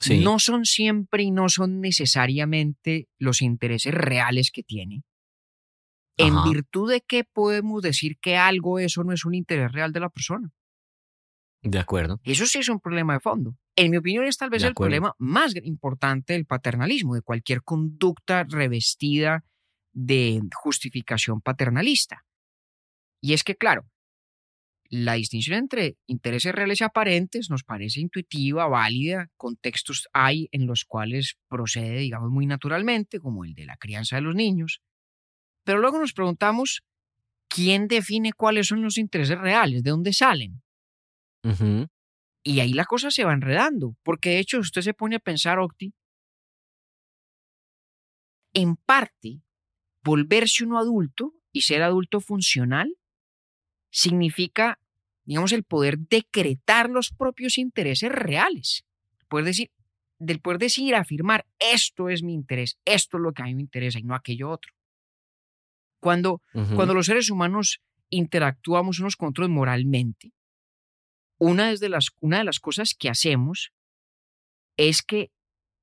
Sí. 0.01 0.21
no 0.21 0.39
son 0.39 0.65
siempre 0.65 1.23
y 1.23 1.31
no 1.31 1.49
son 1.49 1.81
necesariamente 1.81 3.09
los 3.19 3.43
intereses 3.43 3.93
reales 3.93 4.51
que 4.51 4.63
tiene, 4.63 5.05
¿en 6.17 6.43
virtud 6.45 6.91
de 6.91 7.03
qué 7.03 7.25
podemos 7.25 7.83
decir 7.83 8.19
que 8.19 8.37
algo 8.37 8.79
eso 8.79 9.05
no 9.05 9.13
es 9.13 9.25
un 9.25 9.35
interés 9.35 9.73
real 9.73 9.93
de 9.93 10.01
la 10.01 10.09
persona? 10.09 10.51
De 11.63 11.79
acuerdo. 11.79 12.21
Eso 12.25 12.47
sí 12.47 12.59
es 12.59 12.69
un 12.71 12.81
problema 12.81 13.13
de 13.13 13.21
fondo. 13.21 13.57
En 13.77 13.91
mi 13.91 13.99
opinión 13.99 14.25
es 14.25 14.39
tal 14.39 14.51
vez 14.51 14.63
el 14.63 14.75
problema 14.75 15.15
más 15.19 15.55
importante 15.63 16.33
del 16.33 16.47
paternalismo, 16.47 17.15
de 17.15 17.23
cualquier 17.23 17.63
conducta 17.63 18.45
revestida 18.45 19.45
de 19.93 20.41
justificación 20.55 21.41
paternalista. 21.41 22.25
Y 23.21 23.35
es 23.35 23.45
que, 23.45 23.57
claro, 23.57 23.87
la 24.91 25.15
distinción 25.15 25.57
entre 25.57 25.97
intereses 26.07 26.53
reales 26.53 26.81
y 26.81 26.85
aparentes 26.85 27.49
nos 27.49 27.63
parece 27.63 28.01
intuitiva, 28.01 28.67
válida, 28.67 29.29
contextos 29.37 30.09
hay 30.13 30.49
en 30.51 30.67
los 30.67 30.85
cuales 30.85 31.37
procede, 31.49 31.99
digamos, 31.99 32.31
muy 32.31 32.47
naturalmente, 32.47 33.21
como 33.21 33.45
el 33.45 33.55
de 33.55 33.67
la 33.67 33.77
crianza 33.77 34.17
de 34.17 34.23
los 34.23 34.35
niños. 34.35 34.83
Pero 35.65 35.79
luego 35.79 36.01
nos 36.01 36.13
preguntamos, 36.13 36.83
¿quién 37.49 37.87
define 37.87 38.33
cuáles 38.33 38.67
son 38.67 38.83
los 38.83 38.99
intereses 38.99 39.39
reales? 39.39 39.85
¿De 39.85 39.91
dónde 39.91 40.13
salen? 40.13 40.61
Y 42.43 42.59
ahí 42.59 42.73
la 42.73 42.85
cosa 42.85 43.13
se 43.13 43.25
va 43.25 43.33
enredando, 43.33 43.95
porque 44.03 44.31
de 44.31 44.39
hecho 44.41 44.59
usted 44.59 44.83
se 44.83 44.95
pone 44.95 45.17
a 45.17 45.21
pensar, 45.21 45.61
Octi, 45.61 45.95
en 48.55 48.75
parte, 48.75 49.43
volverse 50.03 50.65
uno 50.65 50.79
adulto 50.79 51.33
y 51.53 51.63
ser 51.63 51.83
adulto 51.83 52.21
funcional 52.21 52.93
significa, 53.91 54.79
digamos, 55.25 55.53
el 55.53 55.65
poder 55.65 55.99
decretar 55.99 56.91
los 56.91 57.11
propios 57.11 57.59
intereses 57.59 58.11
reales. 58.11 58.85
Poder 59.29 59.45
decir, 59.45 59.71
del 60.19 60.41
poder 60.41 60.59
decir, 60.59 60.95
afirmar, 60.95 61.47
esto 61.59 62.09
es 62.09 62.23
mi 62.23 62.35
interés, 62.35 62.79
esto 62.85 63.17
es 63.17 63.23
lo 63.23 63.33
que 63.33 63.43
a 63.43 63.47
mí 63.47 63.55
me 63.55 63.63
interesa 63.63 63.99
y 63.99 64.03
no 64.03 64.15
aquello 64.15 64.51
otro. 64.51 64.73
Cuando 66.01 66.41
cuando 66.75 66.95
los 66.95 67.07
seres 67.07 67.31
humanos 67.31 67.83
interactuamos 68.09 69.01
unos 69.01 69.17
con 69.17 69.31
otros 69.31 69.49
moralmente, 69.49 70.33
una 71.39 71.75
de, 71.75 71.89
las, 71.89 72.09
una 72.21 72.39
de 72.39 72.45
las 72.45 72.61
cosas 72.61 72.95
que 72.95 73.09
hacemos 73.09 73.73
es 74.77 75.03
que, 75.03 75.31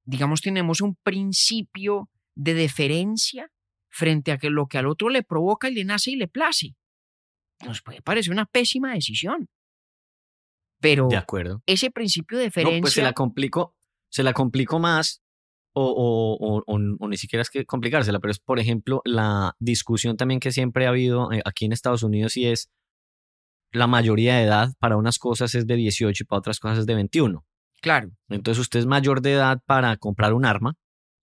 digamos, 0.05 0.41
tenemos 0.41 0.81
un 0.81 0.95
principio 0.95 2.09
de 2.35 2.53
deferencia 2.53 3.51
frente 3.89 4.31
a 4.31 4.37
que 4.37 4.49
lo 4.49 4.67
que 4.67 4.77
al 4.77 4.87
otro 4.87 5.09
le 5.09 5.23
provoca 5.23 5.69
y 5.69 5.73
le 5.73 5.83
nace 5.83 6.11
y 6.11 6.15
le 6.15 6.27
place. 6.27 6.75
Nos 7.65 7.81
puede 7.81 8.01
parecer 8.01 8.31
una 8.31 8.45
pésima 8.45 8.93
decisión. 8.93 9.47
Pero 10.79 11.07
De 11.09 11.17
acuerdo. 11.17 11.61
ese 11.65 11.89
principio 11.91 12.37
de 12.37 12.43
No, 12.43 12.47
deferencia... 12.47 12.81
pues 12.81 12.93
se 12.93 13.01
la 13.01 13.13
complico, 13.13 13.75
se 14.09 14.23
la 14.23 14.33
complico 14.33 14.79
más, 14.79 15.21
o, 15.73 15.83
o- 15.85 16.35
o- 16.35 16.63
o- 16.65 16.95
o 16.99 17.07
ni 17.07 17.17
siquiera 17.17 17.41
es 17.41 17.49
que 17.49 17.65
complicársela, 17.65 18.19
pero 18.19 18.31
es, 18.31 18.39
por 18.39 18.59
ejemplo, 18.59 19.01
la 19.05 19.55
discusión 19.59 20.17
también 20.17 20.39
que 20.39 20.51
siempre 20.51 20.85
ha 20.85 20.89
habido 20.89 21.31
eh, 21.31 21.41
aquí 21.45 21.65
en 21.65 21.71
Estados 21.71 22.03
Unidos 22.03 22.37
y 22.37 22.45
es 22.45 22.69
la 23.71 23.87
mayoría 23.87 24.35
de 24.37 24.43
edad 24.43 24.69
para 24.79 24.97
unas 24.97 25.19
cosas 25.19 25.53
es 25.55 25.67
de 25.67 25.75
18 25.75 26.23
y 26.23 26.25
para 26.25 26.39
otras 26.39 26.59
cosas 26.59 26.79
es 26.79 26.85
de 26.85 26.95
21. 26.95 27.45
Claro, 27.81 28.09
Entonces 28.29 28.61
usted 28.61 28.79
es 28.79 28.85
mayor 28.87 29.21
de 29.21 29.33
edad 29.33 29.61
para 29.65 29.97
comprar 29.97 30.33
un 30.33 30.45
arma 30.45 30.75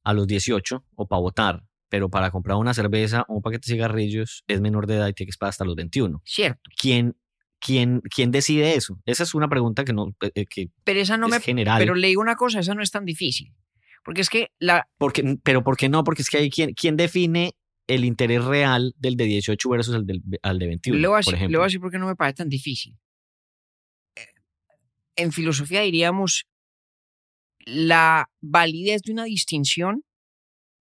a 0.04 0.12
los 0.12 0.26
18 0.26 0.84
o 0.94 1.06
para 1.08 1.20
votar, 1.20 1.62
pero 1.94 2.08
para 2.08 2.32
comprar 2.32 2.56
una 2.56 2.74
cerveza 2.74 3.24
o 3.28 3.34
un 3.36 3.40
paquete 3.40 3.68
de 3.68 3.74
cigarrillos 3.74 4.42
es 4.48 4.60
menor 4.60 4.88
de 4.88 4.96
edad 4.96 5.06
y 5.06 5.12
tiene 5.12 5.28
que 5.28 5.30
esperar 5.30 5.50
hasta 5.50 5.64
los 5.64 5.76
21. 5.76 6.20
cierto. 6.24 6.60
¿Quién, 6.76 7.14
quién, 7.60 8.00
quién 8.12 8.32
decide 8.32 8.74
eso? 8.74 8.98
Esa 9.06 9.22
es 9.22 9.32
una 9.32 9.46
pregunta 9.46 9.84
que, 9.84 9.92
no, 9.92 10.08
eh, 10.20 10.32
eh, 10.34 10.44
que 10.44 10.70
Pero 10.82 10.98
esa 10.98 11.16
no 11.16 11.26
es 11.28 11.34
me... 11.34 11.38
general. 11.40 11.78
Pero 11.78 11.94
le 11.94 12.08
digo 12.08 12.20
una 12.20 12.34
cosa, 12.34 12.58
esa 12.58 12.74
no 12.74 12.82
es 12.82 12.90
tan 12.90 13.04
difícil. 13.04 13.54
Porque 14.02 14.22
es 14.22 14.28
que 14.28 14.48
la, 14.58 14.88
Porque, 14.98 15.36
pero 15.44 15.62
¿por 15.62 15.76
qué 15.76 15.88
no? 15.88 16.02
Porque 16.02 16.22
es 16.22 16.30
que 16.30 16.38
hay 16.38 16.50
quien, 16.50 16.74
¿quién 16.74 16.96
define 16.96 17.52
el 17.86 18.04
interés 18.04 18.44
real 18.44 18.92
del 18.98 19.14
de 19.16 19.26
18 19.26 19.68
versus 19.68 19.94
el 19.94 20.04
del 20.04 20.20
al 20.42 20.58
de 20.58 20.66
21, 20.66 20.98
Le 20.98 21.06
voy, 21.06 21.14
a 21.14 21.18
por 21.18 21.24
decir, 21.26 21.32
le 21.34 21.36
ejemplo. 21.36 21.58
voy 21.60 21.64
a 21.64 21.68
decir 21.68 21.80
por 21.80 21.90
qué 21.92 21.98
no 21.98 22.06
me 22.08 22.16
parece 22.16 22.34
tan 22.38 22.48
difícil. 22.48 22.98
Eh, 24.16 24.26
En 25.14 25.30
filosofía 25.30 25.82
diríamos 25.82 26.44
la 27.66 28.28
validez 28.40 29.02
de 29.02 29.12
una 29.12 29.24
distinción 29.26 30.02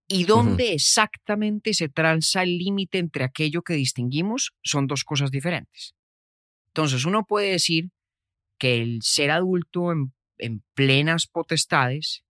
y 0.08 0.26
dónde 0.26 0.74
exactamente 0.74 1.74
se 1.74 1.90
traza 1.90 2.44
el 2.44 2.58
límite 2.58 2.98
entre 2.98 3.24
aquello 3.24 3.62
que 3.62 3.74
distinguimos 3.74 4.54
son 4.64 4.88
dos 4.88 5.04
cosas 5.04 5.32
diferentes. 5.32 5.96
Entonces 6.68 7.06
uno 7.06 7.26
puede 7.26 7.52
decir 7.52 7.90
que 8.58 8.82
el 8.82 9.02
ser 9.02 9.32
adulto 9.32 9.92
en, 9.92 10.14
en 10.38 10.64
plenas 10.74 11.28
potestades 11.28 12.24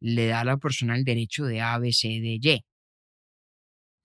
le 0.00 0.26
da 0.26 0.40
a 0.40 0.44
la 0.44 0.56
persona 0.56 0.96
el 0.96 1.04
derecho 1.04 1.44
de 1.44 1.60
A, 1.60 1.78
B, 1.78 1.92
C, 1.92 2.08
D, 2.08 2.38
Y. 2.42 2.64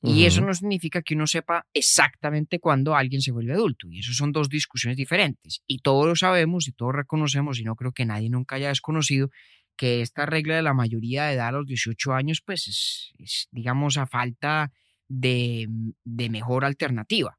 Y 0.08 0.26
eso 0.26 0.42
no 0.42 0.54
significa 0.54 1.02
que 1.02 1.16
uno 1.16 1.26
sepa 1.26 1.66
exactamente 1.74 2.60
cuándo 2.60 2.96
alguien 2.96 3.22
se 3.22 3.32
vuelve 3.32 3.54
adulto. 3.54 3.88
Y 3.90 4.00
eso 4.00 4.14
son 4.14 4.32
dos 4.32 4.50
discusiones 4.50 4.98
diferentes. 4.98 5.64
Y 5.66 5.80
todos 5.80 6.06
lo 6.06 6.16
sabemos 6.16 6.68
y 6.68 6.74
todos 6.74 6.94
reconocemos, 6.94 7.60
y 7.60 7.64
no 7.64 7.76
creo 7.76 7.92
que 7.92 8.06
nadie 8.06 8.30
nunca 8.30 8.58
haya 8.58 8.68
desconocido, 8.68 9.32
que 9.76 10.02
esta 10.02 10.26
regla 10.26 10.56
de 10.56 10.62
la 10.62 10.74
mayoría 10.74 11.26
de 11.26 11.34
edad 11.34 11.50
a 11.50 11.52
los 11.52 11.66
18 11.66 12.14
años, 12.14 12.42
pues 12.46 12.68
es, 12.68 13.14
es, 13.20 13.48
digamos, 13.52 13.98
a 13.98 14.06
falta 14.08 14.72
de, 15.08 15.68
de 16.04 16.30
mejor 16.30 16.66
alternativa. 16.66 17.38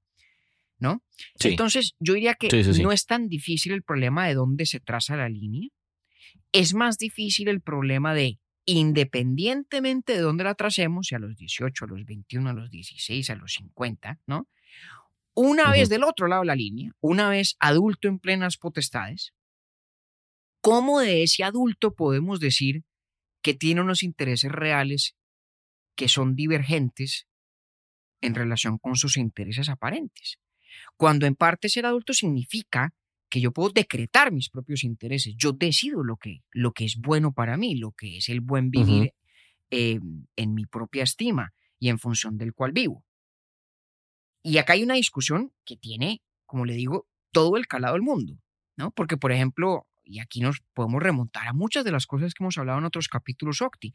¿No? 0.78 1.03
Sí. 1.41 1.49
Entonces, 1.49 1.95
yo 1.99 2.12
diría 2.12 2.34
que 2.34 2.51
Sí, 2.51 2.62
sí, 2.62 2.74
sí. 2.74 2.82
no 2.82 2.93
es 2.93 3.07
tan 3.07 3.28
difícil 3.28 3.72
el 3.72 3.82
problema 3.82 4.26
de 4.28 4.34
dónde 4.34 4.66
se 4.66 4.78
traza 4.78 5.16
la 5.16 5.30
línea. 5.30 5.70
Es 6.53 6.74
más 6.74 6.99
difícil 6.99 7.49
el 7.49 7.62
problema 7.62 8.12
de, 8.12 8.39
independientemente 8.66 10.12
de 10.12 10.20
dónde 10.20 10.45
la 10.45 10.55
tracemos, 10.55 11.07
si 11.07 11.14
a 11.14 11.18
los 11.18 11.34
18, 11.37 11.84
a 11.84 11.89
los 11.89 12.05
21, 12.05 12.51
a 12.51 12.53
los 12.53 12.70
16, 12.70 13.30
a 13.30 13.37
los 13.37 13.55
50, 13.55 14.20
¿no? 14.26 14.49
Una 15.34 15.70
vez 15.70 15.89
del 15.89 16.05
otro 16.05 16.28
lado 16.28 16.43
de 16.43 16.47
la 16.47 16.57
línea, 16.57 16.93
una 17.01 17.28
vez 17.28 17.57
adulto 17.59 18.09
en 18.09 18.18
plenas 18.18 18.57
potestades, 18.57 19.32
¿cómo 20.67 20.99
de 20.99 21.23
ese 21.23 21.45
adulto 21.45 21.95
podemos 21.95 22.41
decir 22.41 22.83
que 23.41 23.55
tiene 23.55 23.83
unos 23.83 24.03
intereses 24.03 24.51
reales 24.51 25.14
que 25.95 26.09
son 26.09 26.35
divergentes 26.35 27.29
en 28.21 28.35
relación 28.35 28.77
con 28.77 28.97
sus 28.97 29.17
intereses 29.17 29.69
aparentes? 29.69 30.41
Cuando 30.97 31.25
en 31.25 31.37
parte 31.37 31.69
ser 31.69 31.87
adulto 31.87 32.12
significa 32.14 32.93
que 33.31 33.41
yo 33.41 33.53
puedo 33.53 33.71
decretar 33.71 34.33
mis 34.33 34.51
propios 34.51 34.83
intereses, 34.83 35.37
yo 35.39 35.53
decido 35.53 36.03
lo 36.03 36.17
que, 36.17 36.41
lo 36.51 36.73
que 36.73 36.85
es 36.85 36.97
bueno 36.97 37.33
para 37.33 37.57
mí, 37.57 37.77
lo 37.77 37.93
que 37.93 38.17
es 38.17 38.29
el 38.29 38.41
buen 38.41 38.73
vivir 38.73 39.14
eh, 39.71 40.01
en 40.35 40.55
mi 40.55 40.67
propia 40.67 41.05
estima 41.05 41.55
y 41.79 41.91
en 41.91 42.01
función 42.01 42.39
del 42.39 42.55
cual 42.55 42.73
vivo. 42.73 43.05
Y 44.43 44.59
acá 44.59 44.73
hay 44.73 44.83
una 44.83 44.95
discusión 44.95 45.53
que 45.64 45.77
tiene, 45.77 46.23
como 46.45 46.64
le 46.64 46.75
digo, 46.75 47.07
todo 47.31 47.57
el 47.57 47.69
calado 47.69 47.95
del 47.95 48.03
mundo, 48.03 48.41
¿no? 48.77 48.91
Porque, 48.91 49.17
por 49.17 49.31
ejemplo, 49.31 49.87
y 50.07 50.20
aquí 50.20 50.40
nos 50.40 50.61
podemos 50.72 51.02
remontar 51.02 51.46
a 51.48 51.52
muchas 51.52 51.84
de 51.84 51.92
las 51.92 52.07
cosas 52.07 52.32
que 52.32 52.42
hemos 52.42 52.57
hablado 52.57 52.78
en 52.78 52.84
otros 52.84 53.09
capítulos 53.09 53.61
Octi, 53.61 53.92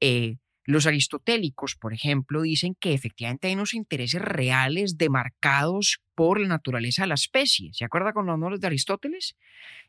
eh, 0.00 0.36
los 0.64 0.86
aristotélicos, 0.86 1.74
por 1.74 1.92
ejemplo, 1.92 2.42
dicen 2.42 2.76
que 2.78 2.94
efectivamente 2.94 3.48
hay 3.48 3.54
unos 3.54 3.74
intereses 3.74 4.22
reales 4.22 4.96
demarcados 4.96 6.00
por 6.14 6.40
la 6.40 6.46
naturaleza 6.46 7.02
de 7.02 7.08
la 7.08 7.14
especie. 7.14 7.70
¿Se 7.72 7.84
acuerda 7.84 8.12
con 8.12 8.26
los 8.26 8.60
de 8.60 8.66
Aristóteles? 8.66 9.36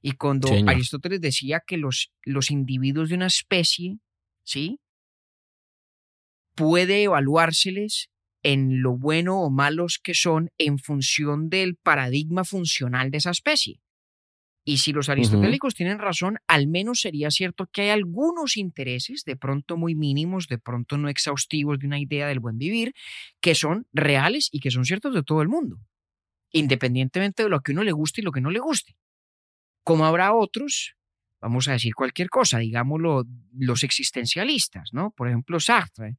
Y 0.02 0.14
cuando 0.14 0.50
Aristóteles 0.68 1.22
decía 1.22 1.62
que 1.66 1.78
los, 1.78 2.12
los 2.24 2.50
individuos 2.50 3.10
de 3.10 3.16
una 3.16 3.28
especie, 3.28 4.00
¿sí? 4.44 4.80
Puede 6.56 7.04
evaluárseles 7.04 8.10
en 8.42 8.82
lo 8.82 8.98
bueno 8.98 9.42
o 9.42 9.52
malos 9.52 10.00
que 10.04 10.14
son 10.16 10.50
en 10.58 10.80
función 10.80 11.50
del 11.50 11.76
paradigma 11.76 12.44
funcional 12.44 13.12
de 13.12 13.20
esa 13.20 13.32
especie. 13.32 13.80
Y 14.66 14.78
si 14.78 14.94
los 14.94 15.10
aristotélicos 15.10 15.76
tienen 15.76 16.00
razón, 16.00 16.38
al 16.48 16.68
menos 16.68 17.02
sería 17.02 17.30
cierto 17.32 17.68
que 17.68 17.82
hay 17.82 17.90
algunos 17.90 18.56
intereses, 18.56 19.26
de 19.26 19.36
pronto 19.36 19.76
muy 19.76 19.94
mínimos, 19.94 20.48
de 20.48 20.58
pronto 20.58 20.98
no 20.98 21.10
exhaustivos 21.10 21.80
de 21.80 21.88
una 21.88 22.00
idea 22.00 22.28
del 22.28 22.40
buen 22.40 22.58
vivir, 22.58 22.94
que 23.42 23.56
son 23.56 23.88
reales 23.92 24.48
y 24.52 24.62
que 24.62 24.72
son 24.72 24.86
ciertos 24.86 25.14
de 25.14 25.24
todo 25.24 25.42
el 25.42 25.50
mundo, 25.50 25.80
independientemente 26.52 27.44
de 27.44 27.50
lo 27.50 27.60
que 27.60 27.74
uno 27.74 27.84
le 27.84 27.92
guste 27.92 28.22
y 28.22 28.24
lo 28.24 28.32
que 28.32 28.40
no 28.40 28.52
le 28.52 28.60
guste. 28.60 28.96
Como 29.84 30.06
habrá 30.06 30.34
otros, 30.34 30.96
vamos 31.42 31.68
a 31.68 31.74
decir 31.74 31.94
cualquier 31.94 32.30
cosa, 32.30 32.60
digámoslo, 32.60 33.26
los 33.52 33.84
existencialistas, 33.84 34.94
¿no? 34.94 35.12
Por 35.12 35.28
ejemplo, 35.28 35.60
Sartre, 35.60 36.16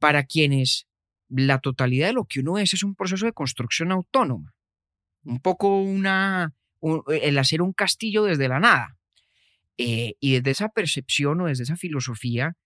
para 0.00 0.24
quienes 0.24 0.88
la 1.28 1.60
totalidad 1.60 2.08
de 2.08 2.14
lo 2.14 2.24
que 2.24 2.40
uno 2.40 2.58
es 2.58 2.74
es 2.74 2.82
un 2.82 2.96
proceso 2.96 3.26
de 3.26 3.32
construcción 3.32 3.92
autónoma, 3.92 4.54
un 5.22 5.38
poco 5.38 5.80
una 5.80 6.52
el 7.08 7.38
hacer 7.38 7.62
un 7.62 7.72
castillo 7.72 8.24
desde 8.24 8.48
la 8.48 8.60
nada. 8.60 8.96
Eh, 9.78 10.14
y 10.20 10.34
desde 10.34 10.50
esa 10.50 10.68
percepción 10.68 11.40
o 11.40 11.46
desde 11.46 11.64
esa 11.64 11.76
filosofía, 11.76 12.56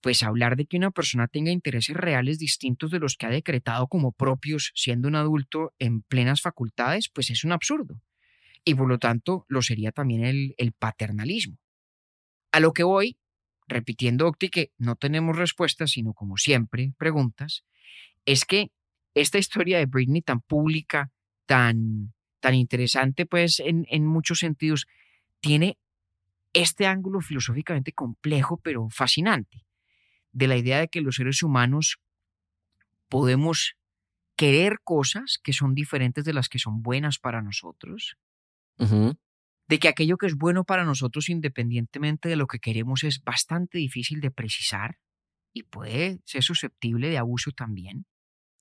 pues 0.00 0.22
hablar 0.22 0.56
de 0.56 0.66
que 0.66 0.76
una 0.76 0.90
persona 0.90 1.28
tenga 1.28 1.50
intereses 1.50 1.96
reales 1.96 2.38
distintos 2.38 2.90
de 2.90 3.00
los 3.00 3.16
que 3.16 3.26
ha 3.26 3.30
decretado 3.30 3.88
como 3.88 4.12
propios 4.12 4.72
siendo 4.74 5.08
un 5.08 5.16
adulto 5.16 5.74
en 5.78 6.02
plenas 6.02 6.40
facultades, 6.40 7.08
pues 7.08 7.30
es 7.30 7.44
un 7.44 7.52
absurdo. 7.52 8.00
Y 8.64 8.74
por 8.74 8.88
lo 8.88 8.98
tanto 8.98 9.44
lo 9.48 9.62
sería 9.62 9.92
también 9.92 10.24
el, 10.24 10.54
el 10.58 10.72
paternalismo. 10.72 11.58
A 12.52 12.60
lo 12.60 12.72
que 12.72 12.82
voy, 12.82 13.18
repitiendo 13.66 14.26
Octi, 14.26 14.48
que 14.48 14.72
no 14.78 14.96
tenemos 14.96 15.36
respuestas, 15.36 15.90
sino 15.90 16.14
como 16.14 16.36
siempre 16.36 16.92
preguntas, 16.96 17.64
es 18.24 18.44
que 18.44 18.70
esta 19.14 19.38
historia 19.38 19.78
de 19.78 19.86
Britney 19.86 20.22
tan 20.22 20.40
pública, 20.40 21.10
tan 21.46 22.12
tan 22.40 22.54
interesante, 22.54 23.26
pues 23.26 23.60
en, 23.60 23.86
en 23.90 24.06
muchos 24.06 24.40
sentidos, 24.40 24.86
tiene 25.40 25.78
este 26.52 26.86
ángulo 26.86 27.20
filosóficamente 27.20 27.92
complejo, 27.92 28.58
pero 28.58 28.88
fascinante, 28.90 29.66
de 30.32 30.46
la 30.48 30.56
idea 30.56 30.80
de 30.80 30.88
que 30.88 31.00
los 31.00 31.16
seres 31.16 31.42
humanos 31.42 31.98
podemos 33.08 33.74
querer 34.36 34.78
cosas 34.84 35.38
que 35.42 35.52
son 35.52 35.74
diferentes 35.74 36.24
de 36.24 36.32
las 36.32 36.48
que 36.48 36.58
son 36.58 36.82
buenas 36.82 37.18
para 37.18 37.42
nosotros, 37.42 38.16
de 38.78 39.78
que 39.78 39.88
aquello 39.88 40.16
que 40.16 40.26
es 40.26 40.36
bueno 40.36 40.64
para 40.64 40.84
nosotros 40.84 41.28
independientemente 41.28 42.28
de 42.28 42.36
lo 42.36 42.46
que 42.46 42.60
queremos 42.60 43.04
es 43.04 43.22
bastante 43.22 43.78
difícil 43.78 44.20
de 44.20 44.30
precisar 44.30 44.98
y 45.52 45.64
puede 45.64 46.20
ser 46.24 46.42
susceptible 46.42 47.08
de 47.08 47.18
abuso 47.18 47.50
también. 47.50 48.06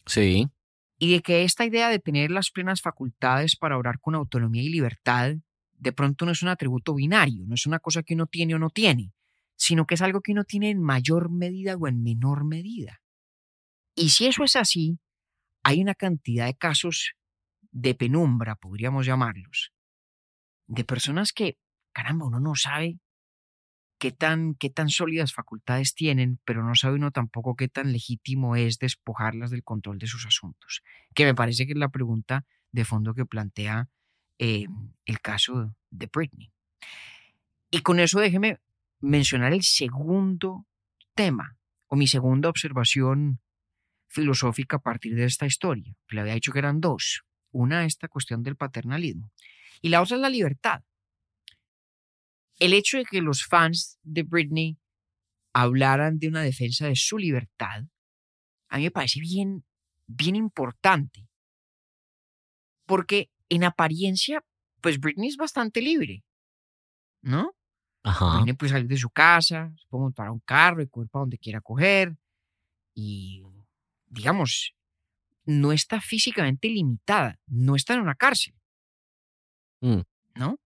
Sí 0.05 0.49
y 0.99 1.13
de 1.13 1.21
que 1.21 1.43
esta 1.43 1.65
idea 1.65 1.89
de 1.89 1.99
tener 1.99 2.31
las 2.31 2.51
plenas 2.51 2.81
facultades 2.81 3.55
para 3.55 3.77
orar 3.77 3.99
con 3.99 4.15
autonomía 4.15 4.63
y 4.63 4.69
libertad 4.69 5.35
de 5.73 5.91
pronto 5.91 6.25
no 6.25 6.31
es 6.31 6.41
un 6.41 6.49
atributo 6.49 6.95
binario, 6.95 7.45
no 7.45 7.53
es 7.53 7.65
una 7.67 7.79
cosa 7.79 8.01
que 8.03 8.15
uno 8.15 8.25
tiene 8.25 8.55
o 8.55 8.59
no 8.59 8.69
tiene, 8.69 9.13
sino 9.55 9.85
que 9.85 9.95
es 9.95 10.01
algo 10.01 10.21
que 10.21 10.31
uno 10.31 10.43
tiene 10.43 10.71
en 10.71 10.81
mayor 10.81 11.29
medida 11.29 11.75
o 11.75 11.87
en 11.87 12.01
menor 12.01 12.45
medida. 12.45 13.01
Y 13.95 14.09
si 14.09 14.25
eso 14.25 14.43
es 14.43 14.55
así, 14.55 14.99
hay 15.63 15.81
una 15.81 15.93
cantidad 15.93 16.47
de 16.47 16.55
casos 16.55 17.13
de 17.71 17.93
penumbra, 17.93 18.55
podríamos 18.55 19.05
llamarlos, 19.05 19.71
de 20.67 20.83
personas 20.83 21.31
que, 21.31 21.57
caramba, 21.93 22.25
uno 22.25 22.39
no 22.39 22.55
sabe 22.55 22.99
qué 23.97 24.11
tan, 24.11 24.55
qué 24.55 24.69
tan 24.69 24.89
sólidas 24.89 25.33
facultades 25.33 25.95
tienen, 25.95 26.39
pero 26.45 26.63
no 26.63 26.75
sabe 26.75 26.95
uno 26.95 27.11
tampoco 27.11 27.55
qué 27.55 27.67
tan 27.67 27.91
legítimo 27.91 28.55
es 28.55 28.79
despojarlas 28.79 29.51
del 29.51 29.63
control 29.63 29.97
de 29.97 30.07
sus 30.07 30.25
asuntos, 30.25 30.83
que 31.13 31.25
me 31.25 31.35
parece 31.35 31.65
que 31.65 31.73
es 31.73 31.77
la 31.77 31.89
pregunta 31.89 32.45
de 32.71 32.85
fondo 32.85 33.13
que 33.13 33.25
plantea 33.25 33.89
eh, 34.37 34.67
el 35.05 35.19
caso 35.21 35.75
de 35.89 36.09
Britney. 36.11 36.51
Y 37.71 37.81
con 37.81 37.99
eso 37.99 38.19
déjeme 38.19 38.59
mencionar 38.99 39.53
el 39.53 39.63
segundo 39.63 40.65
tema, 41.15 41.57
o 41.87 41.95
mi 41.95 42.07
segunda 42.07 42.49
observación 42.49 43.39
filosófica 44.07 44.77
a 44.77 44.81
partir 44.81 45.15
de 45.15 45.25
esta 45.25 45.45
historia, 45.45 45.95
le 46.09 46.21
había 46.21 46.35
dicho 46.35 46.51
que 46.51 46.59
eran 46.59 46.79
dos. 46.79 47.23
Una, 47.51 47.85
esta 47.85 48.07
cuestión 48.07 48.43
del 48.43 48.55
paternalismo, 48.55 49.31
y 49.81 49.89
la 49.89 50.01
otra 50.01 50.17
es 50.17 50.21
la 50.21 50.29
libertad 50.29 50.83
el 52.59 52.73
hecho 52.73 52.97
de 52.97 53.05
que 53.05 53.21
los 53.21 53.45
fans 53.45 53.99
de 54.03 54.23
Britney 54.23 54.77
hablaran 55.53 56.19
de 56.19 56.27
una 56.27 56.41
defensa 56.41 56.87
de 56.87 56.95
su 56.95 57.17
libertad, 57.17 57.85
a 58.69 58.77
mí 58.77 58.83
me 58.83 58.91
parece 58.91 59.19
bien, 59.19 59.65
bien 60.07 60.35
importante. 60.35 61.27
Porque 62.85 63.29
en 63.49 63.63
apariencia, 63.63 64.43
pues 64.81 64.99
Britney 64.99 65.29
es 65.29 65.37
bastante 65.37 65.81
libre, 65.81 66.23
¿no? 67.21 67.53
Ajá. 68.03 68.37
Britney 68.37 68.53
puede 68.53 68.71
salir 68.71 68.87
de 68.87 68.97
su 68.97 69.09
casa, 69.09 69.73
se 69.77 69.87
puede 69.87 70.03
montar 70.03 70.29
un 70.29 70.39
carro 70.39 70.81
y 70.81 70.87
coger 70.87 71.09
para 71.09 71.21
donde 71.21 71.37
quiera 71.37 71.61
coger. 71.61 72.15
Y, 72.93 73.43
digamos, 74.07 74.73
no 75.45 75.71
está 75.71 76.01
físicamente 76.01 76.69
limitada, 76.69 77.39
no 77.47 77.75
está 77.75 77.93
en 77.93 78.01
una 78.01 78.15
cárcel. 78.15 78.55
Mm. 79.81 80.01
¿No? 80.35 80.59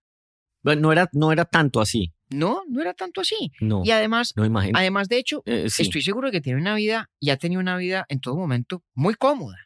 No 0.64 0.92
era, 0.92 1.10
no 1.14 1.32
era 1.32 1.46
tanto 1.46 1.82
así. 1.82 2.14
No, 2.30 2.62
no 2.70 2.82
era 2.82 2.94
tanto 2.94 3.22
así. 3.22 3.52
No. 3.60 3.82
Y 3.84 3.92
además, 3.92 4.34
no 4.36 4.46
imagino. 4.46 4.78
además 4.80 5.10
de 5.10 5.18
hecho, 5.18 5.42
Eh, 5.46 5.70
sí. 5.70 5.84
estoy 5.84 6.02
seguro 6.02 6.28
de 6.28 6.32
que 6.34 6.42
tiene 6.42 6.60
una 6.62 6.76
vida 6.76 7.10
y 7.20 7.30
ha 7.32 7.38
tenido 7.38 7.60
una 7.60 7.76
vida 7.78 8.06
en 8.10 8.20
todo 8.22 8.36
momento 8.38 8.84
muy 8.94 9.16
cómoda. 9.16 9.58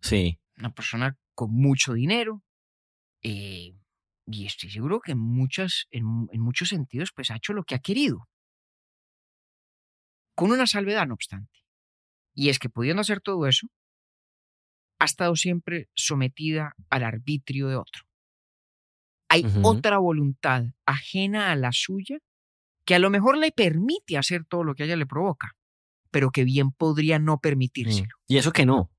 Sí. 0.00 0.38
Una 0.58 0.72
persona 0.72 1.16
con 1.34 1.52
mucho 1.52 1.92
dinero. 1.94 2.42
eh, 3.22 3.74
y 4.28 4.44
estoy 4.46 4.70
seguro 4.70 5.00
que 5.00 5.12
en, 5.12 5.18
muchas, 5.20 5.86
en, 5.92 6.04
en 6.32 6.40
muchos 6.40 6.70
sentidos, 6.70 7.10
pues 7.14 7.30
ha 7.30 7.36
hecho 7.36 7.52
lo 7.52 7.62
que 7.62 7.76
ha 7.76 7.78
querido. 7.78 8.26
Con 10.34 10.50
una 10.50 10.66
salvedad, 10.66 11.06
no 11.06 11.14
obstante. 11.14 11.60
Y 12.34 12.48
es 12.48 12.58
que 12.58 12.68
pudiendo 12.68 13.00
hacer 13.02 13.20
todo 13.20 13.46
eso, 13.46 13.68
ha 14.98 15.04
estado 15.04 15.36
siempre 15.36 15.88
sometida 15.94 16.74
al 16.90 17.04
arbitrio 17.04 17.68
de 17.68 17.76
otro. 17.76 18.02
Hay 19.36 19.44
otra 19.62 19.98
voluntad 19.98 20.64
ajena 20.86 21.50
a 21.52 21.56
la 21.56 21.70
suya 21.72 22.18
que 22.84 22.94
a 22.94 22.98
lo 22.98 23.10
mejor 23.10 23.36
le 23.38 23.50
permite 23.52 24.16
hacer 24.16 24.44
todo 24.44 24.62
lo 24.64 24.74
que 24.74 24.84
a 24.84 24.86
ella 24.86 24.96
le 24.96 25.06
provoca, 25.06 25.56
pero 26.10 26.30
que 26.30 26.44
bien 26.44 26.70
podría 26.72 27.18
no 27.18 27.34
Mm. 27.36 27.40
permitírselo. 27.40 28.14
Y 28.28 28.36
eso 28.38 28.52
que 28.52 28.64
no. 28.66 28.90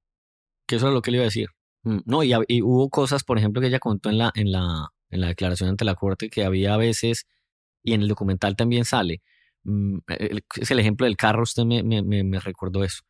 Que 0.67 0.75
eso 0.75 0.87
es 0.89 0.93
lo 0.93 1.01
que 1.01 1.11
le 1.11 1.17
iba 1.17 1.23
a 1.23 1.31
decir. 1.31 1.47
Mm, 1.83 1.99
No, 2.05 2.23
y, 2.23 2.33
hubo 2.61 2.89
cosas, 2.89 3.23
por 3.23 3.37
ejemplo, 3.37 3.61
que 3.61 3.67
ella 3.67 3.79
contó 3.79 4.09
en 4.09 4.17
la, 4.17 4.31
en 4.35 4.51
la, 4.51 4.89
en 5.09 5.21
la 5.21 5.27
declaración 5.27 5.69
ante 5.69 5.85
la 5.85 5.95
corte 5.95 6.29
que 6.29 6.43
había 6.43 6.73
a 6.73 6.77
veces, 6.77 7.25
y 7.83 7.93
en 7.93 8.01
el 8.01 8.07
documental 8.09 8.55
también 8.55 8.83
sale. 8.85 9.21
mm, 9.63 9.97
el- 10.19 10.43
Es 10.61 10.71
el 10.71 10.79
ejemplo 10.79 11.05
del 11.05 11.17
carro, 11.17 11.43
usted 11.43 11.63
me, 11.65 11.83
me, 11.83 12.01
me- 12.01 12.23
me 12.23 12.39
recordó 12.39 12.83
eso. 12.83 13.03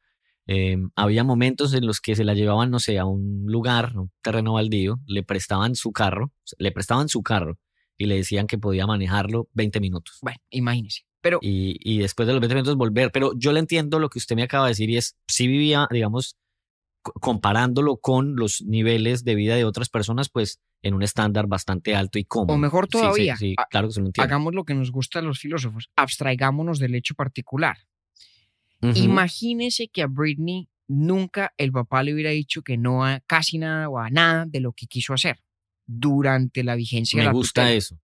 Eh, 0.48 0.78
había 0.96 1.24
momentos 1.24 1.74
en 1.74 1.86
los 1.86 2.00
que 2.00 2.16
se 2.16 2.24
la 2.24 2.34
llevaban, 2.34 2.72
no 2.72 2.80
sé, 2.80 2.98
a 3.00 3.06
un 3.06 3.44
lugar, 3.48 3.98
un 3.98 4.12
terreno 4.22 4.54
baldío, 4.54 5.00
le 5.06 5.24
prestaban 5.24 5.76
su 5.76 5.92
carro, 5.92 6.32
le 6.58 6.72
prestaban 6.72 7.10
su 7.10 7.22
carro 7.22 7.60
y 7.98 8.06
le 8.06 8.16
decían 8.16 8.48
que 8.48 8.58
podía 8.58 8.88
manejarlo 8.88 9.50
20 9.54 9.80
minutos. 9.80 10.20
Bueno, 10.22 10.40
imagínese. 10.50 11.02
Pero 11.20 11.40
y, 11.42 11.78
y 11.84 12.00
después 12.00 12.28
de 12.28 12.34
los 12.34 12.40
20 12.42 12.56
minutos 12.56 12.76
volver. 12.78 13.12
Pero 13.12 13.32
yo 13.36 13.52
le 13.52 13.60
entiendo 13.60 14.00
lo 14.00 14.10
que 14.10 14.20
usted 14.20 14.36
me 14.36 14.44
acaba 14.44 14.66
de 14.66 14.72
decir 14.72 14.90
y 14.90 14.98
es, 14.98 15.18
si 15.28 15.48
vivía, 15.48 15.88
digamos, 15.92 16.38
co- 17.02 17.12
comparándolo 17.20 17.98
con 17.98 18.36
los 18.36 18.62
niveles 18.62 19.24
de 19.26 19.36
vida 19.36 19.56
de 19.56 19.66
otras 19.66 19.90
personas, 19.90 20.30
pues 20.30 20.62
en 20.84 20.94
un 20.94 21.04
estándar 21.04 21.48
bastante 21.48 21.96
alto 21.96 22.20
y 22.20 22.24
cómodo. 22.24 22.54
O 22.56 22.58
mejor 22.58 22.86
Sí, 22.86 22.92
sí, 22.92 22.98
todavía, 23.02 23.36
Sí, 23.36 23.56
ha- 23.58 23.66
claro 23.66 23.88
que 23.88 23.96
se 23.96 24.00
lo 24.00 24.06
entiendo. 24.06 24.26
hagamos 24.26 24.54
lo 24.56 24.64
que 24.64 24.76
nos 24.76 24.92
gusta 24.92 25.20
a 25.20 25.22
los 25.24 25.40
filósofos, 25.40 25.90
abstraigámonos 25.96 26.80
del 26.80 26.96
hecho 26.96 27.16
particular. 27.16 27.78
Ujú. 28.82 28.98
Imagínese 29.00 29.88
que 29.88 30.02
a 30.04 30.08
Britney 30.08 30.70
nunca 30.88 31.54
el 31.58 31.72
papá 31.72 32.04
le 32.04 32.14
hubiera 32.14 32.30
dicho 32.32 32.62
que 32.62 32.78
no 32.78 33.04
a 33.06 33.20
casi 33.22 33.58
nada 33.58 33.90
o 33.90 33.98
a 34.00 34.10
nada 34.10 34.46
de 34.46 34.60
lo 34.60 34.72
que 34.74 34.88
quiso 34.88 35.14
hacer 35.14 35.42
durante 35.86 36.64
la 36.64 36.76
vigencia 36.76 37.18
de 37.20 37.24
Me 37.24 37.26
la 37.30 37.34
gusta 37.34 37.62
tutela 37.62 37.74
eso. 37.74 38.00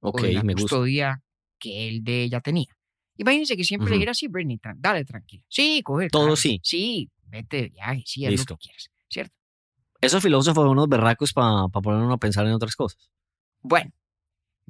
Ok, 0.00 0.18
o 0.20 0.22
de 0.26 0.32
la 0.32 0.42
me 0.42 0.54
gusta. 0.54 0.62
custodia 0.76 1.22
que 1.58 1.88
él 1.88 2.02
de 2.02 2.24
ella 2.24 2.40
tenía. 2.40 2.74
Imagínese 3.16 3.56
que 3.56 3.64
siempre 3.64 3.86
le 3.90 3.92
Ujú. 3.96 3.98
dijera 3.98 4.12
así, 4.12 4.28
Britney, 4.28 4.56
tra- 4.58 4.74
dale 4.78 5.04
tranquila. 5.04 5.44
Sí, 5.48 5.82
coge. 5.84 6.08
Todo 6.08 6.22
claro, 6.22 6.36
sí. 6.36 6.58
Sí, 6.62 7.10
vete 7.26 7.62
de 7.62 7.68
viaje, 7.68 8.02
sí, 8.06 8.24
haz 8.24 8.32
Listo. 8.32 8.54
lo 8.54 8.58
que 8.58 8.62
quieras, 8.64 8.90
¿cierto? 9.10 9.34
Esos 10.00 10.22
filósofos 10.22 10.62
son 10.62 10.70
unos 10.70 10.88
berracos 10.88 11.32
para 11.34 11.68
poner 11.68 12.00
uno 12.02 12.14
a 12.14 12.18
pensar 12.18 12.46
en 12.46 12.52
otras 12.52 12.74
cosas. 12.74 13.10
Bueno, 13.60 13.90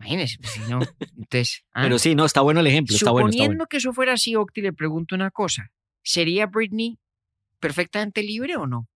imagínese, 0.00 0.38
pues, 0.38 0.52
si 0.52 0.60
no, 0.60 0.80
entonces... 1.16 1.64
¿ah? 1.72 1.82
Pero 1.82 1.98
sí, 1.98 2.14
no, 2.14 2.24
está 2.24 2.40
bueno 2.40 2.60
el 2.60 2.66
ejemplo, 2.66 2.96
está 2.96 3.10
bueno, 3.10 3.28
Suponiendo 3.28 3.44
está 3.44 3.56
bueno. 3.58 3.66
que 3.68 3.76
eso 3.76 3.92
fuera 3.92 4.14
así, 4.14 4.34
Octi, 4.34 4.62
le 4.62 4.72
pregunto 4.72 5.14
una 5.14 5.30
cosa. 5.30 5.70
¿Sería 6.02 6.46
Britney 6.46 6.98
perfectamente 7.58 8.22
libre 8.22 8.56
o 8.56 8.66
no? 8.66 8.88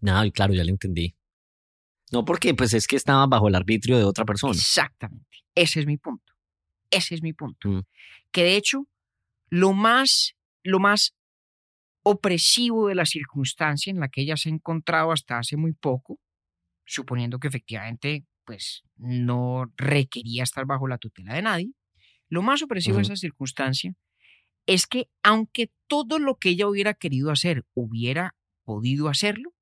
No, 0.00 0.20
claro, 0.32 0.52
ya 0.52 0.64
le 0.64 0.72
entendí. 0.72 1.14
No, 2.12 2.24
porque 2.24 2.54
pues 2.54 2.74
es 2.74 2.86
que 2.86 2.96
estaba 2.96 3.26
bajo 3.26 3.48
el 3.48 3.54
arbitrio 3.54 3.98
de 3.98 4.04
otra 4.04 4.24
persona. 4.24 4.52
Exactamente. 4.52 5.44
Ese 5.54 5.80
es 5.80 5.86
mi 5.86 5.96
punto. 5.96 6.34
Ese 6.90 7.14
es 7.14 7.22
mi 7.22 7.32
punto. 7.32 7.68
Mm. 7.68 7.82
Que 8.30 8.44
de 8.44 8.56
hecho, 8.56 8.86
lo 9.48 9.72
más, 9.72 10.34
lo 10.62 10.78
más 10.78 11.14
opresivo 12.02 12.88
de 12.88 12.94
la 12.94 13.06
circunstancia 13.06 13.90
en 13.90 13.98
la 13.98 14.08
que 14.08 14.22
ella 14.22 14.36
se 14.36 14.48
ha 14.48 14.52
encontrado 14.52 15.10
hasta 15.10 15.38
hace 15.38 15.56
muy 15.56 15.72
poco, 15.72 16.20
suponiendo 16.84 17.38
que 17.38 17.48
efectivamente 17.48 18.24
pues 18.46 18.84
no 18.96 19.70
requería 19.76 20.44
estar 20.44 20.64
bajo 20.64 20.88
la 20.88 20.96
tutela 20.96 21.34
de 21.34 21.42
nadie, 21.42 21.72
lo 22.28 22.42
más 22.42 22.62
opresivo 22.62 22.96
de 22.96 23.02
esa 23.02 23.16
circunstancia 23.16 23.94
es 24.66 24.86
que 24.86 25.08
aunque 25.22 25.70
todo 25.86 26.18
lo 26.18 26.36
que 26.36 26.50
ella 26.50 26.68
hubiera 26.68 26.94
querido 26.94 27.30
hacer 27.30 27.64
hubiera 27.74 28.34
podido 28.64 29.08
hacerlo, 29.08 29.52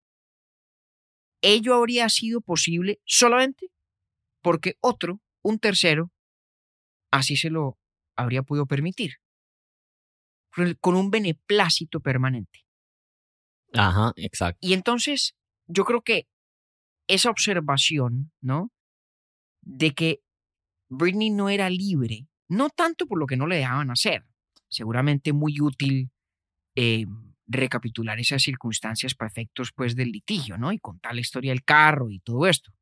ello 1.43 1.75
habría 1.75 2.09
sido 2.09 2.41
posible 2.41 3.01
solamente 3.05 3.69
porque 4.41 4.77
otro, 4.81 5.21
un 5.43 5.59
tercero, 5.59 6.13
así 7.11 7.37
se 7.37 7.51
lo 7.51 7.79
habría 8.17 8.43
podido 8.43 8.67
permitir, 8.67 9.15
con 10.81 10.95
un 10.97 11.11
beneplácito 11.11 12.01
permanente. 12.01 12.65
Ajá, 13.73 14.13
exacto. 14.17 14.59
Y 14.61 14.73
entonces, 14.73 15.35
yo 15.67 15.85
creo 15.85 16.03
que 16.03 16.29
esa 17.09 17.31
observación, 17.31 18.33
¿no? 18.41 18.71
De 19.65 19.93
que 19.93 20.21
Britney 20.89 21.31
no 21.31 21.49
era 21.49 21.71
libre, 21.71 22.27
no 22.49 22.71
tanto 22.71 23.07
por 23.07 23.19
lo 23.19 23.27
que 23.27 23.37
no 23.37 23.47
le 23.47 23.57
dejaban 23.57 23.91
hacer, 23.91 24.25
seguramente 24.69 25.33
muy 25.33 25.61
útil 25.61 26.11
eh, 26.75 27.07
recapitular 27.47 28.19
esas 28.19 28.43
circunstancias 28.43 29.15
para 29.15 29.29
efectos 29.29 29.73
pues 29.75 29.95
del 29.95 30.11
litigio, 30.11 30.59
¿no? 30.59 30.73
Y 30.73 30.79
contar 30.79 31.15
la 31.15 31.21
historia 31.21 31.53
del 31.53 31.65
carro 31.65 32.11
y 32.11 32.21
todo 32.21 32.47
esto. 32.47 32.73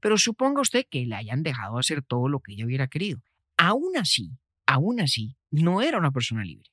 Pero 0.00 0.18
suponga 0.18 0.60
usted 0.60 0.86
que 0.88 1.06
le 1.06 1.14
hayan 1.14 1.42
dejado 1.42 1.78
hacer 1.78 2.02
todo 2.02 2.28
lo 2.28 2.40
que 2.40 2.52
ella 2.52 2.66
hubiera 2.66 2.88
querido. 2.88 3.20
Aún 3.56 3.96
así, 3.96 4.30
aún 4.66 5.00
así, 5.00 5.36
no 5.50 5.82
era 5.82 5.98
una 5.98 6.10
persona 6.10 6.44
libre. 6.44 6.70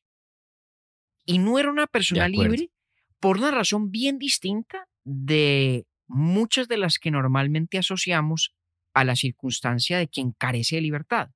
Y 1.26 1.38
no 1.38 1.59
era 1.59 1.70
una 1.72 1.88
persona 1.88 2.28
libre 2.28 2.72
por 3.20 3.38
una 3.38 3.51
razón 3.51 3.91
bien 3.91 4.18
distinta 4.18 4.88
de 5.03 5.86
muchas 6.07 6.68
de 6.68 6.78
las 6.78 6.97
que 6.97 7.12
normalmente 7.12 7.78
asociamos 7.78 8.53
a 8.93 9.03
la 9.03 9.15
circunstancia 9.15 9.97
de 9.97 10.07
quien 10.07 10.31
carece 10.31 10.75
de 10.75 10.81
libertad. 10.81 11.31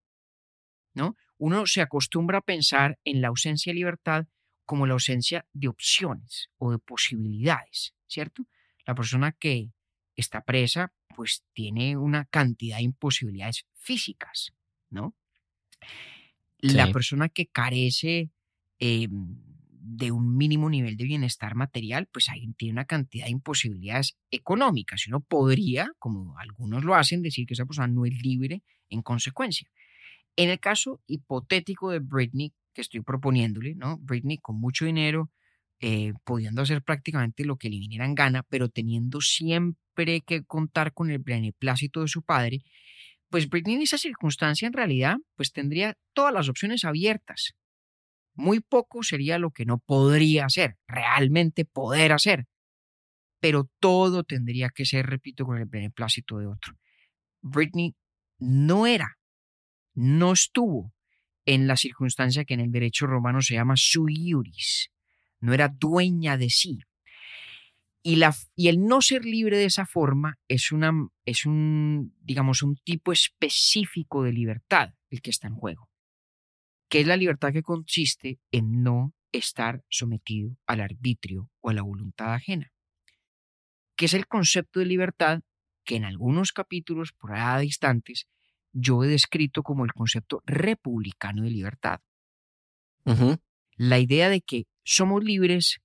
¿no? 0.94 1.16
Uno 1.38 1.68
se 1.68 1.82
acostumbra 1.82 2.40
a 2.40 2.42
pensar 2.42 2.98
en 3.04 3.22
la 3.22 3.28
ausencia 3.28 3.72
de 3.72 3.76
libertad 3.76 4.28
como 4.66 4.88
la 4.88 4.94
ausencia 4.94 5.46
de 5.54 5.68
opciones 5.68 6.50
o 6.58 6.72
de 6.72 6.80
posibilidades, 6.80 7.94
¿cierto? 8.08 8.48
La 8.86 8.96
persona 8.96 9.32
que 9.32 9.70
está 10.16 10.42
presa, 10.42 10.94
pues 11.16 11.44
tiene 11.54 11.98
una 11.98 12.26
cantidad 12.26 12.78
de 12.78 12.84
imposibilidades 12.84 13.66
físicas, 13.74 14.54
¿no? 14.90 15.16
La 16.60 16.92
persona 16.92 17.30
que 17.30 17.46
carece 17.46 18.32
eh, 18.80 19.08
de 19.88 20.12
un 20.12 20.36
mínimo 20.36 20.70
nivel 20.70 20.98
de 20.98 21.04
bienestar 21.04 21.56
material, 21.56 22.08
pues 22.12 22.30
ahí 22.30 22.52
tiene 22.58 22.74
una 22.74 22.86
cantidad 22.86 23.26
de 23.26 23.32
imposibilidades 23.32 24.18
económicas. 24.32 25.08
Uno 25.08 25.20
podría, 25.20 25.92
como 26.00 26.38
algunos 26.40 26.84
lo 26.84 26.96
hacen, 26.96 27.22
decir 27.22 27.46
que 27.46 27.54
esa 27.54 27.66
persona 27.66 27.88
no 27.88 28.06
es 28.06 28.14
libre 28.24 28.64
en 28.90 29.04
consecuencia. 29.04 29.70
En 30.36 30.50
el 30.50 30.60
caso 30.60 31.02
hipotético 31.06 31.92
de 31.92 32.00
Britney, 32.00 32.52
que 32.74 32.82
estoy 32.82 33.02
proponiéndole, 33.02 33.76
¿no? 33.76 33.98
Britney 34.00 34.40
con 34.40 34.60
mucho 34.60 34.86
dinero, 34.86 35.32
eh, 35.80 36.14
pudiendo 36.24 36.64
hacer 36.64 36.82
prácticamente 36.82 37.46
lo 37.46 37.58
que 37.58 37.70
le 37.70 37.78
viniera 37.78 38.06
en 38.06 38.16
gana, 38.16 38.44
pero 38.44 38.70
teniendo 38.70 39.22
siempre 39.22 40.22
que 40.22 40.44
contar 40.44 40.94
con 40.94 41.12
el 41.12 41.20
beneplácito 41.20 42.02
de 42.02 42.08
su 42.08 42.24
padre, 42.24 42.64
pues 43.30 43.50
Britney 43.50 43.76
en 43.76 43.82
esa 43.84 43.98
circunstancia 43.98 44.66
en 44.66 44.74
realidad 44.74 45.18
pues 45.36 45.52
tendría 45.52 45.96
todas 46.14 46.34
las 46.34 46.50
opciones 46.50 46.86
abiertas. 46.86 47.54
Muy 48.36 48.60
poco 48.60 49.02
sería 49.02 49.40
lo 49.40 49.52
que 49.52 49.66
no 49.66 49.80
podría 49.80 50.46
hacer, 50.46 50.78
realmente 50.88 51.66
poder 51.66 52.12
hacer, 52.12 52.46
pero 53.40 53.70
todo 53.80 54.24
tendría 54.24 54.70
que 54.70 54.86
ser, 54.86 55.06
repito, 55.06 55.46
con 55.46 55.58
el 55.58 55.66
beneplácito 55.66 56.38
de 56.38 56.48
otro. 56.48 56.74
Britney 57.42 57.96
no 58.40 58.88
era, 58.88 59.18
no 59.94 60.34
estuvo 60.34 60.94
en 61.46 61.68
la 61.68 61.78
circunstancia 61.78 62.44
que 62.44 62.56
en 62.56 62.60
el 62.60 62.72
derecho 62.72 63.08
romano 63.08 63.42
se 63.42 63.54
llama 63.54 63.76
sui 63.78 64.16
iuris, 64.30 64.90
no 65.40 65.54
era 65.54 65.70
dueña 65.70 66.38
de 66.38 66.50
sí. 66.50 66.80
Y, 68.04 68.18
la, 68.18 68.36
y 68.56 68.68
el 68.68 68.86
no 68.86 69.02
ser 69.02 69.26
libre 69.26 69.58
de 69.58 69.66
esa 69.66 69.86
forma 69.86 70.38
es, 70.48 70.72
una, 70.72 70.92
es 71.26 71.46
un, 71.46 72.16
digamos, 72.22 72.62
un 72.62 72.76
tipo 72.78 73.12
específico 73.12 74.24
de 74.24 74.32
libertad 74.32 74.94
el 75.10 75.22
que 75.22 75.32
está 75.32 75.48
en 75.48 75.56
juego, 75.56 75.90
que 76.96 77.02
es 77.02 77.08
la 77.08 77.18
libertad 77.18 77.52
que 77.52 77.62
consiste 77.62 78.40
en 78.52 78.82
no 78.82 79.14
estar 79.34 79.84
sometido 79.90 80.56
al 80.66 80.80
arbitrio 80.80 81.52
o 81.60 81.70
a 81.70 81.74
la 81.74 81.82
voluntad 81.82 82.34
ajena, 82.34 82.72
que 83.98 84.06
es 84.06 84.14
el 84.14 84.28
concepto 84.28 84.80
de 84.80 84.86
libertad 84.86 85.42
que 85.84 85.98
en 85.98 86.06
algunos 86.06 86.54
capítulos 86.54 87.12
por 87.12 87.34
allá 87.34 87.60
distantes 87.60 88.28
yo 88.72 89.04
he 89.04 89.10
descrito 89.10 89.62
como 89.62 89.84
el 89.84 89.92
concepto 89.92 90.42
republicano 90.46 91.44
de 91.44 91.50
libertad. 91.50 92.00
La 93.76 94.00
idea 94.00 94.30
de 94.30 94.40
que 94.40 94.64
somos 94.86 95.22
libres 95.22 95.82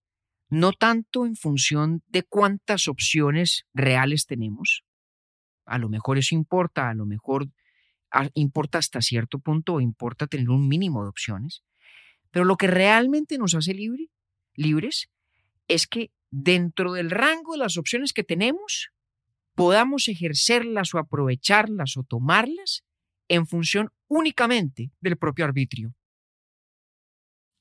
no 0.48 0.70
tanto 0.70 1.26
en 1.26 1.34
función 1.34 2.04
de 2.06 2.22
cuántas 2.22 2.86
opciones 2.86 3.64
reales 3.74 4.26
tenemos, 4.26 4.84
a 5.64 5.78
lo 5.78 5.88
mejor 5.88 6.18
eso 6.18 6.36
importa, 6.36 6.88
a 6.88 6.94
lo 6.94 7.04
mejor 7.04 7.48
importa 8.34 8.78
hasta 8.78 9.00
cierto 9.00 9.38
punto 9.38 9.80
importa 9.80 10.26
tener 10.26 10.50
un 10.50 10.68
mínimo 10.68 11.02
de 11.02 11.08
opciones, 11.08 11.62
pero 12.30 12.44
lo 12.44 12.56
que 12.56 12.66
realmente 12.66 13.38
nos 13.38 13.54
hace 13.54 13.74
libre, 13.74 14.08
libres 14.54 15.08
es 15.68 15.86
que 15.86 16.10
dentro 16.30 16.92
del 16.92 17.10
rango 17.10 17.52
de 17.52 17.58
las 17.58 17.76
opciones 17.76 18.12
que 18.12 18.24
tenemos 18.24 18.90
podamos 19.54 20.08
ejercerlas 20.08 20.94
o 20.94 20.98
aprovecharlas 20.98 21.96
o 21.96 22.02
tomarlas 22.02 22.84
en 23.28 23.46
función 23.46 23.90
únicamente 24.08 24.90
del 25.00 25.16
propio 25.16 25.44
arbitrio 25.44 25.94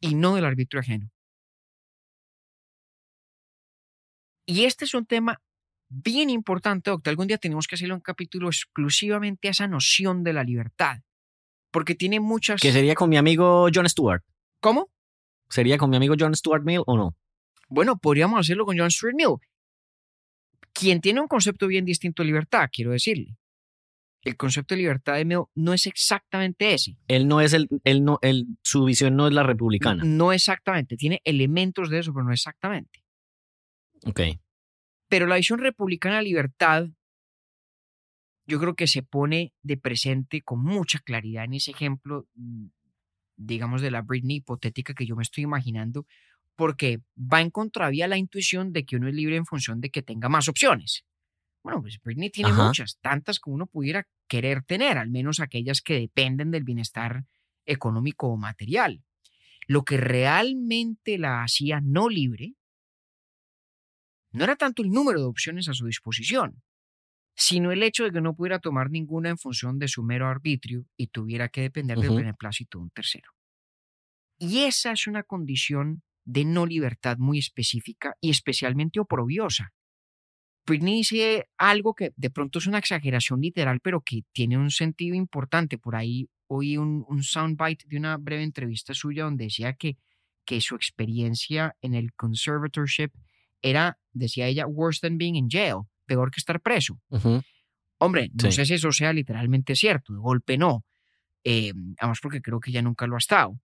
y 0.02 0.16
no 0.16 0.36
del 0.36 0.46
arbitrio 0.46 0.80
ajeno. 0.80 1.12
Y 4.46 4.66
este 4.66 4.86
es 4.86 4.94
un 4.96 5.06
tema 5.06 5.40
bien 5.90 6.30
importante, 6.30 6.90
doctor. 6.92 7.12
Algún 7.12 7.28
día 7.28 7.38
tenemos 7.38 7.68
que 7.68 7.76
hacerle 7.76 7.96
un 7.96 8.00
capítulo 8.00 8.48
exclusivamente 8.48 9.48
a 9.48 9.52
esa 9.52 9.68
noción 9.68 10.24
de 10.24 10.34
la 10.34 10.44
libertad, 10.44 11.00
porque 11.72 11.96
tiene 11.96 12.20
muchas... 12.20 12.62
Que 12.62 12.72
sería 12.72 12.96
con 12.96 13.10
mi 13.10 13.18
amigo 13.18 13.68
John 13.74 13.90
Stewart. 13.90 14.24
¿Cómo? 14.62 14.90
¿Sería 15.50 15.78
con 15.78 15.90
mi 15.90 15.98
amigo 15.98 16.16
John 16.18 16.36
Stuart 16.36 16.64
Mill 16.64 16.84
o 16.86 16.96
no? 16.96 17.18
Bueno, 17.68 17.98
podríamos 17.98 18.40
hacerlo 18.40 18.66
con 18.66 18.78
John 18.78 18.92
Stuart 18.92 19.16
Mill, 19.16 19.38
quien 20.74 21.02
tiene 21.02 21.22
un 21.22 21.28
concepto 21.28 21.68
bien 21.68 21.86
distinto 21.86 22.24
de 22.24 22.28
libertad, 22.28 22.70
quiero 22.72 22.92
decirle. 22.92 23.38
El 24.22 24.36
concepto 24.36 24.76
de 24.76 24.82
libertad 24.82 25.16
de 25.16 25.26
Mill 25.26 25.44
no 25.56 25.74
es 25.74 25.88
exactamente 25.88 26.74
ese. 26.74 26.98
Él 27.08 27.28
no 27.28 27.40
es 27.42 27.54
el, 27.54 27.70
él 27.84 28.04
no, 28.04 28.20
él, 28.22 28.48
su 28.64 28.84
visión 28.84 29.16
no 29.16 29.28
es 29.28 29.34
la 29.34 29.44
republicana. 29.44 30.04
No 30.04 30.34
exactamente. 30.34 30.98
Tiene 30.98 31.22
elementos 31.24 31.90
de 31.90 32.00
eso, 32.00 32.14
pero 32.14 32.26
no 32.26 32.34
exactamente. 32.34 33.02
Ok. 34.06 34.22
Pero 35.10 35.26
la 35.28 35.36
visión 35.36 35.60
republicana 35.60 36.18
de 36.18 36.24
libertad, 36.24 36.88
yo 38.46 38.60
creo 38.60 38.76
que 38.76 38.88
se 38.88 39.04
pone 39.04 39.54
de 39.62 39.78
presente 39.78 40.42
con 40.42 40.64
mucha 40.64 41.00
claridad 41.00 41.46
en 41.46 41.56
ese 41.56 41.72
ejemplo, 41.72 42.28
mm, 42.36 42.68
digamos, 43.36 43.82
de 43.82 43.92
la 43.92 44.02
Britney 44.02 44.38
hipotética 44.38 44.94
que 44.94 45.06
yo 45.06 45.16
me 45.16 45.24
estoy 45.24 45.44
imaginando, 45.44 46.06
porque 46.56 47.02
va 47.18 47.42
en 47.42 47.50
contravía 47.50 48.08
la 48.08 48.18
intuición 48.18 48.72
de 48.72 48.86
que 48.86 48.98
uno 48.98 49.08
es 49.08 49.16
libre 49.16 49.36
en 49.36 49.46
función 49.46 49.82
de 49.82 49.90
que 49.90 50.02
tenga 50.02 50.30
más 50.30 50.48
opciones. 50.48 51.06
Bueno, 51.64 51.82
pues 51.82 52.00
Britney 52.02 52.30
tiene 52.30 52.52
Ajá. 52.52 52.68
muchas, 52.68 52.98
tantas 53.02 53.40
como 53.40 53.56
uno 53.56 53.66
pudiera 53.66 54.08
querer 54.28 54.64
tener, 54.64 54.98
al 54.98 55.10
menos 55.10 55.40
aquellas 55.40 55.82
que 55.82 56.00
dependen 56.00 56.52
del 56.52 56.64
bienestar 56.64 57.26
económico 57.66 58.28
o 58.28 58.38
material. 58.38 59.04
Lo 59.68 59.84
que 59.84 59.98
realmente 59.98 61.18
la 61.18 61.44
hacía 61.44 61.82
no 61.82 62.10
libre 62.10 62.56
no 64.32 64.44
era 64.44 64.56
tanto 64.56 64.82
el 64.84 64.90
número 64.92 65.20
de 65.20 65.28
opciones 65.28 65.70
a 65.70 65.74
su 65.74 65.86
disposición, 65.86 66.62
sino 67.36 67.72
el 67.72 67.84
hecho 67.84 68.04
de 68.06 68.12
que 68.12 68.22
no 68.22 68.36
pudiera 68.36 68.60
tomar 68.60 68.92
ninguna 68.92 69.30
en 69.30 69.38
función 69.40 69.80
de 69.80 69.88
su 69.90 70.04
mero 70.04 70.28
arbitrio 70.28 70.86
y 70.98 71.08
tuviera 71.08 71.50
que 71.50 71.62
depender 71.62 72.00
del 72.00 72.12
Ujú. 72.12 72.16
beneplácito 72.16 72.80
de 72.80 72.84
un 72.86 72.92
tercero. 72.92 73.32
Y 74.38 74.60
esa 74.64 74.92
es 74.92 75.08
una 75.08 75.24
condición 75.24 76.04
de 76.26 76.46
no 76.46 76.66
libertad 76.66 77.18
muy 77.18 77.40
específica 77.40 78.16
y 78.22 78.30
especialmente 78.30 79.00
oprobiosa, 79.00 79.74
Britney 80.66 80.98
dice 80.98 81.50
algo 81.58 81.96
que 81.96 82.12
de 82.16 82.30
pronto 82.30 82.60
es 82.60 82.68
una 82.68 82.78
exageración 82.78 83.42
literal, 83.42 83.80
pero 83.82 84.02
que 84.02 84.22
tiene 84.32 84.58
un 84.58 84.70
sentido 84.72 85.16
importante. 85.16 85.78
Por 85.78 85.96
ahí 85.96 86.30
oí 86.48 86.78
un, 86.78 87.06
un 87.08 87.24
soundbite 87.24 87.86
de 87.88 87.98
una 87.98 88.18
breve 88.18 88.44
entrevista 88.44 88.94
suya 88.94 89.24
donde 89.24 89.46
decía 89.46 89.74
que, 89.74 89.98
que 90.46 90.62
su 90.62 90.76
experiencia 90.76 91.76
en 91.82 91.96
el 91.96 92.14
conservatorship 92.14 93.12
era, 93.62 94.00
decía 94.14 94.48
ella, 94.48 94.66
worse 94.68 95.00
than 95.02 95.18
being 95.18 95.36
in 95.36 95.50
jail, 95.50 95.82
peor 96.06 96.32
que 96.32 96.40
estar 96.40 96.62
preso. 96.62 97.00
Hombre, 98.00 98.30
no 98.34 98.50
Sí. 98.50 98.56
sé 98.58 98.66
si 98.66 98.74
eso 98.76 98.92
sea 98.92 99.12
literalmente 99.14 99.76
cierto, 99.76 100.14
de 100.14 100.20
golpe 100.20 100.58
no. 100.58 100.86
Eh, 101.44 101.74
además 101.98 102.20
porque 102.22 102.42
creo 102.42 102.60
que 102.60 102.72
ella 102.72 102.82
nunca 102.82 103.08
lo 103.08 103.16
ha 103.16 103.20
estado. 103.20 103.60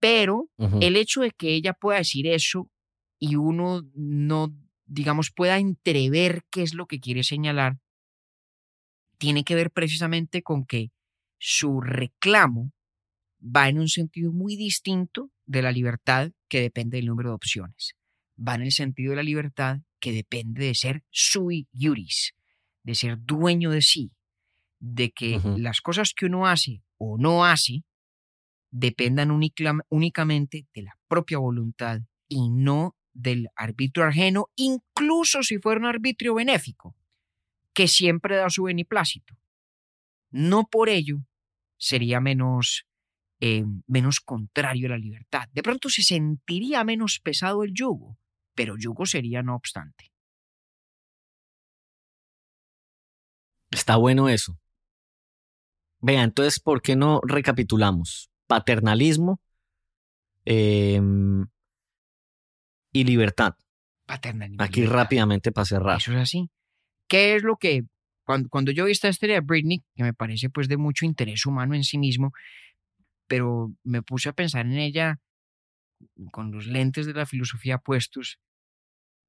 Pero 0.00 0.48
el 0.80 0.96
hecho 0.96 1.22
de 1.22 1.30
que 1.30 1.54
ella 1.54 1.72
pueda 1.72 1.98
decir 1.98 2.26
eso 2.26 2.70
y 3.18 3.36
uno 3.36 3.82
no, 3.94 4.52
digamos, 4.86 5.30
pueda 5.30 5.58
entrever 5.58 6.42
qué 6.50 6.62
es 6.62 6.74
lo 6.74 6.86
que 6.86 7.00
quiere 7.00 7.22
señalar, 7.24 7.78
tiene 9.18 9.44
que 9.44 9.54
ver 9.54 9.70
precisamente 9.70 10.42
con 10.42 10.66
que 10.66 10.90
su 11.38 11.80
reclamo 11.80 12.72
va 13.40 13.68
en 13.68 13.78
un 13.78 13.88
sentido 13.88 14.32
muy 14.32 14.56
distinto 14.56 15.30
de 15.46 15.62
la 15.62 15.72
libertad 15.72 16.32
que 16.48 16.60
depende 16.60 16.96
del 16.98 17.06
número 17.06 17.30
de 17.30 17.34
opciones. 17.36 17.94
Va 18.36 18.54
en 18.56 18.62
el 18.62 18.72
sentido 18.72 19.10
de 19.10 19.16
la 19.16 19.22
libertad 19.22 19.80
que 20.00 20.12
depende 20.12 20.64
de 20.66 20.74
ser 20.74 21.02
sui 21.10 21.68
iuris, 21.72 22.34
de 22.82 22.94
ser 22.94 23.18
dueño 23.18 23.70
de 23.70 23.80
sí, 23.82 24.12
de 24.80 25.10
que 25.10 25.40
las 25.56 25.80
cosas 25.80 26.12
que 26.14 26.26
uno 26.26 26.46
hace 26.46 26.82
o 26.98 27.16
no 27.18 27.44
hace 27.44 27.84
dependan 28.70 29.30
única- 29.30 29.78
únicamente 29.88 30.66
de 30.74 30.82
la 30.82 30.98
propia 31.08 31.38
voluntad 31.38 32.00
y 32.28 32.50
no 32.50 32.96
del 33.12 33.48
arbitrio 33.54 34.04
ajeno, 34.06 34.48
incluso 34.56 35.42
si 35.42 35.58
fuera 35.58 35.80
un 35.80 35.86
arbitrio 35.86 36.34
benéfico, 36.34 36.96
que 37.72 37.86
siempre 37.86 38.36
da 38.36 38.50
su 38.50 38.64
beneplácito. 38.64 39.38
No 40.30 40.66
por 40.66 40.88
ello 40.88 41.24
sería 41.78 42.20
menos, 42.20 42.86
eh, 43.40 43.64
menos 43.86 44.20
contrario 44.20 44.86
a 44.86 44.90
la 44.90 44.98
libertad. 44.98 45.48
De 45.52 45.62
pronto 45.62 45.88
se 45.88 46.02
sentiría 46.02 46.82
menos 46.82 47.20
pesado 47.20 47.62
el 47.62 47.72
yugo, 47.72 48.18
pero 48.54 48.76
yugo 48.76 49.06
sería 49.06 49.42
no 49.42 49.54
obstante. 49.54 50.12
Está 53.70 53.96
bueno 53.96 54.28
eso. 54.28 54.58
Vea, 56.00 56.22
entonces, 56.22 56.60
¿por 56.60 56.82
qué 56.82 56.96
no 56.96 57.20
recapitulamos? 57.26 58.30
Paternalismo 58.46 59.40
em, 60.44 61.46
y 62.92 63.04
libertad. 63.04 63.54
Paternalismo. 64.06 64.62
Aquí 64.62 64.80
libertad. 64.80 64.98
rápidamente 64.98 65.50
para 65.50 65.64
cerrar. 65.64 65.96
Eso 65.98 66.12
es 66.12 66.18
así. 66.18 66.50
¿Qué 67.08 67.36
es 67.36 67.42
lo 67.42 67.56
que, 67.56 67.84
cuando, 68.24 68.48
cuando 68.48 68.70
yo 68.70 68.84
vi 68.84 68.92
esta 68.92 69.08
historia 69.08 69.36
de 69.36 69.40
Britney, 69.40 69.82
que 69.94 70.02
me 70.02 70.14
parece 70.14 70.50
pues 70.50 70.68
de 70.68 70.76
mucho 70.76 71.06
interés 71.06 71.46
humano 71.46 71.74
en 71.74 71.84
sí 71.84 71.98
mismo, 71.98 72.32
pero 73.26 73.72
me 73.82 74.02
puse 74.02 74.28
a 74.28 74.34
pensar 74.34 74.66
en 74.66 74.78
ella 74.78 75.20
con 76.32 76.50
los 76.52 76.66
lentes 76.66 77.06
de 77.06 77.14
la 77.14 77.26
filosofía 77.26 77.78
puestos, 77.78 78.38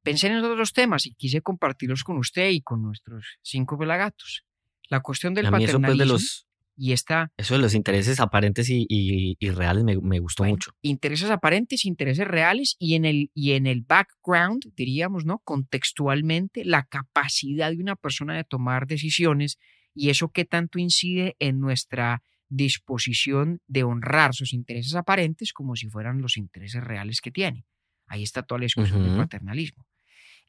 pensé 0.04 0.28
en 0.28 0.38
otros 0.38 0.74
temas 0.74 1.06
y 1.08 1.14
quise 1.16 1.42
compartirlos 1.42 2.04
con 2.04 2.18
usted 2.18 2.50
y 2.52 2.62
con 2.62 2.82
nuestros 2.84 3.38
cinco 3.42 3.78
pelagatos. 3.78 4.44
La 4.90 5.00
cuestión 5.02 5.34
del 5.34 5.46
eso, 5.46 5.52
pues, 5.52 5.64
paternalismo 5.64 6.04
de 6.04 6.14
los, 6.14 6.48
y 6.78 6.92
esta 6.94 7.32
eso 7.38 7.56
de 7.56 7.62
los 7.62 7.74
intereses 7.74 8.20
aparentes 8.20 8.70
y, 8.70 8.86
y- 8.88 9.36
y 9.40 9.50
reales 9.50 9.84
me, 9.84 9.98
me 10.00 10.20
gustó 10.20 10.44
Bueno, 10.44 10.54
mucho. 10.54 10.72
intereses 10.84 11.32
aparentes, 11.32 11.86
intereses 11.86 12.28
reales 12.28 12.76
y 12.78 12.94
en 12.96 13.06
el 13.06 13.32
y 13.34 13.54
en 13.54 13.66
el 13.66 13.82
background, 13.82 14.62
diríamos, 14.76 15.26
¿no? 15.26 15.40
Contextualmente 15.40 16.66
la 16.66 16.84
capacidad 16.84 17.72
de 17.72 17.78
una 17.78 17.96
persona 17.96 18.36
de 18.36 18.44
tomar 18.44 18.86
decisiones 18.88 19.58
y 19.96 20.10
eso 20.10 20.30
que 20.30 20.46
tanto 20.46 20.78
incide 20.78 21.36
en 21.40 21.60
nuestra 21.60 22.22
disposición 22.50 23.62
de 23.68 23.84
honrar 23.84 24.34
sus 24.34 24.54
intereses 24.54 24.96
aparentes 24.96 25.54
como 25.54 25.76
si 25.76 25.90
fueran 25.90 26.22
los 26.22 26.38
intereses 26.38 26.84
reales 26.84 27.22
que 27.22 27.32
tiene. 27.32 27.66
Ahí 28.08 28.24
está 28.24 28.44
toda 28.44 28.60
la 28.60 28.66
discusión 28.66 29.04
del 29.04 29.18
paternalismo. 29.18 29.86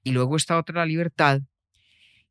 Y 0.02 0.12
luego 0.12 0.36
está 0.36 0.58
otra 0.58 0.80
la 0.80 0.86
libertad 0.86 1.40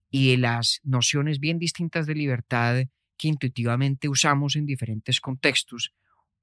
y 0.09 0.31
de 0.31 0.37
las 0.37 0.79
nociones 0.83 1.39
bien 1.39 1.59
distintas 1.59 2.05
de 2.05 2.15
libertad 2.15 2.83
que 3.17 3.27
intuitivamente 3.27 4.07
usamos 4.07 4.55
en 4.55 4.65
diferentes 4.65 5.19
contextos, 5.19 5.93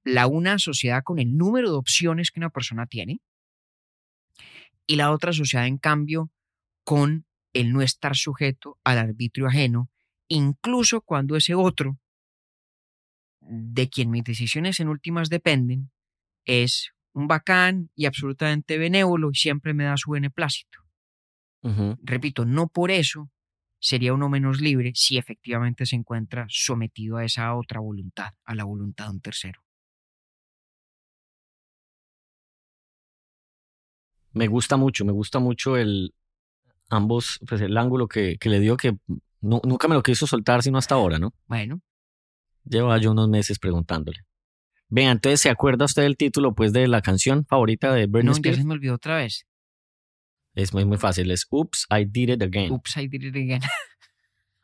la 0.05 0.27
una 0.27 0.55
asociada 0.55 1.03
con 1.03 1.19
el 1.19 1.37
número 1.37 1.71
de 1.71 1.77
opciones 1.77 2.31
que 2.31 2.41
una 2.41 2.51
persona 2.51 2.87
tiene 2.87 3.21
y 4.87 4.97
la 4.97 5.13
otra 5.13 5.31
asociada 5.31 5.67
en 5.67 5.79
cambio 5.79 6.31
con 6.85 7.25
el 7.53 7.73
no 7.73 7.83
estar 7.83 8.17
sujeto 8.17 8.79
al 8.85 8.99
arbitrio 8.99 9.47
ajeno, 9.47 9.91
incluso 10.29 11.03
cuando 11.03 11.37
ese 11.37 11.55
otro, 11.55 11.99
de 13.49 13.89
quien 13.89 14.11
mis 14.11 14.25
decisiones 14.25 14.81
en 14.81 14.89
últimas 14.89 15.29
dependen, 15.29 15.91
es 16.45 16.93
un 17.13 17.29
bacán 17.29 17.91
y 17.95 18.07
absolutamente 18.07 18.79
benévolo 18.79 19.31
y 19.31 19.35
siempre 19.35 19.75
me 19.75 19.85
da 19.85 19.97
su 19.97 20.13
beneplácito. 20.13 20.79
Repito, 22.03 22.45
no 22.45 22.69
por 22.69 22.91
eso 22.91 23.31
sería 23.79 24.15
uno 24.15 24.29
menos 24.29 24.61
libre 24.61 24.93
si 24.95 25.19
efectivamente 25.19 25.87
se 25.87 25.97
encuentra 25.97 26.47
sometido 26.49 27.17
a 27.19 27.25
esa 27.25 27.55
otra 27.55 27.81
voluntad, 27.81 28.33
a 28.45 28.55
la 28.55 28.65
voluntad 28.65 29.07
de 29.07 29.11
un 29.13 29.21
tercero. 29.21 29.61
Me 34.33 34.47
gusta 34.47 34.77
mucho, 34.77 35.05
me 35.05 35.13
gusta 35.13 35.39
mucho 35.39 35.77
el 35.77 36.15
ambos, 36.89 37.39
pues 37.49 37.61
el 37.61 37.77
ángulo 37.77 38.09
que, 38.09 38.39
que 38.39 38.49
le 38.49 38.61
dio 38.61 38.77
que 38.77 38.97
nu- 39.41 39.61
nunca 39.65 39.89
me 39.89 39.95
lo 39.95 40.03
quiso 40.03 40.27
soltar 40.27 40.63
sino 40.63 40.79
hasta 40.79 40.95
ahora, 40.95 41.19
¿no? 41.19 41.33
Bueno, 41.47 41.81
Lleva 42.65 42.99
yo 42.99 43.13
unos 43.13 43.29
meses 43.29 43.59
preguntándole. 43.59 44.21
Vea, 44.89 45.11
entonces, 45.11 45.41
¿se 45.41 45.51
acuerda 45.51 45.85
usted 45.87 46.03
del 46.03 46.17
título, 46.17 46.55
pues, 46.55 46.73
de 46.73 46.87
la 46.87 47.01
canción 47.03 47.47
favorita 47.47 47.93
de 47.93 48.07
Britney 48.07 48.27
no, 48.27 48.33
ya 48.33 48.37
Spears? 48.39 48.59
se 48.59 48.65
me 48.65 48.75
olvidó 48.75 48.95
otra 48.95 49.17
vez. 49.17 49.47
Es 50.55 50.75
muy, 50.75 50.85
muy 50.85 50.99
fácil, 50.99 51.31
es 51.31 51.47
Oops, 51.51 51.87
I 51.91 52.05
Did 52.05 52.29
It 52.35 52.43
Again. 52.43 52.71
Oops, 52.73 52.97
I 52.99 53.09
did 53.09 53.23
it 53.23 53.35
again. 53.37 53.63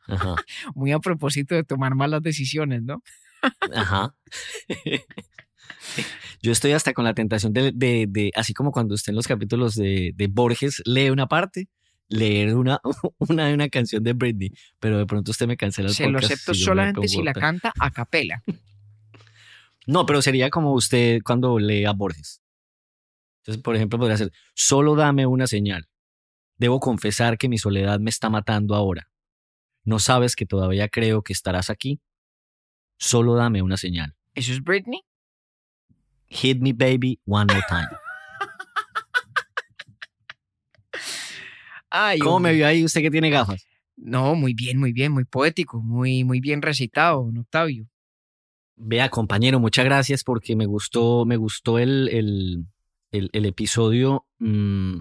Ajá, 0.07 0.35
Muy 0.75 0.91
a 0.91 0.99
propósito 0.99 1.55
de 1.55 1.63
tomar 1.63 1.95
malas 1.95 2.21
decisiones, 2.21 2.83
¿no? 2.83 3.01
ajá. 3.73 4.15
Yo 6.41 6.51
estoy 6.51 6.71
hasta 6.71 6.93
con 6.93 7.05
la 7.05 7.13
tentación 7.13 7.53
de, 7.53 7.71
de, 7.73 8.05
de- 8.07 8.31
así 8.35 8.53
como 8.53 8.71
cuando 8.71 8.95
usted 8.95 9.11
en 9.11 9.15
los 9.15 9.27
capítulos 9.27 9.75
de, 9.75 10.11
de 10.15 10.27
Borges 10.27 10.81
lee 10.85 11.09
una 11.09 11.27
parte, 11.27 11.67
leer 12.09 12.55
una, 12.55 12.81
una 13.19 13.53
una 13.53 13.69
canción 13.69 14.03
de 14.03 14.13
Britney, 14.13 14.51
pero 14.79 14.97
de 14.97 15.05
pronto 15.05 15.31
usted 15.31 15.47
me 15.47 15.55
cancela 15.55 15.89
el 15.89 15.95
Se 15.95 16.07
lo 16.07 16.13
podcast 16.13 16.33
acepto 16.33 16.53
si 16.53 16.59
yo 16.59 16.63
me 16.63 16.71
solamente 16.71 17.07
si 17.07 17.23
la 17.23 17.33
canta 17.33 17.71
a 17.79 17.91
capela. 17.91 18.43
No, 19.87 20.05
pero 20.05 20.21
sería 20.21 20.51
como 20.51 20.73
usted 20.73 21.19
cuando 21.23 21.57
lee 21.57 21.85
a 21.85 21.93
Borges. 21.93 22.43
Entonces, 23.39 23.63
por 23.63 23.75
ejemplo, 23.75 23.97
podría 23.97 24.17
ser, 24.17 24.31
solo 24.53 24.95
dame 24.95 25.25
una 25.25 25.47
señal. 25.47 25.87
Debo 26.57 26.79
confesar 26.79 27.39
que 27.39 27.49
mi 27.49 27.57
soledad 27.57 27.99
me 27.99 28.11
está 28.11 28.29
matando 28.29 28.75
ahora. 28.75 29.09
¿No 29.83 29.97
sabes 29.97 30.35
que 30.35 30.45
todavía 30.45 30.89
creo 30.89 31.23
que 31.23 31.33
estarás 31.33 31.71
aquí? 31.71 31.99
Solo 32.99 33.33
dame 33.33 33.63
una 33.63 33.77
señal. 33.77 34.15
¿Eso 34.35 34.51
es 34.51 34.61
Britney? 34.61 35.01
Hit 36.27 36.61
me 36.61 36.73
baby 36.73 37.19
one 37.25 37.51
more 37.51 37.65
time. 37.67 37.87
Ay, 41.89 42.19
¿Cómo 42.19 42.39
me 42.39 42.53
vio 42.53 42.67
ahí 42.67 42.83
usted 42.85 43.01
que 43.01 43.11
tiene 43.11 43.29
gafas? 43.29 43.65
No, 43.97 44.35
muy 44.35 44.53
bien, 44.53 44.77
muy 44.79 44.93
bien, 44.93 45.11
muy 45.11 45.25
poético, 45.25 45.81
muy, 45.81 46.23
muy 46.23 46.39
bien 46.39 46.61
recitado, 46.61 47.23
don 47.25 47.37
Octavio. 47.39 47.87
Vea, 48.75 49.09
compañero, 49.09 49.59
muchas 49.59 49.83
gracias 49.85 50.23
porque 50.23 50.55
me 50.55 50.65
gustó, 50.65 51.25
me 51.25 51.35
gustó 51.35 51.79
el, 51.79 52.07
el, 52.09 52.65
el, 53.11 53.29
el 53.33 53.45
episodio. 53.45 54.25
mm, 54.39 54.99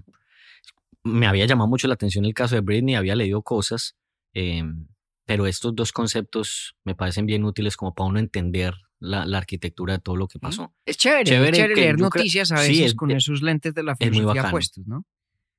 me 1.05 1.27
había 1.27 1.47
llamado 1.47 1.69
mucho 1.69 1.87
la 1.89 1.95
atención 1.95 2.25
el 2.25 2.35
caso 2.35 2.55
de 2.55 2.61
Britney, 2.61 2.95
había 2.97 3.15
leído 3.17 3.43
cosas, 3.43 3.97
eh, 4.35 4.65
pero 5.25 5.47
estos 5.47 5.75
dos 5.75 5.93
conceptos 5.93 6.75
me 6.85 6.95
parecen 6.95 7.25
bien 7.27 7.45
útiles 7.45 7.77
como 7.77 7.95
para 7.95 8.09
uno 8.09 8.19
entender 8.19 8.75
la, 8.99 9.25
la 9.25 9.39
arquitectura 9.39 9.95
de 9.95 10.01
todo 10.01 10.17
lo 10.17 10.27
que 10.27 10.39
pasó. 10.39 10.75
Es 10.85 10.97
chévere, 10.97 11.25
Chévere 11.25 11.51
es 11.51 11.57
chévere 11.57 11.75
que 11.75 11.81
leer 11.83 11.99
noticias 12.01 12.51
a 12.53 12.57
sí, 12.63 12.73
veces 12.73 12.87
es- 12.87 12.95
con 12.95 13.11
es- 13.11 13.19
esos 13.25 13.43
lentes 13.43 13.75
de 13.75 13.83
la 13.85 13.93
es 13.93 14.11
muy 14.11 14.11
filosofía 14.11 14.51
puestos, 14.51 14.87
¿no? 14.87 15.05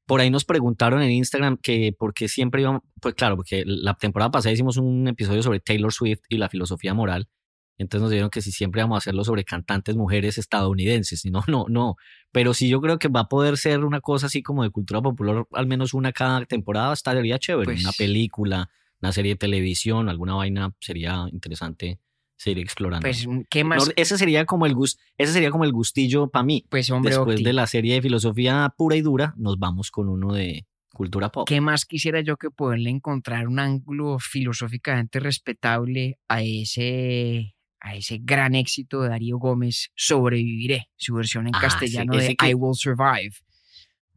Por 0.09 0.21
ahí 0.21 0.31
nos 0.31 0.43
preguntaron 0.43 1.03
en 1.03 1.11
Instagram 1.11 1.57
que 1.61 1.93
por 1.97 2.15
qué 2.15 2.27
siempre 2.27 2.61
íbamos, 2.61 2.81
pues 2.99 3.13
claro, 3.13 3.35
porque 3.35 3.63
la 3.65 3.93
temporada 3.93 4.31
pasada 4.31 4.51
hicimos 4.51 4.77
un 4.77 5.07
episodio 5.07 5.43
sobre 5.43 5.59
Taylor 5.59 5.93
Swift 5.93 6.21
y 6.29 6.37
la 6.37 6.49
filosofía 6.49 6.95
moral. 6.95 7.29
Entonces 7.77 8.01
nos 8.01 8.09
dijeron 8.11 8.31
que 8.31 8.41
si 8.41 8.51
siempre 8.51 8.81
íbamos 8.81 8.95
a 8.95 8.97
hacerlo 8.97 9.23
sobre 9.23 9.43
cantantes 9.45 9.95
mujeres 9.95 10.39
estadounidenses. 10.39 11.23
Y 11.25 11.29
no, 11.29 11.43
no, 11.47 11.65
no. 11.69 11.95
Pero 12.31 12.55
sí 12.55 12.67
yo 12.69 12.81
creo 12.81 12.97
que 12.97 13.07
va 13.07 13.19
a 13.21 13.27
poder 13.29 13.55
ser 13.57 13.85
una 13.85 14.01
cosa 14.01 14.25
así 14.25 14.41
como 14.41 14.63
de 14.63 14.71
cultura 14.71 14.99
popular, 15.01 15.45
al 15.53 15.67
menos 15.67 15.93
una 15.93 16.11
cada 16.11 16.43
temporada, 16.45 16.91
estaría 16.91 17.37
chévere. 17.37 17.65
Pues- 17.65 17.81
Una 17.83 17.91
película, 17.93 18.69
una 19.01 19.11
serie 19.11 19.33
de 19.33 19.37
televisión, 19.37 20.09
alguna 20.09 20.33
vaina 20.33 20.73
sería 20.79 21.27
interesante 21.31 21.99
seguir 22.39 22.59
explorando. 22.63 23.03
Pues, 23.05 23.27
¿qué 23.49 23.63
más? 23.65 23.85
No, 23.85 23.93
ese 23.97 24.17
sería 24.17 24.45
como 24.45 24.65
el 24.65 24.73
gust, 24.73 24.97
ese 25.17 25.33
sería 25.33 25.51
como 25.51 25.65
el 25.65 25.73
gustillo 25.73 26.29
para 26.29 26.43
mí. 26.43 26.65
Pues, 26.69 26.89
hombre, 26.89 27.11
Después 27.11 27.35
Octi, 27.35 27.43
de 27.43 27.53
la 27.53 27.67
serie 27.67 27.95
de 27.95 28.01
filosofía 28.01 28.73
pura 28.77 28.95
y 28.95 29.01
dura, 29.01 29.33
nos 29.37 29.59
vamos 29.59 29.91
con 29.91 30.07
uno 30.07 30.33
de 30.33 30.65
cultura 30.93 31.29
pop. 31.29 31.45
¿Qué 31.47 31.59
más 31.59 31.85
quisiera 31.85 32.21
yo 32.21 32.37
que 32.37 32.49
poderle 32.49 32.89
encontrar 32.89 33.47
un 33.47 33.59
ángulo 33.59 34.19
filosóficamente 34.19 35.19
respetable 35.19 36.17
a 36.29 36.41
ese, 36.41 37.55
a 37.81 37.95
ese 37.95 38.19
gran 38.21 38.55
éxito 38.55 39.01
de 39.01 39.09
Darío 39.09 39.37
Gómez, 39.37 39.89
Sobreviviré, 39.95 40.89
su 40.95 41.13
versión 41.15 41.47
en 41.47 41.55
Ah, 41.55 41.59
sí, 41.59 41.65
castellano 41.67 42.13
de 42.15 42.35
que- 42.35 42.49
I 42.49 42.53
Will 42.53 42.75
Survive. 42.75 43.31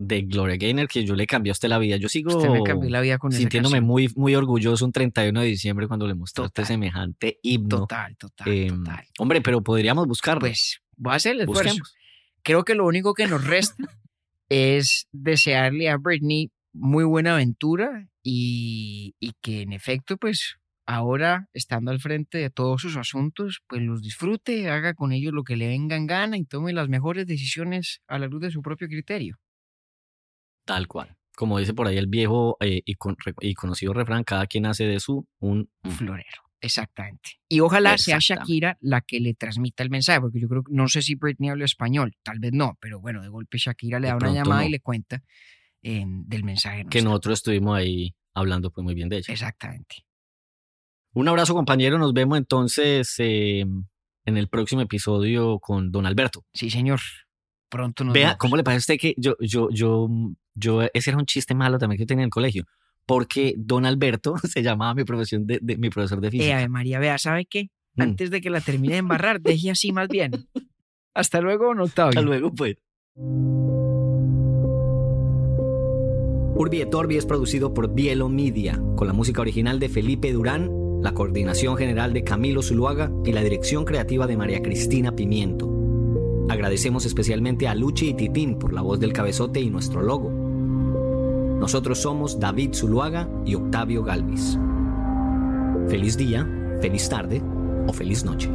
De 0.04 0.22
Gloria 0.22 0.56
Gaynor, 0.56 0.88
que 0.88 1.04
yo 1.04 1.14
le 1.14 1.26
cambié 1.26 1.50
a 1.50 1.52
usted 1.52 1.68
la 1.68 1.78
vida. 1.78 1.96
Yo 1.96 2.08
sigo 2.08 2.36
Usted 2.36 2.50
me 2.50 2.62
cambió 2.62 2.90
la 2.90 3.00
vida 3.00 3.18
con 3.18 3.32
sintiéndome 3.32 3.80
muy, 3.80 4.08
muy 4.16 4.34
orgulloso 4.34 4.84
un 4.84 4.92
31 4.92 5.40
de 5.40 5.46
diciembre 5.46 5.86
cuando 5.86 6.06
le 6.06 6.14
mostraste 6.14 6.50
Total. 6.50 6.66
semejante 6.66 7.38
himno. 7.42 7.80
Total, 7.80 8.16
total, 8.16 8.48
Em, 8.48 8.84
total. 8.84 9.04
Hombre, 9.18 9.40
pero 9.40 9.62
podríamos 9.62 10.06
buscarlo. 10.06 10.40
Pues 10.40 10.80
voy 10.96 11.12
a 11.12 11.16
hacer 11.16 11.32
el 11.32 11.42
esfuerzo. 11.42 11.64
Busquemos. 11.64 11.94
Creo 12.42 12.64
que 12.64 12.74
lo 12.74 12.86
único 12.86 13.14
que 13.14 13.26
nos 13.26 13.46
resta 13.46 13.76
es 14.48 15.06
desearle 15.12 15.88
a 15.88 15.96
Britney 15.96 16.50
muy 16.74 17.04
buena 17.04 17.34
aventura 17.34 18.08
y, 18.22 19.14
y 19.20 19.32
que 19.40 19.62
en 19.62 19.72
efecto, 19.72 20.16
pues 20.16 20.56
ahora 20.86 21.48
estando 21.52 21.90
al 21.90 22.00
frente 22.00 22.38
de 22.38 22.50
todos 22.50 22.82
sus 22.82 22.96
asuntos, 22.96 23.60
pues 23.68 23.82
los 23.82 24.02
disfrute, 24.02 24.68
haga 24.68 24.94
con 24.94 25.12
ellos 25.12 25.32
lo 25.32 25.44
que 25.44 25.56
le 25.56 25.68
venga 25.68 25.96
en 25.96 26.06
gana 26.06 26.36
y 26.36 26.44
tome 26.44 26.72
las 26.72 26.88
mejores 26.88 27.26
decisiones 27.26 28.00
a 28.08 28.18
la 28.18 28.26
luz 28.26 28.40
de 28.40 28.50
su 28.50 28.62
propio 28.62 28.88
criterio. 28.88 29.38
Tal 30.64 30.86
cual. 30.88 31.16
Como 31.36 31.58
dice 31.58 31.74
por 31.74 31.86
ahí 31.86 31.96
el 31.96 32.06
viejo 32.06 32.56
eh, 32.60 32.82
y, 32.84 32.94
con- 32.94 33.16
y 33.40 33.54
conocido 33.54 33.92
refrán, 33.92 34.22
cada 34.24 34.46
quien 34.46 34.66
hace 34.66 34.84
de 34.84 35.00
su 35.00 35.26
un... 35.38 35.70
un. 35.82 35.90
Florero. 35.92 36.42
Exactamente. 36.60 37.40
Y 37.48 37.58
ojalá 37.60 37.98
sea. 37.98 38.18
Shakira 38.20 38.78
la 38.80 39.00
que 39.00 39.18
le 39.18 39.34
transmita 39.34 39.82
el 39.82 39.90
mensaje, 39.90 40.20
porque 40.20 40.38
yo 40.40 40.48
creo 40.48 40.62
que 40.62 40.72
no 40.72 40.86
sé 40.88 41.02
si 41.02 41.16
Britney 41.16 41.50
habla 41.50 41.64
español, 41.64 42.14
tal 42.22 42.38
vez 42.38 42.52
no, 42.52 42.78
pero 42.80 43.00
bueno, 43.00 43.20
de 43.20 43.28
golpe 43.28 43.58
Shakira 43.58 43.98
le 43.98 44.06
De 44.06 44.12
da 44.12 44.16
una 44.18 44.32
llamada 44.32 44.64
y 44.64 44.68
le 44.70 44.78
cuenta 44.78 45.24
eh, 45.82 46.04
del 46.06 46.44
mensaje. 46.44 46.86
Que 46.88 47.02
nosotros 47.02 47.40
estuvimos 47.40 47.76
ahí 47.76 48.14
hablando 48.34 48.70
pues 48.70 48.84
muy 48.84 48.94
bien 48.94 49.08
de 49.08 49.16
ella. 49.18 49.32
Exactamente. 49.32 50.04
Un 51.14 51.28
abrazo 51.28 51.52
compañero, 51.54 51.98
nos 51.98 52.12
vemos 52.12 52.38
entonces 52.38 53.12
eh, 53.18 53.64
en 54.24 54.36
el 54.36 54.48
próximo 54.48 54.82
episodio 54.82 55.58
con 55.58 55.90
Don 55.90 56.06
Alberto. 56.06 56.44
Sí, 56.54 56.70
señor. 56.70 57.00
Pronto 57.72 58.04
nos 58.04 58.12
Vea, 58.12 58.26
vemos. 58.28 58.36
¿cómo 58.38 58.56
le 58.58 58.62
parece 58.64 58.76
a 58.76 58.82
usted 58.94 58.98
que 58.98 59.14
yo, 59.16 59.34
yo, 59.40 59.70
yo, 59.70 60.06
yo, 60.54 60.82
ese 60.92 61.08
era 61.10 61.16
un 61.18 61.24
chiste 61.24 61.54
malo 61.54 61.78
también 61.78 61.96
que 61.96 62.02
yo 62.02 62.06
tenía 62.06 62.22
en 62.22 62.26
el 62.26 62.30
colegio? 62.30 62.64
Porque 63.06 63.54
Don 63.56 63.86
Alberto 63.86 64.34
se 64.44 64.62
llamaba 64.62 64.94
mi 64.94 65.04
profesión 65.04 65.46
de, 65.46 65.58
de- 65.62 65.78
mi 65.78 65.88
profesor 65.88 66.20
de 66.20 66.28
Eh, 66.28 66.30
física. 66.30 66.56
Ave 66.58 66.68
María, 66.68 66.98
vea, 66.98 67.16
¿sabe 67.16 67.46
qué? 67.46 67.70
Mm. 67.96 68.02
Antes 68.02 68.30
de 68.30 68.40
que 68.42 68.50
la 68.50 68.60
termine 68.60 68.92
de 68.94 68.98
embarrar, 68.98 69.40
deje 69.40 69.70
así 69.70 69.90
más 69.90 70.08
bien. 70.08 70.32
Hasta 71.14 71.40
luego, 71.40 71.64
don 71.66 71.80
Octavio. 71.80 72.10
Hasta 72.10 72.20
luego, 72.20 72.52
pues. 72.54 72.76
Urbi 76.54 76.80
et 76.82 76.94
Orbi 76.94 77.16
es 77.16 77.26
producido 77.26 77.72
por 77.74 77.92
Bielo 77.94 78.28
Media, 78.28 78.80
con 78.96 79.06
la 79.06 79.12
música 79.14 79.40
original 79.40 79.78
de 79.80 79.88
Felipe 79.88 80.30
Durán, 80.32 80.70
la 81.02 81.12
coordinación 81.12 81.76
general 81.76 82.12
de 82.12 82.22
Camilo 82.22 82.62
Zuluaga 82.62 83.10
y 83.24 83.32
la 83.32 83.42
dirección 83.42 83.84
creativa 83.84 84.26
de 84.26 84.36
María 84.36 84.62
Cristina 84.62 85.12
Pimiento. 85.16 85.68
Agradecemos 86.48 87.06
especialmente 87.06 87.68
a 87.68 87.74
Luchi 87.74 88.10
y 88.10 88.14
Titín 88.14 88.58
por 88.58 88.72
la 88.72 88.82
voz 88.82 89.00
del 89.00 89.12
cabezote 89.12 89.60
y 89.60 89.70
nuestro 89.70 90.02
logo. 90.02 90.30
Nosotros 91.60 91.98
somos 91.98 92.40
David 92.40 92.74
Zuluaga 92.74 93.28
y 93.44 93.54
Octavio 93.54 94.02
Galvis. 94.02 94.58
Feliz 95.88 96.16
día, 96.16 96.48
feliz 96.80 97.08
tarde 97.08 97.42
o 97.86 97.92
feliz 97.92 98.24
noche. 98.24 98.50